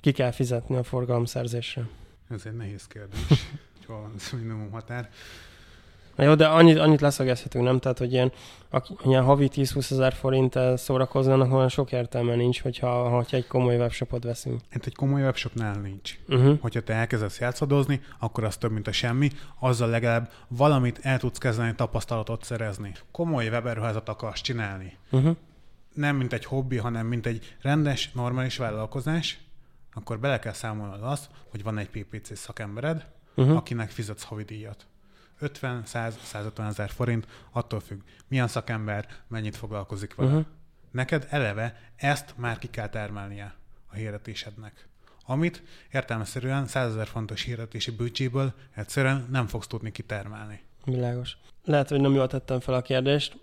ki 0.00 0.12
kell 0.12 0.30
fizetni 0.30 0.76
a 0.76 0.82
forgalomszerzésre? 0.82 1.88
Ez 2.30 2.42
egy 2.44 2.56
nehéz 2.56 2.86
kérdés. 2.86 3.20
hol 3.86 4.00
van 4.00 4.12
az 4.16 4.30
minimum 4.40 4.70
határ? 4.70 5.10
Na 6.16 6.24
jó, 6.24 6.34
de 6.34 6.46
annyit, 6.46 6.78
annyit 6.78 7.00
leszögezhetünk, 7.00 7.64
nem? 7.64 7.78
Tehát, 7.78 7.98
hogy 7.98 8.12
ilyen, 8.12 8.32
ilyen 9.04 9.22
havi 9.22 9.50
10-20 9.54 9.90
ezer 9.90 10.12
forint 10.12 10.58
szórakoznának, 10.76 11.52
olyan 11.52 11.68
sok 11.68 11.92
értelme 11.92 12.34
nincs, 12.34 12.62
hogyha, 12.62 13.08
hogyha 13.08 13.36
egy 13.36 13.46
komoly 13.46 13.76
webshopot 13.76 14.24
veszünk. 14.24 14.60
Hát 14.70 14.86
egy 14.86 14.94
komoly 14.94 15.22
webshopnál 15.22 15.80
nincs. 15.80 16.18
Uh-huh. 16.28 16.58
Hogyha 16.60 16.80
te 16.80 16.92
elkezdesz 16.92 17.38
játszadozni, 17.38 18.00
akkor 18.18 18.44
az 18.44 18.56
több, 18.56 18.72
mint 18.72 18.86
a 18.86 18.92
semmi, 18.92 19.30
azzal 19.58 19.88
legalább 19.88 20.30
valamit 20.48 20.98
el 21.02 21.18
tudsz 21.18 21.38
kezdeni, 21.38 21.74
tapasztalatot 21.74 22.44
szerezni. 22.44 22.92
Komoly 23.10 23.48
weberruházat 23.48 24.08
akarsz 24.08 24.40
csinálni. 24.40 24.96
Uh-huh. 25.10 25.36
Nem 25.94 26.16
mint 26.16 26.32
egy 26.32 26.44
hobbi, 26.44 26.76
hanem 26.76 27.06
mint 27.06 27.26
egy 27.26 27.56
rendes, 27.60 28.12
normális 28.12 28.56
vállalkozás, 28.56 29.40
akkor 29.92 30.18
bele 30.18 30.38
kell 30.38 30.52
számolnod 30.52 31.02
azt, 31.02 31.30
hogy 31.50 31.62
van 31.62 31.78
egy 31.78 31.88
PPC 31.88 32.38
szakembered, 32.38 33.06
uh-huh. 33.34 33.56
akinek 33.56 33.90
fizetsz 33.90 34.22
havi 34.22 34.42
díjat. 34.42 34.86
50, 35.42 35.84
100, 35.84 36.18
150 36.22 36.66
ezer 36.66 36.90
forint, 36.90 37.26
attól 37.50 37.80
függ, 37.80 38.00
milyen 38.28 38.48
szakember, 38.48 39.06
mennyit 39.28 39.56
foglalkozik 39.56 40.14
vele. 40.14 40.30
Uh-huh. 40.30 40.46
Neked 40.90 41.26
eleve 41.30 41.80
ezt 41.96 42.34
már 42.36 42.58
ki 42.58 42.70
kell 42.70 42.88
termelnie 42.88 43.54
a 43.86 43.94
hirdetésednek. 43.94 44.88
Amit 45.26 45.62
értelmeszerűen 45.92 46.66
100 46.66 46.90
ezer 46.90 47.06
fontos 47.06 47.42
hirdetési 47.42 47.90
büdzséből 47.90 48.52
egyszerűen 48.74 49.26
nem 49.30 49.46
fogsz 49.46 49.66
tudni 49.66 49.92
kitermelni. 49.92 50.60
Világos. 50.84 51.36
Lehet, 51.64 51.88
hogy 51.88 52.00
nem 52.00 52.14
jól 52.14 52.26
tettem 52.26 52.60
fel 52.60 52.74
a 52.74 52.82
kérdést. 52.82 53.36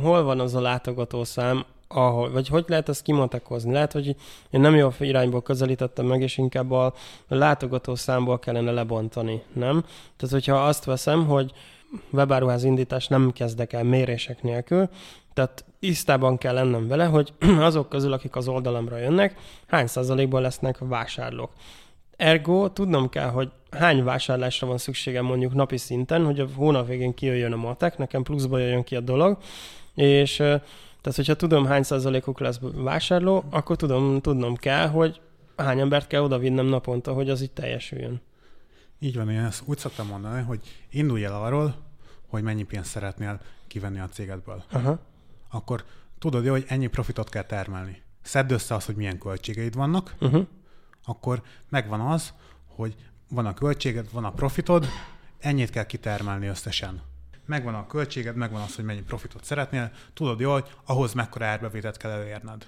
Hol 0.00 0.22
van 0.22 0.40
az 0.40 0.54
a 0.54 0.60
látogatószám, 0.60 1.64
ahol, 1.88 2.30
vagy 2.30 2.48
hogy 2.48 2.64
lehet 2.68 2.88
ezt 2.88 3.02
kimatekozni? 3.02 3.72
Lehet, 3.72 3.92
hogy 3.92 4.16
én 4.50 4.60
nem 4.60 4.74
jó 4.74 4.90
irányból 4.98 5.42
közelítettem 5.42 6.06
meg, 6.06 6.20
és 6.20 6.38
inkább 6.38 6.70
a 6.70 6.94
látogató 7.28 7.94
számból 7.94 8.38
kellene 8.38 8.70
lebontani, 8.70 9.42
nem? 9.52 9.84
Tehát, 10.16 10.34
hogyha 10.34 10.66
azt 10.66 10.84
veszem, 10.84 11.26
hogy 11.26 11.52
webáruház 12.10 12.64
indítás 12.64 13.08
nem 13.08 13.32
kezdek 13.32 13.72
el 13.72 13.84
mérések 13.84 14.42
nélkül, 14.42 14.88
tehát 15.34 15.64
tisztában 15.80 16.38
kell 16.38 16.54
lennem 16.54 16.88
vele, 16.88 17.04
hogy 17.04 17.32
azok 17.58 17.88
közül, 17.88 18.12
akik 18.12 18.36
az 18.36 18.48
oldalamra 18.48 18.98
jönnek, 18.98 19.36
hány 19.66 19.86
százalékban 19.86 20.42
lesznek 20.42 20.78
vásárlók. 20.78 21.50
Ergo 22.16 22.68
tudnom 22.68 23.08
kell, 23.08 23.28
hogy 23.28 23.50
hány 23.70 24.04
vásárlásra 24.04 24.66
van 24.66 24.78
szükségem 24.78 25.24
mondjuk 25.24 25.54
napi 25.54 25.76
szinten, 25.76 26.24
hogy 26.24 26.40
a 26.40 26.46
hónap 26.56 26.86
végén 26.86 27.14
kijöjjön 27.14 27.52
a 27.52 27.56
matek, 27.56 27.98
nekem 27.98 28.22
pluszba 28.22 28.58
jöjjön 28.58 28.84
ki 28.84 28.96
a 28.96 29.00
dolog, 29.00 29.38
és 29.94 30.42
tehát, 31.04 31.18
hogyha 31.18 31.34
tudom, 31.34 31.66
hány 31.66 31.82
százalékuk 31.82 32.40
lesz 32.40 32.58
vásárló, 32.74 33.44
akkor 33.50 33.76
tudom, 33.76 34.20
tudnom 34.20 34.56
kell, 34.56 34.88
hogy 34.88 35.20
hány 35.56 35.80
embert 35.80 36.06
kell 36.06 36.22
oda 36.22 36.38
vinnem 36.38 36.66
naponta, 36.66 37.12
hogy 37.12 37.30
az 37.30 37.40
így 37.40 37.50
teljesüljön. 37.50 38.20
Így 38.98 39.16
van, 39.16 39.30
én 39.30 39.40
ezt 39.40 39.62
úgy 39.64 39.78
szoktam 39.78 40.06
mondani, 40.06 40.42
hogy 40.42 40.60
indulj 40.90 41.24
el 41.24 41.42
arról, 41.42 41.74
hogy 42.28 42.42
mennyi 42.42 42.62
pénzt 42.62 42.90
szeretnél 42.90 43.40
kivenni 43.66 43.98
a 43.98 44.08
cégedből. 44.08 44.64
Aha. 44.70 44.98
Akkor 45.50 45.84
tudod, 46.18 46.48
hogy 46.48 46.64
ennyi 46.68 46.86
profitot 46.86 47.28
kell 47.28 47.44
termelni. 47.44 48.02
Szedd 48.22 48.52
össze 48.52 48.74
azt, 48.74 48.86
hogy 48.86 48.96
milyen 48.96 49.18
költségeid 49.18 49.74
vannak, 49.74 50.14
uh-huh. 50.20 50.46
akkor 51.04 51.42
megvan 51.68 52.00
az, 52.00 52.32
hogy 52.66 52.94
van 53.28 53.46
a 53.46 53.54
költséged, 53.54 54.12
van 54.12 54.24
a 54.24 54.32
profitod, 54.32 54.86
ennyit 55.38 55.70
kell 55.70 55.86
kitermelni 55.86 56.46
összesen 56.46 57.02
megvan 57.46 57.74
a 57.74 57.86
költséged, 57.86 58.36
megvan 58.36 58.60
az, 58.60 58.74
hogy 58.74 58.84
mennyi 58.84 59.02
profitot 59.02 59.44
szeretnél, 59.44 59.90
tudod 60.14 60.40
jól, 60.40 60.52
hogy 60.52 60.70
ahhoz 60.84 61.12
mekkora 61.12 61.46
árbevételt 61.46 61.96
kell 61.96 62.10
elérned. 62.10 62.66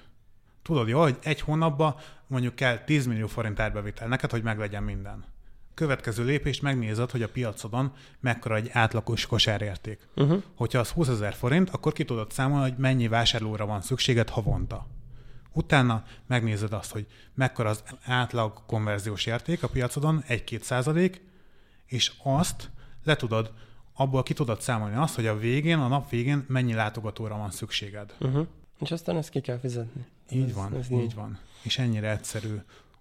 Tudod 0.61 0.87
jól, 0.87 1.03
hogy 1.03 1.17
egy 1.21 1.41
hónapban 1.41 1.95
mondjuk 2.27 2.55
kell 2.55 2.77
10 2.77 3.05
millió 3.05 3.27
forint 3.27 3.59
árbevétel 3.59 4.07
neked, 4.07 4.31
hogy 4.31 4.43
meglegyen 4.43 4.83
minden. 4.83 5.25
Következő 5.73 6.23
lépést 6.23 6.61
megnézed, 6.61 7.11
hogy 7.11 7.21
a 7.21 7.29
piacodon 7.29 7.93
mekkora 8.19 8.55
egy 8.55 8.69
átlagos 8.71 9.25
kosárérték. 9.25 10.07
Uh-huh. 10.15 10.43
Hogyha 10.55 10.79
az 10.79 10.89
20 10.89 11.07
ezer 11.07 11.33
forint, 11.33 11.69
akkor 11.69 11.93
ki 11.93 12.05
tudod 12.05 12.31
számolni, 12.31 12.69
hogy 12.69 12.77
mennyi 12.77 13.07
vásárlóra 13.07 13.65
van 13.65 13.81
szükséged 13.81 14.29
havonta. 14.29 14.87
Utána 15.53 16.03
megnézed 16.27 16.73
azt, 16.73 16.91
hogy 16.91 17.07
mekkora 17.33 17.69
az 17.69 17.83
átlag 18.05 18.61
konverziós 18.65 19.25
érték 19.25 19.63
a 19.63 19.67
piacodon, 19.67 20.23
1-2 20.27 20.61
százalék, 20.61 21.21
és 21.85 22.11
azt 22.23 22.69
le 23.03 23.15
tudod 23.15 23.53
abból 23.97 24.23
ki 24.23 24.33
tudod 24.33 24.61
számolni 24.61 24.95
azt, 24.95 25.15
hogy 25.15 25.27
a 25.27 25.37
végén, 25.37 25.77
a 25.77 25.87
nap 25.87 26.09
végén 26.09 26.45
mennyi 26.47 26.73
látogatóra 26.73 27.37
van 27.37 27.51
szükséged. 27.51 28.13
Uh-huh. 28.19 28.47
És 28.79 28.91
aztán 28.91 29.17
ezt 29.17 29.29
ki 29.29 29.41
kell 29.41 29.59
fizetni. 29.59 30.05
Így 30.29 30.49
Ez- 30.49 30.53
van, 30.55 30.75
ez 30.75 30.91
így 30.91 31.13
van. 31.13 31.39
És 31.61 31.77
ennyire 31.77 32.11
egyszerű. 32.11 32.55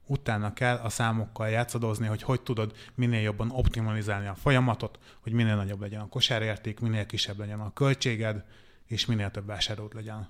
Utána 0.07 0.53
kell 0.53 0.77
a 0.77 0.89
számokkal 0.89 1.49
játszadozni, 1.49 2.07
hogy 2.07 2.23
hogy 2.23 2.41
tudod 2.41 2.73
minél 2.95 3.21
jobban 3.21 3.51
optimalizálni 3.51 4.27
a 4.27 4.35
folyamatot, 4.35 4.99
hogy 5.21 5.33
minél 5.33 5.57
nagyobb 5.57 5.81
legyen 5.81 6.01
a 6.01 6.09
kosárérték, 6.09 6.81
minél 6.81 7.07
kisebb 7.07 7.39
legyen 7.39 7.61
a 7.61 7.73
költséged, 7.73 8.45
és 8.87 9.07
minél 9.07 9.31
több 9.31 9.47
vásárlód 9.47 9.95
legyen. 9.95 10.29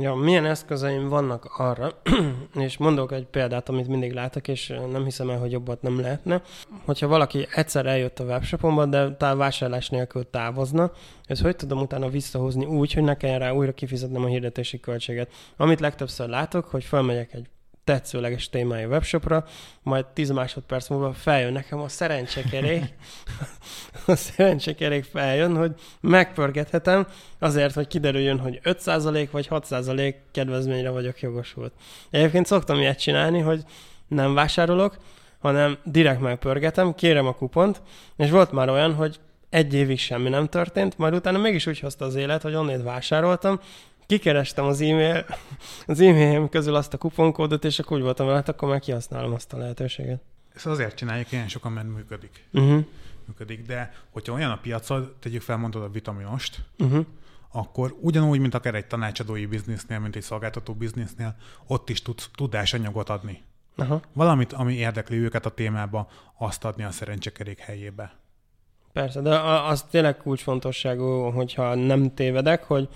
Ja, 0.00 0.14
milyen 0.14 0.46
eszközeim 0.46 1.08
vannak 1.08 1.44
arra, 1.44 1.90
és 2.54 2.76
mondok 2.76 3.12
egy 3.12 3.26
példát, 3.26 3.68
amit 3.68 3.88
mindig 3.88 4.12
látok, 4.12 4.48
és 4.48 4.72
nem 4.90 5.04
hiszem 5.04 5.30
el, 5.30 5.38
hogy 5.38 5.52
jobbat 5.52 5.82
nem 5.82 6.00
lehetne. 6.00 6.42
Hogyha 6.84 7.06
valaki 7.06 7.46
egyszer 7.54 7.86
eljött 7.86 8.18
a 8.18 8.24
webshopomba, 8.24 8.86
de 8.86 9.16
tá- 9.16 9.36
vásárlás 9.36 9.88
nélkül 9.88 10.30
távozna, 10.30 10.92
ezt 11.26 11.42
hogy 11.42 11.56
tudom 11.56 11.80
utána 11.80 12.08
visszahozni 12.08 12.64
úgy, 12.64 12.92
hogy 12.92 13.02
ne 13.02 13.16
kelljen 13.16 13.38
rá 13.38 13.50
újra 13.50 13.72
kifizetnem 13.72 14.24
a 14.24 14.26
hirdetési 14.26 14.80
költséget. 14.80 15.32
Amit 15.56 15.80
legtöbbször 15.80 16.28
látok, 16.28 16.64
hogy 16.64 16.84
felmegyek 16.84 17.32
egy 17.32 17.48
tetszőleges 17.84 18.48
témájú 18.48 18.88
webshopra, 18.88 19.44
majd 19.82 20.06
10 20.06 20.30
másodperc 20.30 20.88
múlva 20.88 21.12
feljön 21.12 21.52
nekem 21.52 21.80
a 21.80 21.88
szerencsekerék, 21.88 22.94
a 24.06 24.14
szerencsekerék 24.14 25.04
feljön, 25.04 25.56
hogy 25.56 25.74
megpörgethetem, 26.00 27.06
azért, 27.38 27.74
hogy 27.74 27.86
kiderüljön, 27.86 28.38
hogy 28.38 28.60
5% 28.64 29.28
vagy 29.30 29.48
6% 29.50 30.14
kedvezményre 30.30 30.90
vagyok 30.90 31.20
jogosult. 31.20 31.72
Egyébként 32.10 32.46
szoktam 32.46 32.78
ilyet 32.78 33.00
csinálni, 33.00 33.40
hogy 33.40 33.62
nem 34.08 34.34
vásárolok, 34.34 34.96
hanem 35.38 35.78
direkt 35.84 36.20
megpörgetem, 36.20 36.94
kérem 36.94 37.26
a 37.26 37.34
kupont, 37.34 37.82
és 38.16 38.30
volt 38.30 38.52
már 38.52 38.68
olyan, 38.68 38.94
hogy 38.94 39.18
egy 39.50 39.74
évig 39.74 39.98
semmi 39.98 40.28
nem 40.28 40.46
történt, 40.46 40.98
majd 40.98 41.14
utána 41.14 41.38
mégis 41.38 41.66
úgy 41.66 41.80
hozta 41.80 42.04
az 42.04 42.14
élet, 42.14 42.42
hogy 42.42 42.54
onnét 42.54 42.82
vásároltam, 42.82 43.60
kikerestem 44.06 44.64
az 44.64 44.80
e-mail, 44.80 45.24
az 45.86 46.00
e-mailjem 46.00 46.48
közül 46.48 46.74
azt 46.74 46.94
a 46.94 46.98
kuponkódot, 46.98 47.64
és 47.64 47.78
akkor 47.78 47.96
úgy 47.96 48.02
voltam 48.02 48.26
vele, 48.26 48.38
hát 48.38 48.48
akkor 48.48 48.68
meg 48.68 48.80
kihasználom 48.80 49.32
azt 49.32 49.52
a 49.52 49.56
lehetőséget. 49.56 50.20
Ezt 50.54 50.66
azért 50.66 50.96
csináljuk 50.96 51.32
ilyen 51.32 51.48
sokan, 51.48 51.72
mert 51.72 51.94
működik. 51.94 52.44
Uh-huh. 52.52 52.84
működik. 53.26 53.66
De 53.66 53.92
hogyha 54.10 54.32
olyan 54.32 54.50
a 54.50 54.58
piacod, 54.58 55.14
tegyük 55.20 55.42
fel, 55.42 55.56
mondod 55.56 55.82
a 55.82 55.88
vitaminost, 55.90 56.64
Uh-huh. 56.78 57.06
akkor 57.52 57.96
ugyanúgy, 58.00 58.38
mint 58.38 58.54
akár 58.54 58.74
egy 58.74 58.86
tanácsadói 58.86 59.46
biznisznél, 59.46 59.98
mint 59.98 60.16
egy 60.16 60.22
szolgáltató 60.22 60.74
biznisznél, 60.74 61.36
ott 61.66 61.90
is 61.90 62.02
tudsz 62.02 62.30
tudásanyagot 62.34 63.08
adni. 63.08 63.42
Aha. 63.76 64.00
Valamit, 64.12 64.52
ami 64.52 64.74
érdekli 64.74 65.16
őket 65.16 65.46
a 65.46 65.50
témába, 65.50 66.08
azt 66.38 66.64
adni 66.64 66.82
a 66.82 66.90
szerencsekerék 66.90 67.58
helyébe. 67.58 68.14
Persze, 68.92 69.20
de 69.20 69.38
az 69.40 69.82
tényleg 69.90 70.16
kulcsfontosságú, 70.16 71.30
hogyha 71.30 71.74
nem 71.74 72.14
tévedek, 72.14 72.64
hogy 72.64 72.88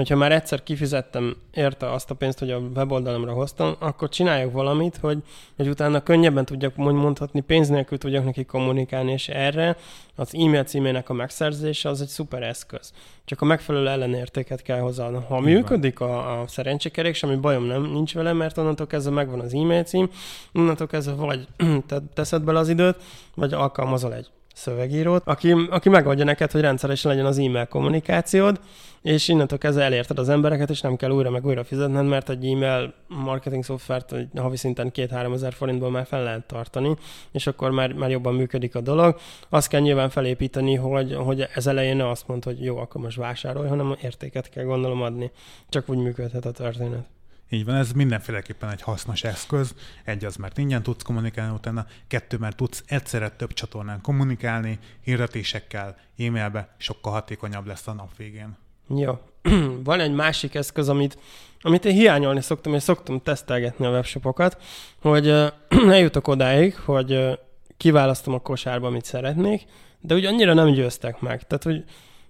hogyha 0.00 0.16
már 0.16 0.32
egyszer 0.32 0.62
kifizettem 0.62 1.36
érte 1.54 1.92
azt 1.92 2.10
a 2.10 2.14
pénzt, 2.14 2.38
hogy 2.38 2.50
a 2.50 2.58
weboldalamra 2.58 3.32
hoztam, 3.32 3.74
akkor 3.78 4.08
csináljak 4.08 4.52
valamit, 4.52 4.96
hogy, 4.96 5.18
hogy 5.56 5.68
utána 5.68 6.02
könnyebben 6.02 6.44
tudjak 6.44 6.76
mond- 6.76 6.96
mondhatni, 6.96 7.40
pénz 7.40 7.68
nélkül 7.68 7.98
tudjak 7.98 8.24
neki 8.24 8.44
kommunikálni, 8.44 9.12
és 9.12 9.28
erre 9.28 9.76
az 10.16 10.34
e-mail 10.34 10.64
címének 10.64 11.08
a 11.08 11.12
megszerzése 11.12 11.88
az 11.88 12.00
egy 12.00 12.08
szuper 12.08 12.42
eszköz. 12.42 12.92
Csak 13.24 13.40
a 13.40 13.44
megfelelő 13.44 13.88
ellenértéket 13.88 14.62
kell 14.62 14.78
hozzá. 14.78 15.10
Ha 15.28 15.40
működik 15.40 16.00
a, 16.00 16.40
a 16.40 16.46
szerencsekerék, 16.46 17.14
semmi 17.14 17.36
bajom 17.36 17.64
nem 17.64 17.82
nincs 17.82 18.14
vele, 18.14 18.32
mert 18.32 18.58
onnantól 18.58 18.86
kezdve 18.86 19.12
megvan 19.12 19.40
az 19.40 19.54
e-mail 19.54 19.82
cím, 19.82 20.10
onnantól 20.54 20.86
kezdve 20.86 21.14
vagy 21.14 21.46
te 21.86 21.98
teszed 22.14 22.42
bele 22.42 22.58
az 22.58 22.68
időt, 22.68 22.96
vagy 23.34 23.52
alkalmazol 23.52 24.14
egy 24.14 24.30
szövegírót, 24.54 25.22
aki, 25.24 25.52
aki 25.70 25.88
megadja 25.88 26.24
neked, 26.24 26.50
hogy 26.50 26.60
rendszeresen 26.60 27.10
legyen 27.10 27.26
az 27.26 27.38
e-mail 27.38 27.66
kommunikációd, 27.66 28.60
és 29.02 29.28
innentől 29.28 29.58
kezdve 29.58 29.84
elérted 29.84 30.18
az 30.18 30.28
embereket, 30.28 30.70
és 30.70 30.80
nem 30.80 30.96
kell 30.96 31.10
újra 31.10 31.30
meg 31.30 31.46
újra 31.46 31.64
fizetned, 31.64 32.06
mert 32.06 32.28
egy 32.28 32.46
e-mail 32.46 32.94
marketing 33.08 33.64
szoftvert 33.64 34.12
egy 34.12 34.28
havi 34.36 34.56
szinten 34.56 34.90
2-3 34.94 35.34
ezer 35.34 35.52
forintból 35.52 35.90
már 35.90 36.06
fel 36.06 36.22
lehet 36.22 36.46
tartani, 36.46 36.96
és 37.32 37.46
akkor 37.46 37.70
már, 37.70 37.92
már 37.92 38.10
jobban 38.10 38.34
működik 38.34 38.74
a 38.74 38.80
dolog. 38.80 39.18
Azt 39.48 39.68
kell 39.68 39.80
nyilván 39.80 40.10
felépíteni, 40.10 40.74
hogy, 40.74 41.14
hogy 41.14 41.46
ez 41.54 41.66
elején 41.66 41.96
ne 41.96 42.08
azt 42.08 42.28
mondod, 42.28 42.54
hogy 42.54 42.64
jó, 42.64 42.76
akkor 42.76 43.00
most 43.00 43.16
vásárolj, 43.16 43.68
hanem 43.68 43.96
értéket 44.02 44.48
kell 44.48 44.64
gondolom 44.64 45.02
adni. 45.02 45.30
Csak 45.68 45.88
úgy 45.88 45.98
működhet 45.98 46.44
a 46.44 46.50
történet. 46.50 47.19
Így 47.52 47.64
van, 47.64 47.74
ez 47.74 47.92
mindenféleképpen 47.92 48.70
egy 48.70 48.82
hasznos 48.82 49.24
eszköz. 49.24 49.74
Egy 50.04 50.24
az, 50.24 50.36
mert 50.36 50.58
ingyen 50.58 50.82
tudsz 50.82 51.02
kommunikálni 51.02 51.54
utána, 51.54 51.86
kettő, 52.08 52.36
mert 52.36 52.56
tudsz 52.56 52.82
egyszerre 52.86 53.28
több 53.28 53.52
csatornán 53.52 54.00
kommunikálni, 54.00 54.78
hirdetésekkel, 55.04 55.96
e-mailbe, 56.18 56.74
sokkal 56.76 57.12
hatékonyabb 57.12 57.66
lesz 57.66 57.86
a 57.86 57.92
nap 57.92 58.16
végén. 58.16 58.56
Jó. 58.96 59.18
Van 59.84 60.00
egy 60.00 60.12
másik 60.12 60.54
eszköz, 60.54 60.88
amit, 60.88 61.18
amit 61.60 61.84
én 61.84 61.94
hiányolni 61.94 62.40
szoktam, 62.40 62.74
és 62.74 62.82
szoktam 62.82 63.22
tesztelgetni 63.22 63.86
a 63.86 63.90
webshopokat, 63.90 64.62
hogy 65.00 65.28
eljutok 65.68 66.28
odáig, 66.34 66.76
hogy 66.76 67.38
kiválasztom 67.76 68.34
a 68.34 68.38
kosárba, 68.38 68.86
amit 68.86 69.04
szeretnék, 69.04 69.64
de 70.00 70.14
úgy 70.14 70.24
annyira 70.24 70.54
nem 70.54 70.72
győztek 70.72 71.20
meg. 71.20 71.46
Tehát, 71.46 71.62
hogy 71.62 71.84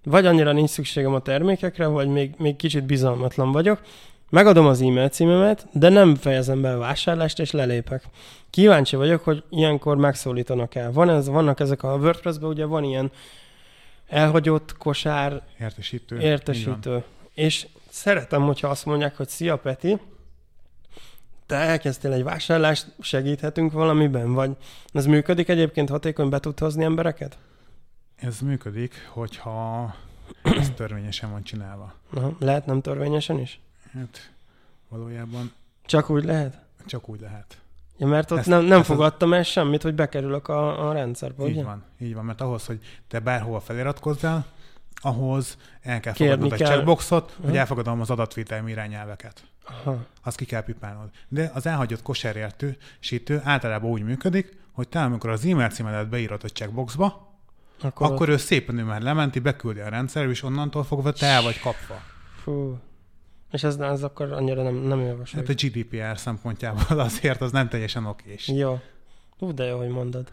vagy 0.04 0.26
annyira 0.26 0.52
nincs 0.52 0.70
szükségem 0.70 1.14
a 1.14 1.20
termékekre, 1.20 1.86
vagy 1.86 2.08
még, 2.08 2.34
még 2.38 2.56
kicsit 2.56 2.84
bizalmatlan 2.84 3.52
vagyok. 3.52 3.80
Megadom 4.30 4.66
az 4.66 4.80
e-mail 4.80 5.08
címemet, 5.08 5.66
de 5.72 5.88
nem 5.88 6.14
fejezem 6.14 6.60
be 6.60 6.74
a 6.74 6.78
vásárlást, 6.78 7.38
és 7.38 7.50
lelépek. 7.50 8.04
Kíváncsi 8.50 8.96
vagyok, 8.96 9.24
hogy 9.24 9.44
ilyenkor 9.48 9.96
megszólítanak 9.96 10.74
el. 10.74 10.92
Van 10.92 11.10
ez, 11.10 11.28
vannak 11.28 11.60
ezek 11.60 11.82
a 11.82 11.94
WordPress-ben, 11.94 12.48
ugye 12.48 12.64
van 12.64 12.84
ilyen 12.84 13.10
elhagyott 14.08 14.76
kosár 14.76 15.42
Értesítő. 15.60 16.20
Értesítő. 16.20 17.04
És 17.34 17.66
szeretem, 17.88 18.42
hogyha 18.42 18.68
azt 18.68 18.84
mondják, 18.84 19.16
hogy 19.16 19.28
szia 19.28 19.56
Peti, 19.56 19.98
te 21.46 21.56
elkezdtél 21.56 22.12
egy 22.12 22.22
vásárlást, 22.22 22.86
segíthetünk 23.00 23.72
valamiben, 23.72 24.32
vagy 24.32 24.50
ez 24.92 25.06
működik 25.06 25.48
egyébként 25.48 25.88
hatékony, 25.88 26.28
be 26.28 26.40
tud 26.40 26.58
hozni 26.58 26.84
embereket? 26.84 27.38
Ez 28.16 28.40
működik, 28.40 29.08
hogyha 29.08 29.94
ez 30.60 30.70
törvényesen 30.76 31.30
van 31.30 31.42
csinálva. 31.42 31.94
Aha, 32.14 32.36
lehet 32.38 32.66
nem 32.66 32.80
törvényesen 32.80 33.38
is? 33.38 33.60
Hát 33.92 34.30
valójában 34.88 35.52
Csak 35.86 36.10
úgy 36.10 36.24
lehet? 36.24 36.58
csak 36.86 37.08
úgy 37.08 37.20
lehet. 37.20 37.58
Ja, 37.98 38.06
mert 38.06 38.30
ott 38.30 38.38
Ezt- 38.38 38.48
nem, 38.48 38.64
nem 38.64 38.78
ezt 38.78 38.88
fogadtam 38.88 39.32
el 39.32 39.42
semmit, 39.42 39.82
hogy 39.82 39.94
bekerülök 39.94 40.48
a, 40.48 40.88
a 40.88 40.92
rendszerbe, 40.92 41.44
Így 41.44 41.50
ugye? 41.50 41.62
van, 41.64 41.84
így 41.98 42.14
van, 42.14 42.24
mert 42.24 42.40
ahhoz, 42.40 42.66
hogy 42.66 42.78
te 43.08 43.18
bárhova 43.20 43.60
feliratkozzál, 43.60 44.46
ahhoz 44.94 45.56
el 45.82 46.00
kell 46.00 46.12
Kérni 46.12 46.32
fogadnod 46.34 46.52
egy 46.60 46.66
kell. 46.66 46.76
checkboxot, 46.76 47.36
hogy 47.40 47.48
Aha. 47.48 47.58
elfogadom 47.58 48.00
az 48.00 48.10
adatvételmi 48.10 48.70
irányelveket. 48.70 49.44
Aha. 49.64 49.96
Azt 50.22 50.36
ki 50.36 50.44
kell 50.44 50.62
pipálnod. 50.64 51.08
De 51.28 51.50
az 51.54 51.66
elhagyott 51.66 52.02
kosárértősítő 52.02 53.40
általában 53.44 53.90
úgy 53.90 54.02
működik, 54.02 54.58
hogy 54.72 54.88
te 54.88 55.00
amikor 55.02 55.30
az 55.30 55.44
e-mail 55.44 55.68
címedet 55.68 56.08
beírod 56.08 56.44
a 56.44 56.48
checkboxba, 56.48 57.28
Akkor, 57.82 58.06
akkor 58.12 58.28
ő 58.28 58.36
szépen 58.36 58.78
ő 58.78 58.84
már 58.84 59.00
lementi, 59.02 59.38
beküldi 59.38 59.80
a 59.80 59.88
rendszerbe, 59.88 60.30
és 60.30 60.42
onnantól 60.42 60.84
fogva 60.84 61.12
te 61.12 61.26
el 61.26 61.42
vagy 61.42 61.60
kapva. 61.60 62.00
Fú. 62.42 62.78
És 63.52 63.62
ez, 63.62 63.76
ez 63.76 64.02
akkor 64.02 64.32
annyira 64.32 64.62
nem, 64.62 64.74
nem 64.74 65.00
javasoljuk. 65.00 65.48
Hát 65.48 65.56
a 65.62 65.66
GDPR 65.66 66.18
szempontjából 66.18 66.98
azért 67.08 67.40
az 67.40 67.52
nem 67.52 67.68
teljesen 67.68 68.06
okés. 68.06 68.48
Jó. 68.48 68.80
Ú, 69.38 69.54
de 69.54 69.64
jó, 69.64 69.78
hogy 69.78 69.88
mondod. 69.88 70.32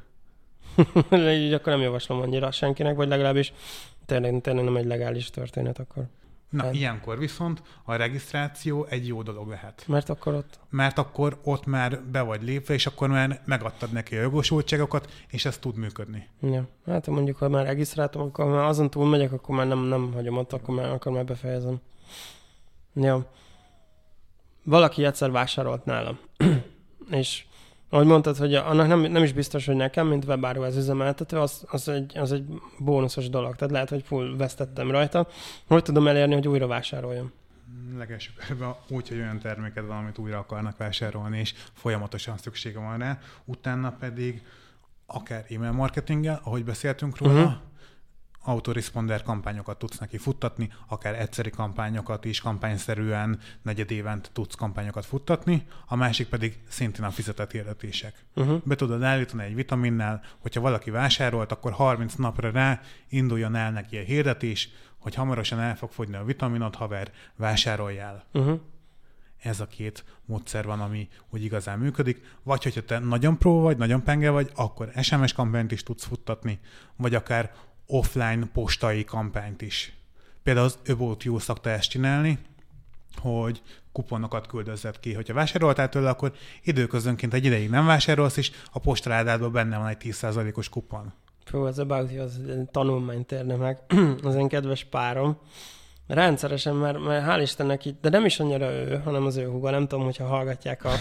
Így 1.46 1.54
akkor 1.54 1.74
nem 1.74 1.82
javaslom 1.82 2.22
annyira 2.22 2.52
senkinek, 2.52 2.96
vagy 2.96 3.08
legalábbis 3.08 3.54
tényleg, 4.06 4.42
tényleg 4.42 4.64
nem 4.64 4.78
egy 4.78 4.86
legális 4.86 5.30
történet 5.30 5.80
akkor. 5.80 6.04
Na, 6.50 6.64
Hát. 6.64 6.74
ilyenkor 6.74 7.18
viszont 7.18 7.62
a 7.84 7.96
regisztráció 7.96 8.86
egy 8.90 9.08
jó 9.08 9.22
dolog 9.22 9.48
lehet. 9.48 9.84
Mert 9.88 10.10
akkor 10.10 10.34
ott... 10.34 10.60
Mert 10.70 10.98
akkor 10.98 11.40
ott 11.44 11.66
már 11.66 12.02
be 12.12 12.22
vagy 12.22 12.44
lépve, 12.44 12.74
és 12.74 12.86
akkor 12.86 13.10
már 13.10 13.42
megadtad 13.46 13.92
neki 13.92 14.16
a 14.18 14.22
jogosultságokat, 14.22 15.12
és 15.28 15.46
ez 15.46 15.58
tud 15.58 15.76
működni. 15.76 16.28
Ja. 16.42 16.68
Hát 16.86 17.08
mondjuk, 17.08 17.38
ha 17.38 17.50
már 17.50 17.66
regisztráltam, 17.66 18.22
akkor 18.22 18.46
már 18.46 18.66
azon 18.66 18.90
túl 18.90 19.08
megyek, 19.10 19.32
akkor 19.32 19.56
már 19.56 19.68
nem, 19.68 19.80
nem 19.80 20.14
hagyom 20.14 20.38
ott, 20.38 20.54
akkor 20.54 20.76
már, 20.76 20.90
akkor 20.90 21.12
már 21.12 21.26
befejezem. 21.26 21.80
Ja. 23.00 23.26
Valaki 24.64 25.06
egyszer 25.06 25.32
vásárolt 25.32 25.86
nálam. 25.86 26.20
és 27.10 27.46
ahogy 27.90 28.06
mondtad, 28.06 28.38
hogy 28.38 28.56
annak 28.56 28.88
nem, 28.88 29.00
nem 29.00 29.24
is 29.24 29.34
biztos, 29.34 29.66
hogy 29.66 29.76
nekem, 29.76 30.08
mint 30.08 30.26
webáruház 30.26 30.78
üzemeltető, 30.78 31.40
az, 31.40 31.64
az, 31.68 31.88
egy, 31.88 32.18
az 32.18 32.32
egy 32.32 32.46
bónuszos 32.80 33.30
dolog. 33.30 33.56
Tehát 33.56 33.74
lehet, 33.74 33.90
hogy 33.90 34.04
full 34.04 34.36
vesztettem 34.38 34.92
rajta. 34.92 35.28
Hogy 35.68 35.84
tudom 35.84 36.08
elérni, 36.08 36.34
hogy 36.34 36.48
újra 36.48 36.68
vásároljam? 36.68 37.32
Legelső 37.98 38.32
körben 38.48 38.76
úgy, 38.88 39.08
hogy 39.08 39.18
olyan 39.18 39.40
terméked 39.40 39.86
van, 39.86 39.98
amit 39.98 40.18
újra 40.18 40.38
akarnak 40.38 40.78
vásárolni, 40.78 41.40
és 41.40 41.54
folyamatosan 41.74 42.38
szüksége 42.38 42.80
van 42.80 42.98
rá. 42.98 43.20
Utána 43.46 43.92
pedig 44.00 44.42
akár 45.06 45.46
e-mail 45.50 45.72
marketinggel, 45.72 46.42
ahogy 46.44 46.64
beszéltünk 46.64 47.18
róla, 47.18 47.44
Mhm. 47.44 47.52
Autoresponder 48.48 49.24
kampányokat 49.24 49.78
tudsz 49.78 49.98
neki 49.98 50.18
futtatni, 50.18 50.70
akár 50.88 51.20
egyszeri 51.20 51.50
kampányokat 51.50 52.26
is, 52.26 52.42
kampányszerűen 52.42 53.40
negyed 53.62 53.92
évent 53.92 54.30
tudsz 54.34 54.56
kampányokat 54.56 55.06
futtatni, 55.06 55.68
a 55.88 55.96
másik 55.96 56.28
pedig 56.28 56.60
szintén 56.68 57.06
a 57.06 57.12
fizetett 57.12 57.52
hirdetések. 57.52 58.26
Uh-huh. 58.36 58.62
Be 58.64 58.76
tudod 58.76 59.04
állítani 59.04 59.44
egy 59.44 59.56
vitaminnel, 59.56 60.22
hogyha 60.38 60.62
valaki 60.62 60.90
vásárolt, 60.90 61.52
akkor 61.52 61.72
30 61.72 62.14
napra 62.14 62.52
rá 62.52 62.82
induljon 63.10 63.56
el 63.56 63.72
neki 63.72 63.98
a 63.98 64.04
hirdetés, 64.04 64.70
hogy 64.98 65.16
hamarosan 65.16 65.60
el 65.60 65.76
fog 65.76 65.92
fogyni 65.92 66.16
a 66.16 66.24
vitaminot, 66.24 66.76
haver, 66.76 67.12
vásároljál. 67.36 68.26
Uh-huh. 68.34 68.60
Ez 69.42 69.60
a 69.60 69.68
két 69.68 70.04
módszer 70.26 70.66
van, 70.66 70.82
ami 70.82 71.08
úgy 71.30 71.44
igazán 71.44 71.80
működik. 71.80 72.22
Vagy 72.44 72.64
hogyha 72.64 72.82
te 72.82 73.00
nagyon 73.00 73.38
pró 73.38 73.62
vagy, 73.62 73.78
nagyon 73.78 74.04
penge 74.04 74.30
vagy, 74.30 74.52
akkor 74.56 74.92
SMS 75.02 75.34
kampányt 75.34 75.72
is 75.72 75.84
tudsz 75.84 76.06
futtatni, 76.06 76.60
vagy 76.96 77.16
akár 77.16 77.52
offline 77.88 78.48
postai 78.54 79.04
kampányt 79.04 79.62
is. 79.62 79.98
Például 80.44 80.66
az 80.66 80.78
About 80.88 81.24
You 81.24 81.40
szokta 81.40 81.70
ezt 81.70 81.90
csinálni, 81.90 82.40
hogy 83.16 83.62
kuponokat 83.92 84.48
küldözett 84.48 85.00
ki. 85.00 85.14
Hogyha 85.14 85.34
vásároltál 85.34 85.90
tőle, 85.90 86.10
akkor 86.10 86.32
időközönként 86.64 87.34
egy 87.34 87.46
ideig 87.46 87.70
nem 87.70 87.86
vásárolsz, 87.86 88.38
és 88.38 88.52
a 88.72 88.80
postaládádban 88.80 89.52
benne 89.52 89.78
van 89.78 89.88
egy 89.88 89.98
10%-os 90.04 90.70
kupon. 90.70 91.14
Fú, 91.46 91.58
az 91.58 91.80
About 91.80 92.12
You 92.12 92.24
az 92.24 92.42
tanulmányt 92.72 93.32
érne 93.32 93.56
meg. 93.56 93.80
az 94.24 94.36
én 94.36 94.48
kedves 94.48 94.84
párom. 94.84 95.38
Rendszeresen, 96.08 96.76
mert, 96.76 97.00
mert 97.00 97.26
hál' 97.28 97.42
Istennek 97.42 97.86
itt, 97.86 98.02
de 98.02 98.10
nem 98.10 98.26
is 98.26 98.40
annyira 98.40 98.72
ő, 98.72 99.02
hanem 99.04 99.26
az 99.26 99.36
ő 99.36 99.48
húga. 99.48 99.70
Nem 99.70 99.88
tudom, 99.88 100.06
hogyha 100.06 100.26
hallgatják 100.26 100.84
a, 100.86 100.92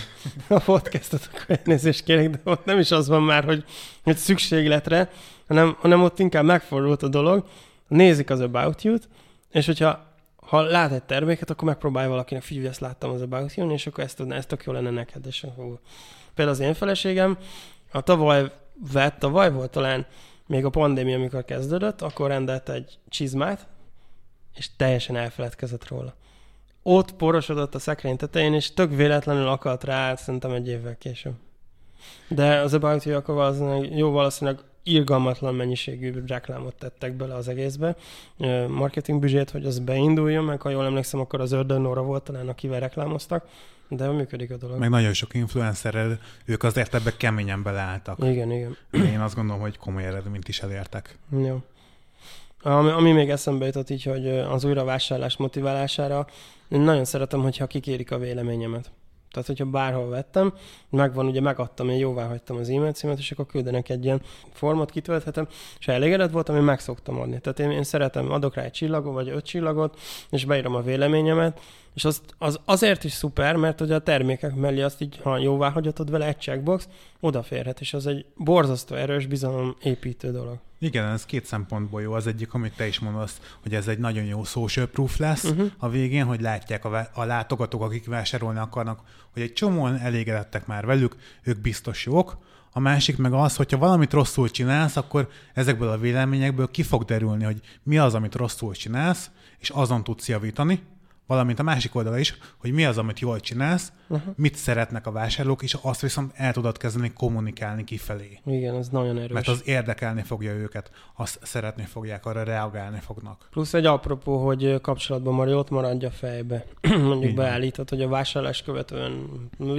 a 0.54 0.60
podcastot, 0.60 1.28
akkor 1.32 1.58
elnézést 1.64 2.04
kérek, 2.04 2.30
de 2.30 2.40
ott 2.44 2.64
nem 2.64 2.78
is 2.78 2.90
az 2.90 3.08
van 3.08 3.22
már, 3.22 3.44
hogy, 3.44 3.64
hogy 4.02 4.16
szükségletre, 4.16 5.10
hanem, 5.46 5.76
hanem 5.78 6.02
ott 6.02 6.18
inkább 6.18 6.44
megfordult 6.44 7.02
a 7.02 7.08
dolog, 7.08 7.44
nézik 7.88 8.30
az 8.30 8.40
About 8.40 8.82
You-t, 8.82 9.08
és 9.50 9.66
hogyha 9.66 10.06
ha 10.36 10.60
lát 10.60 10.92
egy 10.92 11.02
terméket, 11.02 11.50
akkor 11.50 11.68
megpróbálja 11.68 12.08
valakinek, 12.08 12.42
figyelj, 12.42 12.66
ezt 12.66 12.80
láttam 12.80 13.10
az 13.10 13.22
About 13.22 13.54
you 13.54 13.70
és 13.70 13.86
akkor 13.86 14.04
ezt 14.04 14.16
tudná, 14.16 14.36
ez 14.36 14.46
tök 14.46 14.64
jó 14.64 14.72
lenne 14.72 14.90
neked. 14.90 15.26
És 15.26 15.46
hú. 15.56 15.78
Például 16.34 16.56
az 16.56 16.64
én 16.64 16.74
feleségem, 16.74 17.38
a 17.92 18.00
tavaly 18.00 18.52
vett, 18.92 19.18
tavaly 19.18 19.52
volt 19.52 19.70
talán 19.70 20.06
még 20.46 20.64
a 20.64 20.70
pandémia, 20.70 21.16
amikor 21.16 21.44
kezdődött, 21.44 22.02
akkor 22.02 22.28
rendelt 22.28 22.68
egy 22.68 22.98
csizmát, 23.08 23.66
és 24.54 24.76
teljesen 24.76 25.16
elfeledkezett 25.16 25.88
róla. 25.88 26.14
Ott 26.82 27.12
porosodott 27.12 27.74
a 27.74 27.78
szekrény 27.78 28.16
tetején, 28.16 28.54
és 28.54 28.74
tök 28.74 28.94
véletlenül 28.94 29.48
akart 29.48 29.84
rá, 29.84 30.14
szerintem 30.14 30.52
egy 30.52 30.68
évvel 30.68 30.96
később. 30.96 31.34
De 32.28 32.58
az 32.60 32.74
About 32.74 33.04
You 33.04 33.16
akkor 33.16 33.34
valószínűleg, 33.34 33.96
jó 33.96 34.10
valószínűleg 34.10 34.60
irgalmatlan 34.86 35.54
mennyiségű 35.54 36.12
reklámot 36.26 36.74
tettek 36.74 37.12
bele 37.12 37.34
az 37.34 37.48
egészbe, 37.48 37.96
marketing 38.68 39.20
büdzsét, 39.20 39.50
hogy 39.50 39.66
az 39.66 39.78
beinduljon, 39.78 40.44
meg 40.44 40.60
ha 40.60 40.70
jól 40.70 40.84
emlékszem, 40.84 41.20
akkor 41.20 41.40
az 41.40 41.52
Ördön 41.52 41.80
Nora 41.80 42.02
volt 42.02 42.22
talán, 42.22 42.48
akivel 42.48 42.80
reklámoztak, 42.80 43.48
de 43.88 44.10
működik 44.10 44.50
a 44.50 44.56
dolog. 44.56 44.78
Meg 44.78 44.90
nagyon 44.90 45.12
sok 45.12 45.34
influencerrel, 45.34 46.18
ők 46.44 46.62
azért 46.62 46.94
ebbe 46.94 47.16
keményen 47.16 47.62
beleálltak. 47.62 48.18
Igen, 48.18 48.52
igen. 48.52 48.76
Én 48.90 49.20
azt 49.20 49.34
gondolom, 49.34 49.60
hogy 49.60 49.78
komoly 49.78 50.04
eredményt 50.04 50.48
is 50.48 50.60
elértek. 50.60 51.18
Jó. 51.30 51.62
Ami, 52.62 52.90
ami 52.90 53.12
még 53.12 53.30
eszembe 53.30 53.66
jutott 53.66 53.90
így, 53.90 54.02
hogy 54.02 54.28
az 54.28 54.64
újravásárlás 54.64 55.36
motiválására, 55.36 56.26
én 56.68 56.80
nagyon 56.80 57.04
szeretem, 57.04 57.42
hogyha 57.42 57.66
kikérik 57.66 58.10
a 58.10 58.18
véleményemet. 58.18 58.90
Tehát, 59.36 59.50
hogyha 59.50 59.70
bárhol 59.70 60.08
vettem, 60.08 60.52
megvan, 60.90 61.26
ugye 61.26 61.40
megadtam, 61.40 61.88
én 61.88 61.96
jóvá 61.96 62.26
hagytam 62.26 62.56
az 62.56 62.68
e-mail 62.68 62.92
címet, 62.92 63.18
és 63.18 63.30
akkor 63.30 63.46
küldenek 63.46 63.88
egy 63.88 64.04
ilyen 64.04 64.20
formát, 64.52 64.90
kitölthetem, 64.90 65.46
és 65.78 65.88
elégedett 65.88 66.30
voltam, 66.30 66.56
én 66.56 66.62
meg 66.62 66.80
szoktam 66.80 67.20
adni. 67.20 67.40
Tehát 67.40 67.58
én, 67.58 67.70
én 67.70 67.82
szeretem, 67.82 68.30
adok 68.30 68.54
rá 68.54 68.62
egy 68.62 68.70
csillagot, 68.70 69.12
vagy 69.12 69.28
öt 69.28 69.44
csillagot, 69.44 69.98
és 70.30 70.44
beírom 70.44 70.74
a 70.74 70.80
véleményemet, 70.80 71.60
és 71.96 72.04
az, 72.04 72.20
az 72.38 72.60
azért 72.64 73.04
is 73.04 73.12
szuper, 73.12 73.56
mert 73.56 73.80
ugye 73.80 73.94
a 73.94 73.98
termékek 73.98 74.54
mellé 74.54 74.82
azt 74.82 75.00
így, 75.00 75.20
ha 75.22 75.38
jóvá 75.38 75.70
hagyatod 75.70 76.10
vele 76.10 76.26
egy 76.26 76.40
checkbox, 76.40 76.88
odaférhet, 77.20 77.80
és 77.80 77.94
az 77.94 78.06
egy 78.06 78.26
borzasztó 78.34 78.94
erős 78.94 79.26
bizalom 79.26 79.76
építő 79.82 80.30
dolog. 80.30 80.58
Igen, 80.78 81.06
ez 81.06 81.24
két 81.24 81.44
szempontból 81.44 82.02
jó. 82.02 82.12
Az 82.12 82.26
egyik, 82.26 82.54
amit 82.54 82.76
te 82.76 82.86
is 82.86 82.98
mondasz, 82.98 83.40
hogy 83.62 83.74
ez 83.74 83.88
egy 83.88 83.98
nagyon 83.98 84.24
jó 84.24 84.44
social 84.44 84.86
proof 84.86 85.16
lesz 85.16 85.44
uh-huh. 85.44 85.70
a 85.78 85.88
végén, 85.88 86.24
hogy 86.24 86.40
látják 86.40 86.84
a, 86.84 87.08
a 87.14 87.24
látogatók, 87.24 87.82
akik 87.82 88.06
vásárolni 88.06 88.58
akarnak, 88.58 89.00
hogy 89.32 89.42
egy 89.42 89.52
csomóan 89.52 89.96
elégedettek 89.96 90.66
már 90.66 90.86
velük, 90.86 91.16
ők 91.42 91.60
biztos 91.60 92.06
jók. 92.06 92.38
A 92.72 92.80
másik 92.80 93.16
meg 93.16 93.32
az, 93.32 93.56
hogyha 93.56 93.78
valamit 93.78 94.12
rosszul 94.12 94.50
csinálsz, 94.50 94.96
akkor 94.96 95.28
ezekből 95.54 95.88
a 95.88 95.98
véleményekből 95.98 96.70
ki 96.70 96.82
fog 96.82 97.04
derülni, 97.04 97.44
hogy 97.44 97.60
mi 97.82 97.98
az, 97.98 98.14
amit 98.14 98.34
rosszul 98.34 98.74
csinálsz, 98.74 99.30
és 99.58 99.70
azon 99.70 100.04
tudsz 100.04 100.28
javítani, 100.28 100.82
valamint 101.26 101.58
a 101.58 101.62
másik 101.62 101.94
oldala 101.94 102.18
is, 102.18 102.38
hogy 102.56 102.72
mi 102.72 102.84
az, 102.84 102.98
amit 102.98 103.20
jól 103.20 103.40
csinálsz, 103.40 103.92
uh-huh. 104.08 104.34
mit 104.36 104.54
szeretnek 104.54 105.06
a 105.06 105.10
vásárlók, 105.10 105.62
és 105.62 105.76
azt 105.82 106.00
viszont 106.00 106.32
el 106.34 106.52
tudod 106.52 106.78
kezdeni 106.78 107.12
kommunikálni 107.12 107.84
kifelé. 107.84 108.40
Igen, 108.44 108.74
ez 108.74 108.88
nagyon 108.88 109.18
erős. 109.18 109.32
Mert 109.32 109.48
az 109.48 109.62
érdekelni 109.64 110.22
fogja 110.22 110.52
őket, 110.52 110.90
azt 111.16 111.38
szeretni 111.42 111.84
fogják, 111.84 112.26
arra 112.26 112.42
reagálni 112.42 113.00
fognak. 113.00 113.48
Plusz 113.50 113.74
egy 113.74 113.86
apropó, 113.86 114.44
hogy 114.44 114.80
kapcsolatban 114.80 115.34
már 115.34 115.48
ott 115.48 115.70
maradja 115.70 116.10
fejbe. 116.10 116.64
Mondjuk 117.10 117.34
beállítod, 117.34 117.88
hogy 117.88 118.02
a 118.02 118.08
vásárlás 118.08 118.62
követően 118.62 119.26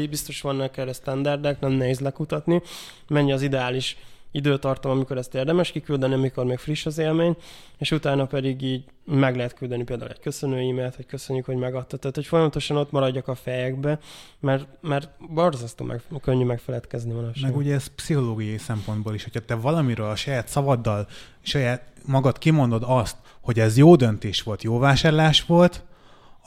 biztos 0.09 0.41
vannak 0.41 0.77
erre 0.77 0.93
standardek, 0.93 1.59
nem 1.59 1.71
nehéz 1.71 1.99
lekutatni, 1.99 2.61
mennyi 3.07 3.31
az 3.31 3.41
ideális 3.41 3.97
időtartam, 4.31 4.91
amikor 4.91 5.17
ezt 5.17 5.35
érdemes 5.35 5.71
kiküldeni, 5.71 6.13
amikor 6.13 6.45
még 6.45 6.57
friss 6.57 6.85
az 6.85 6.97
élmény, 6.97 7.35
és 7.77 7.91
utána 7.91 8.25
pedig 8.25 8.61
így 8.61 8.83
meg 9.05 9.35
lehet 9.35 9.53
küldeni 9.53 9.83
például 9.83 10.09
egy 10.09 10.19
köszönő 10.19 10.55
e-mailt, 10.55 10.95
hogy 10.95 11.05
köszönjük, 11.05 11.45
hogy 11.45 11.55
megadtad. 11.55 11.99
Tehát, 11.99 12.15
hogy 12.15 12.25
folyamatosan 12.25 12.77
ott 12.77 12.91
maradjak 12.91 13.27
a 13.27 13.35
fejekbe, 13.35 13.99
mert, 14.39 14.67
mert 14.81 15.09
borzasztó 15.29 15.85
meg, 15.85 16.01
könnyű 16.21 16.43
megfeledkezni 16.43 17.13
manapság. 17.13 17.49
Meg 17.49 17.59
ugye 17.59 17.73
ez 17.73 17.87
pszichológiai 17.87 18.57
szempontból 18.57 19.13
is, 19.13 19.23
hogyha 19.23 19.39
te 19.39 19.55
valamiről 19.55 20.09
a 20.09 20.15
saját 20.15 20.47
szavaddal, 20.47 21.07
saját 21.41 21.83
magad 22.05 22.37
kimondod 22.37 22.83
azt, 22.85 23.15
hogy 23.41 23.59
ez 23.59 23.77
jó 23.77 23.95
döntés 23.95 24.41
volt, 24.41 24.63
jó 24.63 24.79
vásárlás 24.79 25.45
volt, 25.45 25.83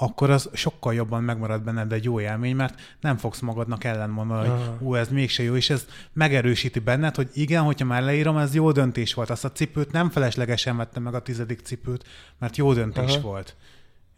akkor 0.03 0.31
az 0.31 0.51
sokkal 0.53 0.95
jobban 0.95 1.23
megmarad 1.23 1.63
benned 1.63 1.93
egy 1.93 2.05
jó 2.05 2.21
élmény, 2.21 2.57
mert 2.57 2.81
nem 3.01 3.17
fogsz 3.17 3.41
magadnak 3.41 3.85
ellenmondani, 3.85 4.49
hogy 4.49 4.61
ú, 4.79 4.95
ez 4.95 5.09
mégse 5.09 5.43
jó, 5.43 5.57
és 5.57 5.71
ez 5.71 5.87
megerősíti 6.13 6.79
benned, 6.79 7.15
hogy 7.15 7.29
igen, 7.35 7.63
hogyha 7.63 7.87
már 7.87 8.03
leírom, 8.03 8.37
ez 8.37 8.55
jó 8.55 8.73
döntés 8.73 9.15
volt. 9.15 9.31
Azt 9.31 9.45
a 9.45 9.53
cipőt 9.53 9.93
nem 9.93 10.11
feleslegesen 10.11 10.77
vettem 10.77 11.03
meg 11.03 11.15
a 11.15 11.23
tizedik 11.23 11.61
cipőt, 11.61 12.05
mert 12.39 12.57
jó 12.57 12.73
döntés 12.73 13.13
Aha. 13.13 13.21
volt. 13.21 13.57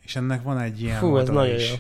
És 0.03 0.17
ennek 0.17 0.43
van 0.43 0.59
egy 0.59 0.83
ilyen 0.83 0.99
Fú, 0.99 1.17
ez 1.17 1.29
nagyon 1.29 1.55
is. 1.55 1.71
jó. 1.71 1.77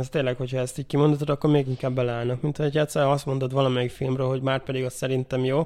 Az 0.00 0.08
tényleg, 0.08 0.36
hogyha 0.36 0.58
ezt 0.58 0.78
így 0.78 0.86
kimondod, 0.86 1.28
akkor 1.28 1.50
még 1.50 1.68
inkább 1.68 1.94
beleállnak, 1.94 2.42
mint 2.42 2.56
hogy 2.56 2.76
egyszer 2.76 3.06
azt 3.06 3.26
mondod 3.26 3.52
valamelyik 3.52 3.90
filmről, 3.90 4.28
hogy 4.28 4.42
már 4.42 4.62
pedig 4.62 4.84
az 4.84 4.92
szerintem 4.94 5.44
jó, 5.44 5.58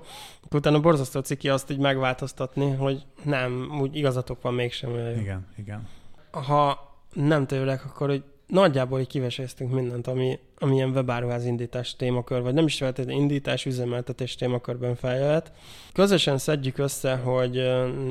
akkor 0.45 0.59
utána 0.59 0.81
borzasztó 0.81 1.21
ciki 1.21 1.49
azt 1.49 1.71
így 1.71 1.79
megváltoztatni, 1.79 2.71
hogy 2.71 3.03
nem, 3.23 3.79
úgy 3.81 3.97
igazatok 3.97 4.43
van 4.43 4.55
mégsem 4.55 4.93
olyan 4.93 5.11
jó. 5.11 5.21
Igen, 5.21 5.47
igen. 5.57 5.87
Ha 6.31 6.88
nem 7.27 7.47
tőlek, 7.47 7.85
akkor 7.85 8.09
hogy 8.09 8.23
nagyjából 8.47 9.01
így 9.01 9.07
kiveséztünk 9.07 9.73
mindent, 9.73 10.07
ami, 10.07 10.39
ami 10.59 10.75
ilyen 10.75 10.91
webáruház 10.91 11.45
indítás 11.45 11.97
témakör, 11.97 12.43
vagy 12.43 12.55
nem 12.55 12.65
is 12.67 12.77
feltétlenül 12.77 13.21
indítás, 13.21 13.67
üzemeltetés 13.67 14.35
témakörben 14.35 14.95
feljöhet. 14.95 15.53
Közösen 15.93 16.39
szedjük 16.39 16.79
össze, 16.79 17.17
hogy 17.17 17.57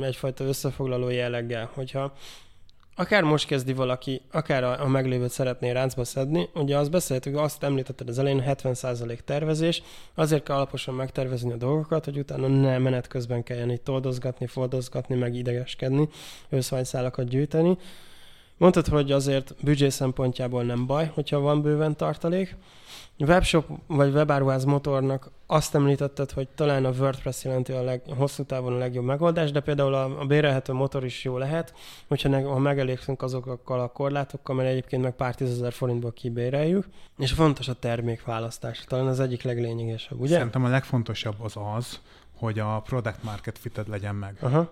egyfajta 0.02 0.44
összefoglaló 0.44 1.10
jelleggel, 1.10 1.70
hogyha 1.74 2.14
akár 2.96 3.24
most 3.24 3.48
kezdi 3.48 3.74
valaki, 3.74 4.22
akár 4.32 4.64
a, 4.64 4.84
a 4.84 4.88
meglévőt 4.88 5.30
szeretné 5.30 5.72
ráncba 5.72 6.04
szedni, 6.04 6.50
ugye 6.54 6.78
azt 6.78 6.92
beszéltük, 6.92 7.38
azt 7.38 7.64
említetted 7.64 8.10
az 8.10 8.20
elején, 8.20 8.44
70% 8.48 9.20
tervezés, 9.20 9.84
azért 10.14 10.44
kell 10.44 10.56
alaposan 10.56 10.94
megtervezni 10.94 11.52
a 11.52 11.58
dolgokat, 11.58 12.06
hogy 12.06 12.18
utána 12.18 12.48
ne 12.48 12.78
menet 12.78 13.08
közben 13.08 13.44
kelljen 13.44 13.70
itt 13.70 13.84
toldozgatni, 13.84 14.48
fordozgatni, 14.48 15.16
meg 15.16 15.36
idegeskedni, 15.36 16.10
őszhajszálakat 16.50 17.28
gyűjteni, 17.28 17.78
Mondtad, 18.58 18.88
hogy 18.88 19.12
azért 19.12 19.56
büdzsé 19.64 19.90
szempontjából 19.90 20.64
nem 20.64 20.86
baj, 20.86 21.12
hogyha 21.14 21.40
van 21.40 21.62
bőven 21.62 21.96
tartalék. 21.96 22.56
Webshop 23.20 23.66
vagy 23.88 24.14
webáruház 24.14 24.64
motornak 24.64 25.32
azt 25.46 25.76
említetted, 25.76 26.32
hogy 26.32 26.48
talán 26.56 26.86
a 26.86 26.90
WordPress 26.90 27.44
jelenti 27.44 27.72
a 27.72 27.84
leg, 27.84 28.02
hosszú 28.18 28.44
távon 28.44 28.74
a 28.74 28.78
legjobb 28.78 29.06
megoldás, 29.06 29.52
de 29.52 29.60
például 29.60 29.94
a, 29.94 30.20
a 30.20 30.26
bérelhető 30.26 30.74
motor 30.74 31.06
is 31.06 31.24
jó 31.24 31.38
lehet, 31.38 31.74
hogyha 32.08 32.30
ne, 32.30 32.42
ha 32.42 32.60
megelégszünk 32.60 33.22
azokkal 33.22 33.80
a 33.80 33.88
korlátokkal, 33.88 34.56
mert 34.56 34.70
egyébként 34.70 35.02
meg 35.02 35.16
pár 35.16 35.36
tízezer 35.36 35.74
forintból 35.74 36.14
kibéreljük, 36.14 36.86
és 37.18 37.32
fontos 37.32 37.68
a 37.68 37.74
termékválasztás, 37.74 38.84
talán 38.88 39.08
az 39.08 39.20
egyik 39.20 39.44
leglényegesebb, 39.44 40.20
ugye? 40.20 40.34
Szerintem 40.34 40.66
a 40.66 40.70
legfontosabb 40.70 41.36
az 41.42 41.54
az, 41.76 42.00
hogy 42.38 42.60
a 42.60 42.82
product 42.86 43.24
market 43.24 43.58
fited 43.58 43.88
legyen 43.88 44.16
meg. 44.16 44.38
Aha 44.42 44.70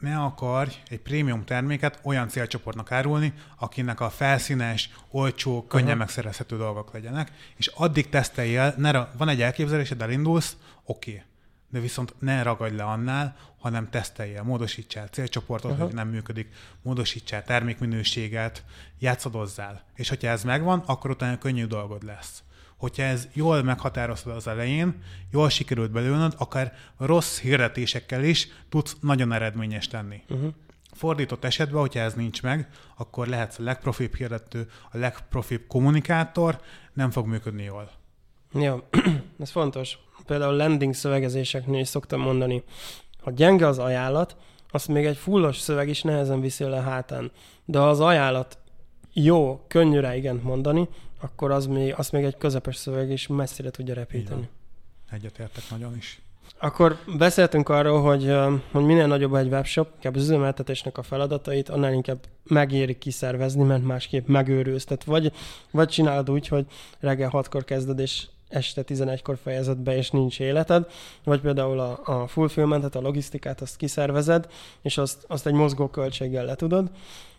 ne 0.00 0.18
akarj 0.18 0.74
egy 0.88 1.00
prémium 1.00 1.44
terméket 1.44 2.00
olyan 2.02 2.28
célcsoportnak 2.28 2.92
árulni, 2.92 3.32
akinek 3.58 4.00
a 4.00 4.10
felszínes, 4.10 4.90
olcsó, 5.10 5.66
könnyen 5.66 5.86
uh-huh. 5.86 6.00
megszerezhető 6.00 6.56
dolgok 6.56 6.92
legyenek, 6.92 7.32
és 7.56 7.66
addig 7.66 8.08
tesztelj 8.08 8.56
el, 8.56 8.74
ne, 8.76 8.92
van 8.92 9.28
egy 9.28 9.42
elképzelésed, 9.42 10.02
elindulsz, 10.02 10.56
oké. 10.84 11.10
Okay. 11.10 11.22
de 11.70 11.80
viszont 11.80 12.14
ne 12.18 12.42
ragadj 12.42 12.76
le 12.76 12.84
annál, 12.84 13.36
hanem 13.58 13.90
teszteljél, 13.90 14.42
módosítsál 14.42 15.06
célcsoportot, 15.06 15.70
uh-huh. 15.70 15.86
hogy 15.86 15.94
nem 15.94 16.08
működik, 16.08 16.48
módosítsál 16.82 17.44
termékminőséget, 17.44 18.64
játszadozzál. 18.98 19.84
És 19.94 20.08
hogyha 20.08 20.28
ez 20.28 20.44
megvan, 20.44 20.82
akkor 20.86 21.10
utána 21.10 21.38
könnyű 21.38 21.64
dolgod 21.64 22.02
lesz. 22.02 22.42
Hogyha 22.76 23.02
ez 23.02 23.28
jól 23.32 23.62
meghatározod 23.62 24.34
az 24.34 24.46
elején, 24.46 25.02
jól 25.30 25.48
sikerült 25.48 25.90
belőlnöd, 25.90 26.34
akár 26.38 26.72
rossz 26.98 27.40
hirdetésekkel 27.40 28.24
is 28.24 28.48
tudsz 28.68 28.96
nagyon 29.00 29.32
eredményes 29.32 29.90
lenni. 29.90 30.22
Uh-huh. 30.28 30.52
Fordított 30.92 31.44
esetben, 31.44 31.80
hogyha 31.80 32.00
ez 32.00 32.14
nincs 32.14 32.42
meg, 32.42 32.68
akkor 32.96 33.26
lehetsz 33.26 33.58
a 33.58 33.62
legprofibb 33.62 34.14
hirdető, 34.14 34.68
a 34.90 34.98
legprofibb 34.98 35.66
kommunikátor, 35.66 36.60
nem 36.92 37.10
fog 37.10 37.26
működni 37.26 37.62
jól. 37.62 37.90
Ja, 38.52 38.88
ez 39.40 39.50
fontos. 39.50 39.98
Például 40.26 40.56
landing 40.56 40.94
szövegezéseknél 40.94 41.80
is 41.80 41.88
szoktam 41.88 42.20
mondani, 42.20 42.62
ha 43.22 43.30
gyenge 43.30 43.66
az 43.66 43.78
ajánlat, 43.78 44.36
azt 44.70 44.88
még 44.88 45.04
egy 45.04 45.16
fullos 45.16 45.58
szöveg 45.58 45.88
is 45.88 46.02
nehezen 46.02 46.40
viszi 46.40 46.64
le 46.64 46.80
hátán. 46.80 47.30
De 47.64 47.78
ha 47.78 47.88
az 47.88 48.00
ajánlat 48.00 48.58
jó, 49.12 49.64
könnyű 49.68 49.98
rá 49.98 50.14
igent 50.14 50.42
mondani, 50.42 50.88
akkor 51.20 51.50
az 51.50 51.66
még, 51.66 51.94
azt 51.96 52.12
még 52.12 52.24
egy 52.24 52.36
közepes 52.36 52.76
szöveg 52.76 53.10
is 53.10 53.26
messzire 53.26 53.70
tudja 53.70 53.94
repíteni. 53.94 54.48
Egyetértek 55.10 55.62
nagyon 55.70 55.96
is. 55.96 56.20
Akkor 56.58 56.98
beszéltünk 57.18 57.68
arról, 57.68 58.02
hogy, 58.02 58.34
hogy 58.70 58.84
minél 58.84 59.06
nagyobb 59.06 59.34
egy 59.34 59.52
webshop, 59.52 59.88
inkább 59.94 60.14
az 60.14 60.22
üzemeltetésnek 60.22 60.98
a 60.98 61.02
feladatait, 61.02 61.68
annál 61.68 61.92
inkább 61.92 62.18
megéri 62.42 62.98
kiszervezni, 62.98 63.62
mert 63.62 63.84
másképp 63.84 64.26
megőrülsz. 64.26 64.84
Tehát 64.84 65.04
vagy, 65.04 65.32
vagy 65.70 65.88
csinálod 65.88 66.30
úgy, 66.30 66.48
hogy 66.48 66.66
reggel 67.00 67.28
hatkor 67.28 67.64
kezded, 67.64 67.98
és 67.98 68.26
este 68.48 68.82
11-kor 68.86 69.38
fejezed 69.42 69.78
be, 69.78 69.96
és 69.96 70.10
nincs 70.10 70.40
életed, 70.40 70.90
vagy 71.24 71.40
például 71.40 71.80
a, 71.80 72.00
a 72.04 72.26
fulfillmentet, 72.26 72.94
a 72.94 73.00
logisztikát, 73.00 73.60
azt 73.60 73.76
kiszervezed, 73.76 74.48
és 74.82 74.98
azt, 74.98 75.24
azt 75.28 75.46
egy 75.46 75.52
mozgó 75.52 75.88
költséggel 75.88 76.44
letudod. 76.44 76.90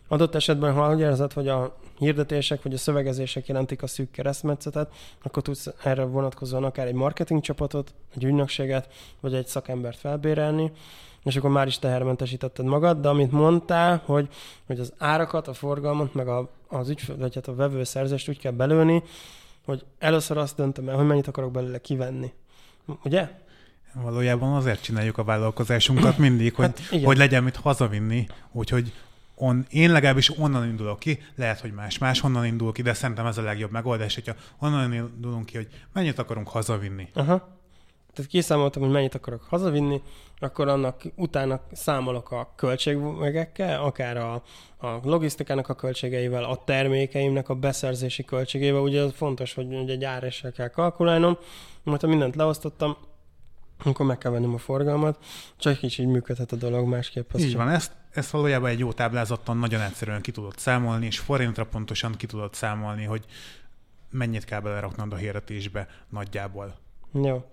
Adott 0.08 0.36
esetben, 0.36 0.74
ha 0.74 0.93
úgy 0.93 0.99
érzed, 0.99 1.34
hogy 1.34 1.47
a 1.47 1.78
hirdetések 1.97 2.62
vagy 2.62 2.74
a 2.74 2.78
szövegezések 2.78 3.47
jelentik 3.47 3.84
a 3.84 3.88
szűk 3.88 4.12
keresztmetszetet, 4.12 4.93
akkor 5.24 5.43
tudsz 5.43 5.68
erre 5.84 6.03
vonatkozóan 6.03 6.64
akár 6.64 6.88
egy 6.88 6.93
marketing 6.93 7.41
csapatot, 7.41 7.93
egy 8.16 8.24
ügynökséget, 8.24 8.93
vagy 9.20 9.34
egy 9.34 9.47
szakembert 9.47 9.97
felbérelni, 9.97 10.72
és 11.24 11.36
akkor 11.36 11.49
már 11.49 11.68
is 11.68 11.80
tehermentesítetted 11.80 12.66
magad, 12.66 13.01
de 13.01 13.08
amit 13.08 13.32
mondtál, 13.32 14.01
hogy, 14.05 14.28
hogy 14.66 14.80
az 14.80 14.93
árakat, 14.97 15.47
a 15.47 15.53
forgalmat, 15.53 16.14
meg 16.14 16.28
a, 16.28 16.49
az 16.68 16.89
ügyfél, 16.89 17.18
vagy 17.18 17.36
hát 17.36 17.47
a 17.47 17.55
vevőszerzést 17.55 18.30
úgy 18.30 18.39
kell 18.39 18.51
belőni, 18.51 19.03
hogy 19.66 19.86
először 19.99 20.38
azt 20.38 20.55
döntöm 20.55 20.89
el, 20.89 20.95
hogy 20.95 21.05
mennyit 21.05 21.28
akarok 21.28 21.51
belőle 21.51 21.82
kivenni. 21.82 22.34
Ugye? 23.03 23.30
Valójában 23.93 24.53
azért 24.53 24.82
csináljuk 24.82 25.18
a 25.18 25.24
vállalkozásunkat 25.24 26.18
mindig, 26.18 26.55
hogy, 26.55 26.66
hát 26.66 27.03
hogy 27.03 27.18
legyen 27.18 27.43
mit 27.43 27.55
hazavinni, 27.55 28.28
úgyhogy 28.51 28.93
on, 29.39 29.65
én 29.69 29.91
legalábbis 29.91 30.39
onnan 30.39 30.67
indulok 30.67 30.99
ki, 30.99 31.19
lehet, 31.35 31.59
hogy 31.59 31.73
más, 31.73 31.97
más 31.97 32.19
honnan 32.19 32.45
indul 32.45 32.71
ki, 32.71 32.81
de 32.81 32.93
szerintem 32.93 33.25
ez 33.25 33.38
a 33.38 33.41
legjobb 33.41 33.71
megoldás, 33.71 34.13
hogyha 34.13 34.33
onnan 34.59 34.93
indulunk 34.93 35.45
ki, 35.45 35.55
hogy 35.55 35.67
mennyit 35.93 36.19
akarunk 36.19 36.47
hazavinni. 36.47 37.09
Aha. 37.13 37.55
Tehát 38.13 38.31
kiszámoltam, 38.31 38.81
hogy 38.81 38.91
mennyit 38.91 39.15
akarok 39.15 39.43
hazavinni, 39.43 40.01
akkor 40.39 40.67
annak 40.67 41.01
utána 41.15 41.61
számolok 41.71 42.31
a 42.31 42.53
költségekkel, 42.55 43.83
akár 43.83 44.17
a, 44.17 44.33
a 44.77 44.99
logisztikának 45.03 45.69
a 45.69 45.73
költségeivel, 45.73 46.43
a 46.43 46.63
termékeimnek 46.63 47.49
a 47.49 47.55
beszerzési 47.55 48.23
költségével. 48.23 48.81
Ugye 48.81 49.01
az 49.01 49.13
fontos, 49.15 49.53
hogy 49.53 49.89
egy 49.89 50.03
áressel 50.03 50.51
kell 50.51 50.67
kalkulálnom, 50.67 51.38
mert 51.83 52.01
ha 52.01 52.07
mindent 52.07 52.35
leosztottam, 52.35 52.97
akkor 53.84 54.05
meg 54.05 54.17
kell 54.17 54.32
vennem 54.32 54.53
a 54.53 54.57
forgalmat, 54.57 55.23
csak 55.57 55.82
így, 55.82 55.99
így 55.99 56.07
működhet 56.07 56.51
a 56.51 56.55
dolog 56.55 56.88
másképp. 56.88 57.34
Így 57.38 57.55
van, 57.55 57.69
ezt, 57.69 57.91
ezt 58.11 58.30
valójában 58.30 58.69
egy 58.69 58.80
jó 58.80 58.91
táblázattal 58.91 59.55
nagyon 59.55 59.82
egyszerűen 59.82 60.21
ki 60.21 60.32
tudod 60.32 60.57
számolni, 60.57 61.05
és 61.05 61.19
forintra 61.19 61.65
pontosan 61.65 62.11
ki 62.11 62.25
tudod 62.25 62.53
számolni, 62.53 63.03
hogy 63.03 63.25
mennyit 64.09 64.45
kell 64.45 64.59
beleraknod 64.59 65.13
a 65.13 65.15
hirdetésbe 65.15 65.88
nagyjából. 66.09 66.75
Jó. 67.11 67.43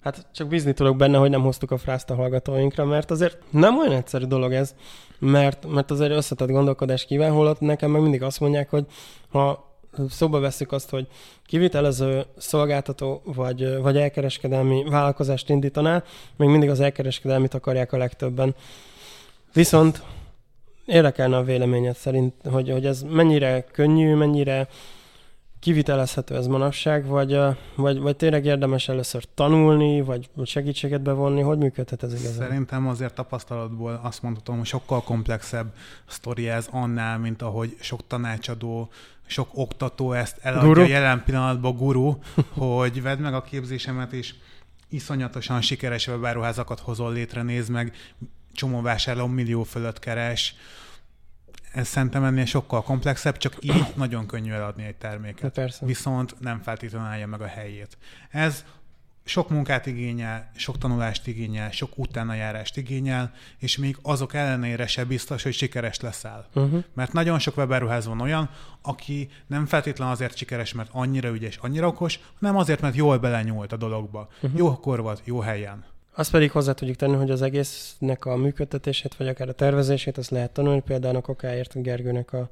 Hát 0.00 0.26
csak 0.32 0.48
bízni 0.48 0.72
tudok 0.72 0.96
benne, 0.96 1.18
hogy 1.18 1.30
nem 1.30 1.42
hoztuk 1.42 1.70
a 1.70 1.78
frászt 1.78 2.10
a 2.10 2.14
hallgatóinkra, 2.14 2.84
mert 2.84 3.10
azért 3.10 3.42
nem 3.50 3.78
olyan 3.78 3.92
egyszerű 3.92 4.24
dolog 4.24 4.52
ez, 4.52 4.74
mert, 5.18 5.66
mert 5.66 5.90
azért 5.90 6.10
összetett 6.10 6.48
gondolkodás 6.48 7.04
kíván, 7.04 7.32
holott 7.32 7.60
nekem 7.60 7.90
meg 7.90 8.00
mindig 8.00 8.22
azt 8.22 8.40
mondják, 8.40 8.70
hogy 8.70 8.86
ha 9.28 9.67
szóba 10.08 10.40
veszük 10.40 10.72
azt, 10.72 10.90
hogy 10.90 11.06
kivitelező 11.46 12.24
szolgáltató 12.36 13.22
vagy, 13.24 13.78
vagy 13.78 13.96
elkereskedelmi 13.96 14.84
vállalkozást 14.84 15.48
indítanál, 15.48 16.04
még 16.36 16.48
mindig 16.48 16.70
az 16.70 16.80
elkereskedelmit 16.80 17.54
akarják 17.54 17.92
a 17.92 17.96
legtöbben. 17.96 18.54
Viszont 19.52 20.02
érdekelne 20.86 21.36
a 21.36 21.42
véleményed 21.42 21.96
szerint, 21.96 22.34
hogy, 22.50 22.70
hogy 22.70 22.86
ez 22.86 23.02
mennyire 23.02 23.64
könnyű, 23.72 24.14
mennyire 24.14 24.68
kivitelezhető 25.60 26.36
ez 26.36 26.46
manapság, 26.46 27.06
vagy, 27.06 27.38
vagy, 27.74 27.98
vagy 27.98 28.16
tényleg 28.16 28.44
érdemes 28.44 28.88
először 28.88 29.24
tanulni, 29.34 30.00
vagy 30.00 30.30
segítséget 30.44 31.02
bevonni? 31.02 31.40
Hogy 31.40 31.58
működhet 31.58 32.02
ez 32.02 32.12
igazán? 32.12 32.48
Szerintem 32.48 32.88
azért 32.88 33.14
tapasztalatból 33.14 34.00
azt 34.02 34.22
mondhatom, 34.22 34.56
hogy 34.56 34.66
sokkal 34.66 35.02
komplexebb 35.02 35.72
sztori 36.06 36.48
ez 36.48 36.68
annál, 36.70 37.18
mint 37.18 37.42
ahogy 37.42 37.76
sok 37.80 38.06
tanácsadó, 38.06 38.88
sok 39.28 39.48
oktató 39.52 40.12
ezt 40.12 40.38
eladja 40.42 40.68
guru? 40.68 40.86
jelen 40.86 41.24
pillanatban 41.24 41.76
guru, 41.76 42.18
hogy 42.48 43.02
vedd 43.02 43.18
meg 43.18 43.34
a 43.34 43.42
képzésemet, 43.42 44.12
és 44.12 44.34
iszonyatosan 44.88 45.60
sikeres 45.60 46.06
webáruházakat 46.06 46.80
hozol 46.80 47.12
létre, 47.12 47.42
nézd 47.42 47.70
meg, 47.70 47.92
csomó 48.52 48.80
vásárló 48.80 49.26
millió 49.26 49.62
fölött 49.62 49.98
keres, 49.98 50.54
ez 51.72 51.88
szerintem 51.88 52.24
ennél 52.24 52.44
sokkal 52.44 52.82
komplexebb, 52.82 53.36
csak 53.36 53.56
így 53.60 53.84
nagyon 53.94 54.26
könnyű 54.26 54.52
eladni 54.52 54.84
egy 54.84 54.96
terméket. 54.96 55.52
persze. 55.52 55.86
Viszont 55.86 56.40
nem 56.40 56.60
feltétlenül 56.60 57.08
állja 57.08 57.26
meg 57.26 57.40
a 57.40 57.46
helyét. 57.46 57.98
Ez 58.30 58.64
sok 59.28 59.48
munkát 59.48 59.86
igényel, 59.86 60.50
sok 60.56 60.78
tanulást 60.78 61.26
igényel, 61.26 61.70
sok 61.70 61.98
utánajárást 61.98 62.76
igényel, 62.76 63.32
és 63.58 63.76
még 63.76 63.96
azok 64.02 64.34
ellenére 64.34 64.86
se 64.86 65.04
biztos, 65.04 65.42
hogy 65.42 65.52
sikeres 65.52 66.00
leszel. 66.00 66.46
Uh-huh. 66.54 66.84
Mert 66.94 67.12
nagyon 67.12 67.38
sok 67.38 67.56
webáruház 67.56 68.06
van 68.06 68.20
olyan, 68.20 68.50
aki 68.82 69.28
nem 69.46 69.66
feltétlenül 69.66 70.14
azért 70.14 70.36
sikeres, 70.36 70.72
mert 70.72 70.88
annyira 70.92 71.28
ügyes, 71.28 71.56
annyira 71.56 71.86
okos, 71.86 72.20
hanem 72.40 72.56
azért, 72.56 72.80
mert 72.80 72.96
jól 72.96 73.18
belenyúlt 73.18 73.72
a 73.72 73.76
dologba. 73.76 74.28
Uh-huh. 74.40 74.58
Jó 74.58 74.66
akkor 74.66 75.00
volt, 75.00 75.22
jó 75.24 75.40
helyen. 75.40 75.84
Azt 76.14 76.30
pedig 76.30 76.50
hozzá 76.50 76.72
tudjuk 76.72 76.96
tenni, 76.96 77.16
hogy 77.16 77.30
az 77.30 77.42
egésznek 77.42 78.24
a 78.24 78.36
működtetését, 78.36 79.14
vagy 79.16 79.28
akár 79.28 79.48
a 79.48 79.52
tervezését, 79.52 80.18
azt 80.18 80.30
lehet 80.30 80.50
tanulni, 80.50 80.80
például 80.80 81.16
a 81.16 81.20
Kokáért 81.20 81.82
Gergőnek 81.82 82.32
a 82.32 82.50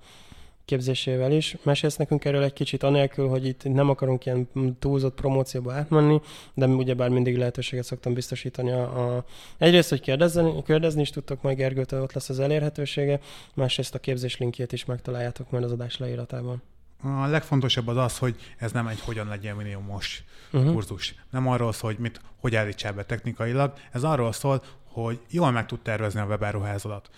képzésével 0.66 1.32
is. 1.32 1.56
Mesélsz 1.62 1.96
nekünk 1.96 2.24
erről 2.24 2.42
egy 2.42 2.52
kicsit, 2.52 2.82
anélkül, 2.82 3.28
hogy 3.28 3.46
itt 3.46 3.64
nem 3.64 3.88
akarunk 3.88 4.26
ilyen 4.26 4.48
túlzott 4.78 5.14
promócióba 5.14 5.72
átmenni, 5.72 6.20
de 6.54 6.66
ugyebár 6.66 7.08
mindig 7.08 7.36
lehetőséget 7.36 7.84
szoktam 7.84 8.14
biztosítani 8.14 8.70
a, 8.70 9.16
a... 9.16 9.24
egyrészt, 9.58 9.88
hogy 9.88 10.00
kérdezni, 10.00 10.62
kérdezni 10.62 11.00
is 11.00 11.10
tudtok 11.10 11.42
majd 11.42 11.56
Gergőtől, 11.56 12.02
ott 12.02 12.12
lesz 12.12 12.28
az 12.28 12.40
elérhetősége, 12.40 13.20
másrészt 13.54 13.94
a 13.94 13.98
képzés 13.98 14.36
linkjét 14.36 14.72
is 14.72 14.84
megtaláljátok 14.84 15.50
majd 15.50 15.64
az 15.64 15.72
adás 15.72 15.98
leíratában. 15.98 16.62
A 17.02 17.26
legfontosabb 17.26 17.88
az 17.88 17.96
az, 17.96 18.18
hogy 18.18 18.36
ez 18.58 18.72
nem 18.72 18.86
egy 18.86 19.00
hogyan 19.00 19.28
legyen 19.28 19.56
minimumos 19.56 20.24
uh-huh. 20.52 20.72
kurzus. 20.72 21.14
Nem 21.30 21.48
arról 21.48 21.72
szól, 21.72 21.90
hogy 21.90 22.00
mit, 22.00 22.20
hogy 22.40 22.56
állítsál 22.56 22.92
be 22.92 23.04
technikailag, 23.04 23.72
ez 23.92 24.04
arról 24.04 24.32
szól, 24.32 24.62
hogy 24.88 25.20
jól 25.30 25.50
meg 25.50 25.66
tud 25.66 25.80
tervezni 25.80 26.20
a 26.20 26.24
webáruházadat. 26.24 27.10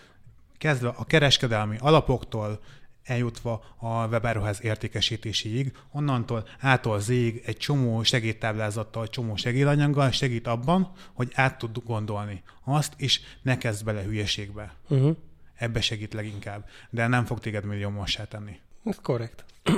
Kezdve 0.59 0.89
a 0.89 1.05
kereskedelmi 1.05 1.77
alapoktól, 1.81 2.61
eljutva 3.09 3.65
a 3.77 4.07
webáruház 4.07 4.65
értékesítéséig, 4.65 5.73
onnantól 5.93 6.49
ától 6.61 7.01
zég 7.01 7.43
egy 7.47 7.57
csomó 7.57 8.03
segédtáblázattal, 8.03 9.09
csomó 9.09 9.37
segédanyaggal 9.37 10.11
segít 10.11 10.47
abban, 10.47 10.93
hogy 11.13 11.31
át 11.35 11.59
tud 11.59 11.79
gondolni 11.85 12.43
azt, 12.65 12.93
és 12.97 13.21
ne 13.43 13.59
kezd 13.59 13.85
bele 13.85 14.03
hülyeségbe. 14.03 14.75
Uh-huh. 14.89 15.17
Ebbe 15.55 15.81
segít 15.81 16.15
leginkább, 16.15 16.69
de 16.91 17.07
nem 17.07 17.25
fog 17.25 17.41
téged 17.41 17.65
milliómossá 17.65 18.25
tenni. 18.25 18.59
Ez 18.85 18.99
korrekt. 19.03 19.45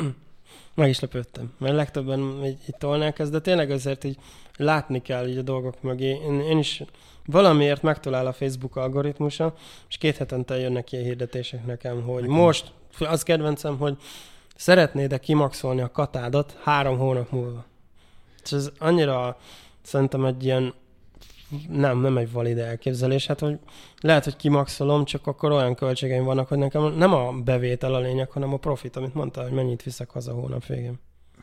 Meg 0.75 0.89
is 0.89 1.01
lepődtem, 1.01 1.53
mert 1.59 1.75
legtöbben 1.75 2.45
így, 2.45 2.59
így 2.69 2.77
tolnák 2.79 3.19
ezt, 3.19 3.31
de 3.31 3.41
tényleg 3.41 3.71
azért 3.71 4.05
így 4.05 4.17
látni 4.57 5.03
kell 5.03 5.29
így 5.29 5.39
a 5.39 5.43
dolgok 5.43 5.83
mögé. 5.83 6.09
Én, 6.09 6.41
én 6.41 6.59
is 6.59 6.83
valamiért 7.25 7.83
megtalál 7.83 8.27
a 8.27 8.33
Facebook 8.33 8.77
algoritmusa, 8.77 9.55
és 9.89 9.97
két 9.97 10.17
hetente 10.17 10.59
jönnek 10.59 10.93
ilyen 10.93 11.05
hirdetések 11.05 11.67
nekem, 11.67 12.03
hogy 12.03 12.23
nekem. 12.23 12.37
most, 12.37 12.73
az 12.99 13.23
kedvencem, 13.23 13.79
hogy 13.79 13.97
szeretnéd-e 14.57 15.19
kimaxolni 15.19 15.81
a 15.81 15.91
katádat 15.91 16.57
három 16.63 16.99
hónap 16.99 17.31
múlva. 17.31 17.65
És 18.45 18.53
ez 18.53 18.71
annyira 18.79 19.37
szerintem 19.83 20.25
egy 20.25 20.45
ilyen 20.45 20.75
nem, 21.69 22.01
nem 22.01 22.17
egy 22.17 22.33
valid 22.33 22.59
elképzelés. 22.59 23.27
Hát, 23.27 23.41
hogy 23.41 23.59
lehet, 24.01 24.25
hogy 24.25 24.37
kimaxolom, 24.37 25.05
csak 25.05 25.27
akkor 25.27 25.53
olyan 25.53 25.75
költségeim 25.75 26.25
vannak, 26.25 26.49
hogy 26.49 26.59
nekem 26.59 26.83
nem 26.83 27.13
a 27.13 27.33
bevétel 27.33 27.95
a 27.95 27.99
lényeg, 27.99 28.31
hanem 28.31 28.53
a 28.53 28.57
profit, 28.57 28.97
amit 28.97 29.15
mondta, 29.15 29.43
hogy 29.43 29.53
mennyit 29.53 29.83
viszek 29.83 30.11
haza 30.11 30.33
hónap 30.33 30.67
végén. 30.67 30.99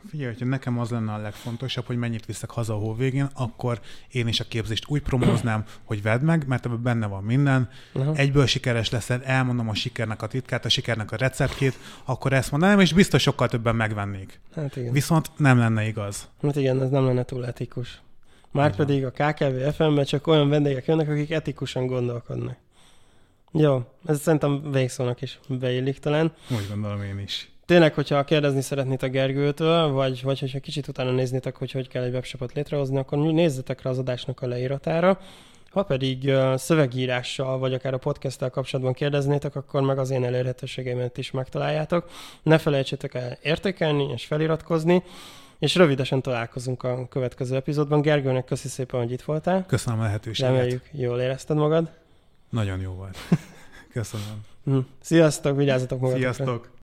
Figyelj, 0.10 0.32
hogyha 0.32 0.46
nekem 0.46 0.80
az 0.80 0.90
lenne 0.90 1.14
a 1.14 1.18
legfontosabb, 1.18 1.86
hogy 1.86 1.98
mennyit 1.98 2.26
viszek 2.26 2.50
haza 2.50 2.90
a 2.90 2.94
végén, 2.94 3.30
akkor 3.34 3.80
én 4.12 4.28
is 4.28 4.40
a 4.40 4.44
képzést 4.44 4.86
úgy 4.88 5.02
promóznám, 5.02 5.64
hogy 5.84 6.02
vedd 6.02 6.22
meg, 6.22 6.48
mert 6.48 6.66
ebben 6.66 6.84
benne 6.84 7.08
van 7.08 7.24
minden. 7.24 7.70
Aha. 7.94 8.16
Egyből 8.16 8.46
sikeres 8.46 8.90
leszel, 8.90 9.24
elmondom 9.24 9.70
a 9.70 9.74
sikernek 9.74 10.22
a 10.22 10.28
titkát, 10.28 10.66
a 10.66 10.70
sikernek 10.70 11.12
a 11.12 11.16
receptjét, 11.16 11.78
akkor 12.06 12.34
ezt 12.34 12.52
mondanám, 12.52 12.80
és 12.80 12.94
biztos 12.94 13.22
sokkal 13.22 13.48
többen 13.48 13.76
megvennék. 13.76 14.40
Hát 14.56 14.76
igen. 14.76 14.94
Viszont 14.94 15.32
nem 15.38 15.58
lenne 15.58 15.88
igaz. 15.88 16.28
Hát 16.42 16.56
igen, 16.56 16.82
ez 16.82 16.90
nem 16.90 17.06
lenne 17.06 17.24
túl 17.24 17.46
etikus. 17.46 18.02
Márpedig 18.52 19.06
a 19.06 19.12
KKV 19.12 19.74
FM-ben 19.76 20.06
csak 20.06 20.28
olyan 20.28 20.50
vendégek 20.50 20.86
jönnek, 20.86 21.10
akik 21.10 21.32
etikusan 21.32 21.88
gondolkodnak. 21.88 22.58
Jó, 23.52 23.84
ez 24.06 24.22
szerintem 24.22 24.72
végszónak 24.72 25.22
is 25.22 25.40
beillik 25.48 26.00
talán. 26.00 26.34
Úgy 26.52 26.68
gondolom 26.70 27.02
én 27.02 27.20
is. 27.20 27.50
Tényleg, 27.68 27.94
hogyha 27.94 28.24
kérdezni 28.24 28.62
szeretnétek 28.62 29.12
Gergőtől, 29.12 29.92
vagy, 29.92 30.24
vagy 30.24 30.40
hogyha 30.40 30.60
kicsit 30.60 30.88
utána 30.88 31.12
néznétek, 31.12 31.56
hogy 31.56 31.72
hogy 31.72 31.88
kell 31.88 32.04
egy 32.04 32.14
webshopot 32.14 32.54
létrehozni, 32.54 32.98
akkor 32.98 33.18
nézzetek 33.18 33.82
rá 33.82 33.90
az 33.90 33.98
adásnak 33.98 34.42
a 34.42 34.48
leíratára. 34.48 35.20
Ha 35.70 35.84
pedig 35.84 36.24
uh, 36.24 36.56
szövegírással, 36.56 37.58
vagy 37.58 37.74
akár 37.74 37.94
a 37.94 37.98
podcasttel 37.98 38.50
kapcsolatban 38.50 38.94
kérdeznétek, 38.94 39.56
akkor 39.56 39.82
meg 39.82 39.98
az 39.98 40.10
én 40.10 40.24
elérhetőségeimet 40.24 41.18
is 41.18 41.32
megtaláljátok. 41.32 42.10
Ne 42.44 42.58
felejtsétek 42.58 43.14
el 43.14 43.38
értékelni 43.42 44.12
és 44.14 44.26
feliratkozni, 44.26 45.04
és 45.60 45.76
rövidesen 45.76 46.22
találkozunk 46.22 46.84
a 46.84 47.08
következő 47.08 47.56
epizódban. 47.56 48.02
Gergőnek 48.02 48.46
köszi 48.46 48.68
szépen, 48.68 49.00
hogy 49.00 49.12
itt 49.12 49.22
voltál. 49.22 49.66
Köszönöm 49.66 50.00
a 50.00 50.04
lehetőséget. 50.04 50.52
Reméljük, 50.52 50.84
jól 50.92 51.20
érezted 51.20 51.58
magad. 51.58 51.92
Nagyon 52.50 52.80
jó 52.80 52.92
volt. 52.92 53.18
Köszönöm. 53.94 54.46
Hm. 54.64 54.78
Sziasztok, 55.02 55.58
vigyázzatok 55.58 56.00
magatokra. 56.00 56.34
Sziasztok! 56.34 56.76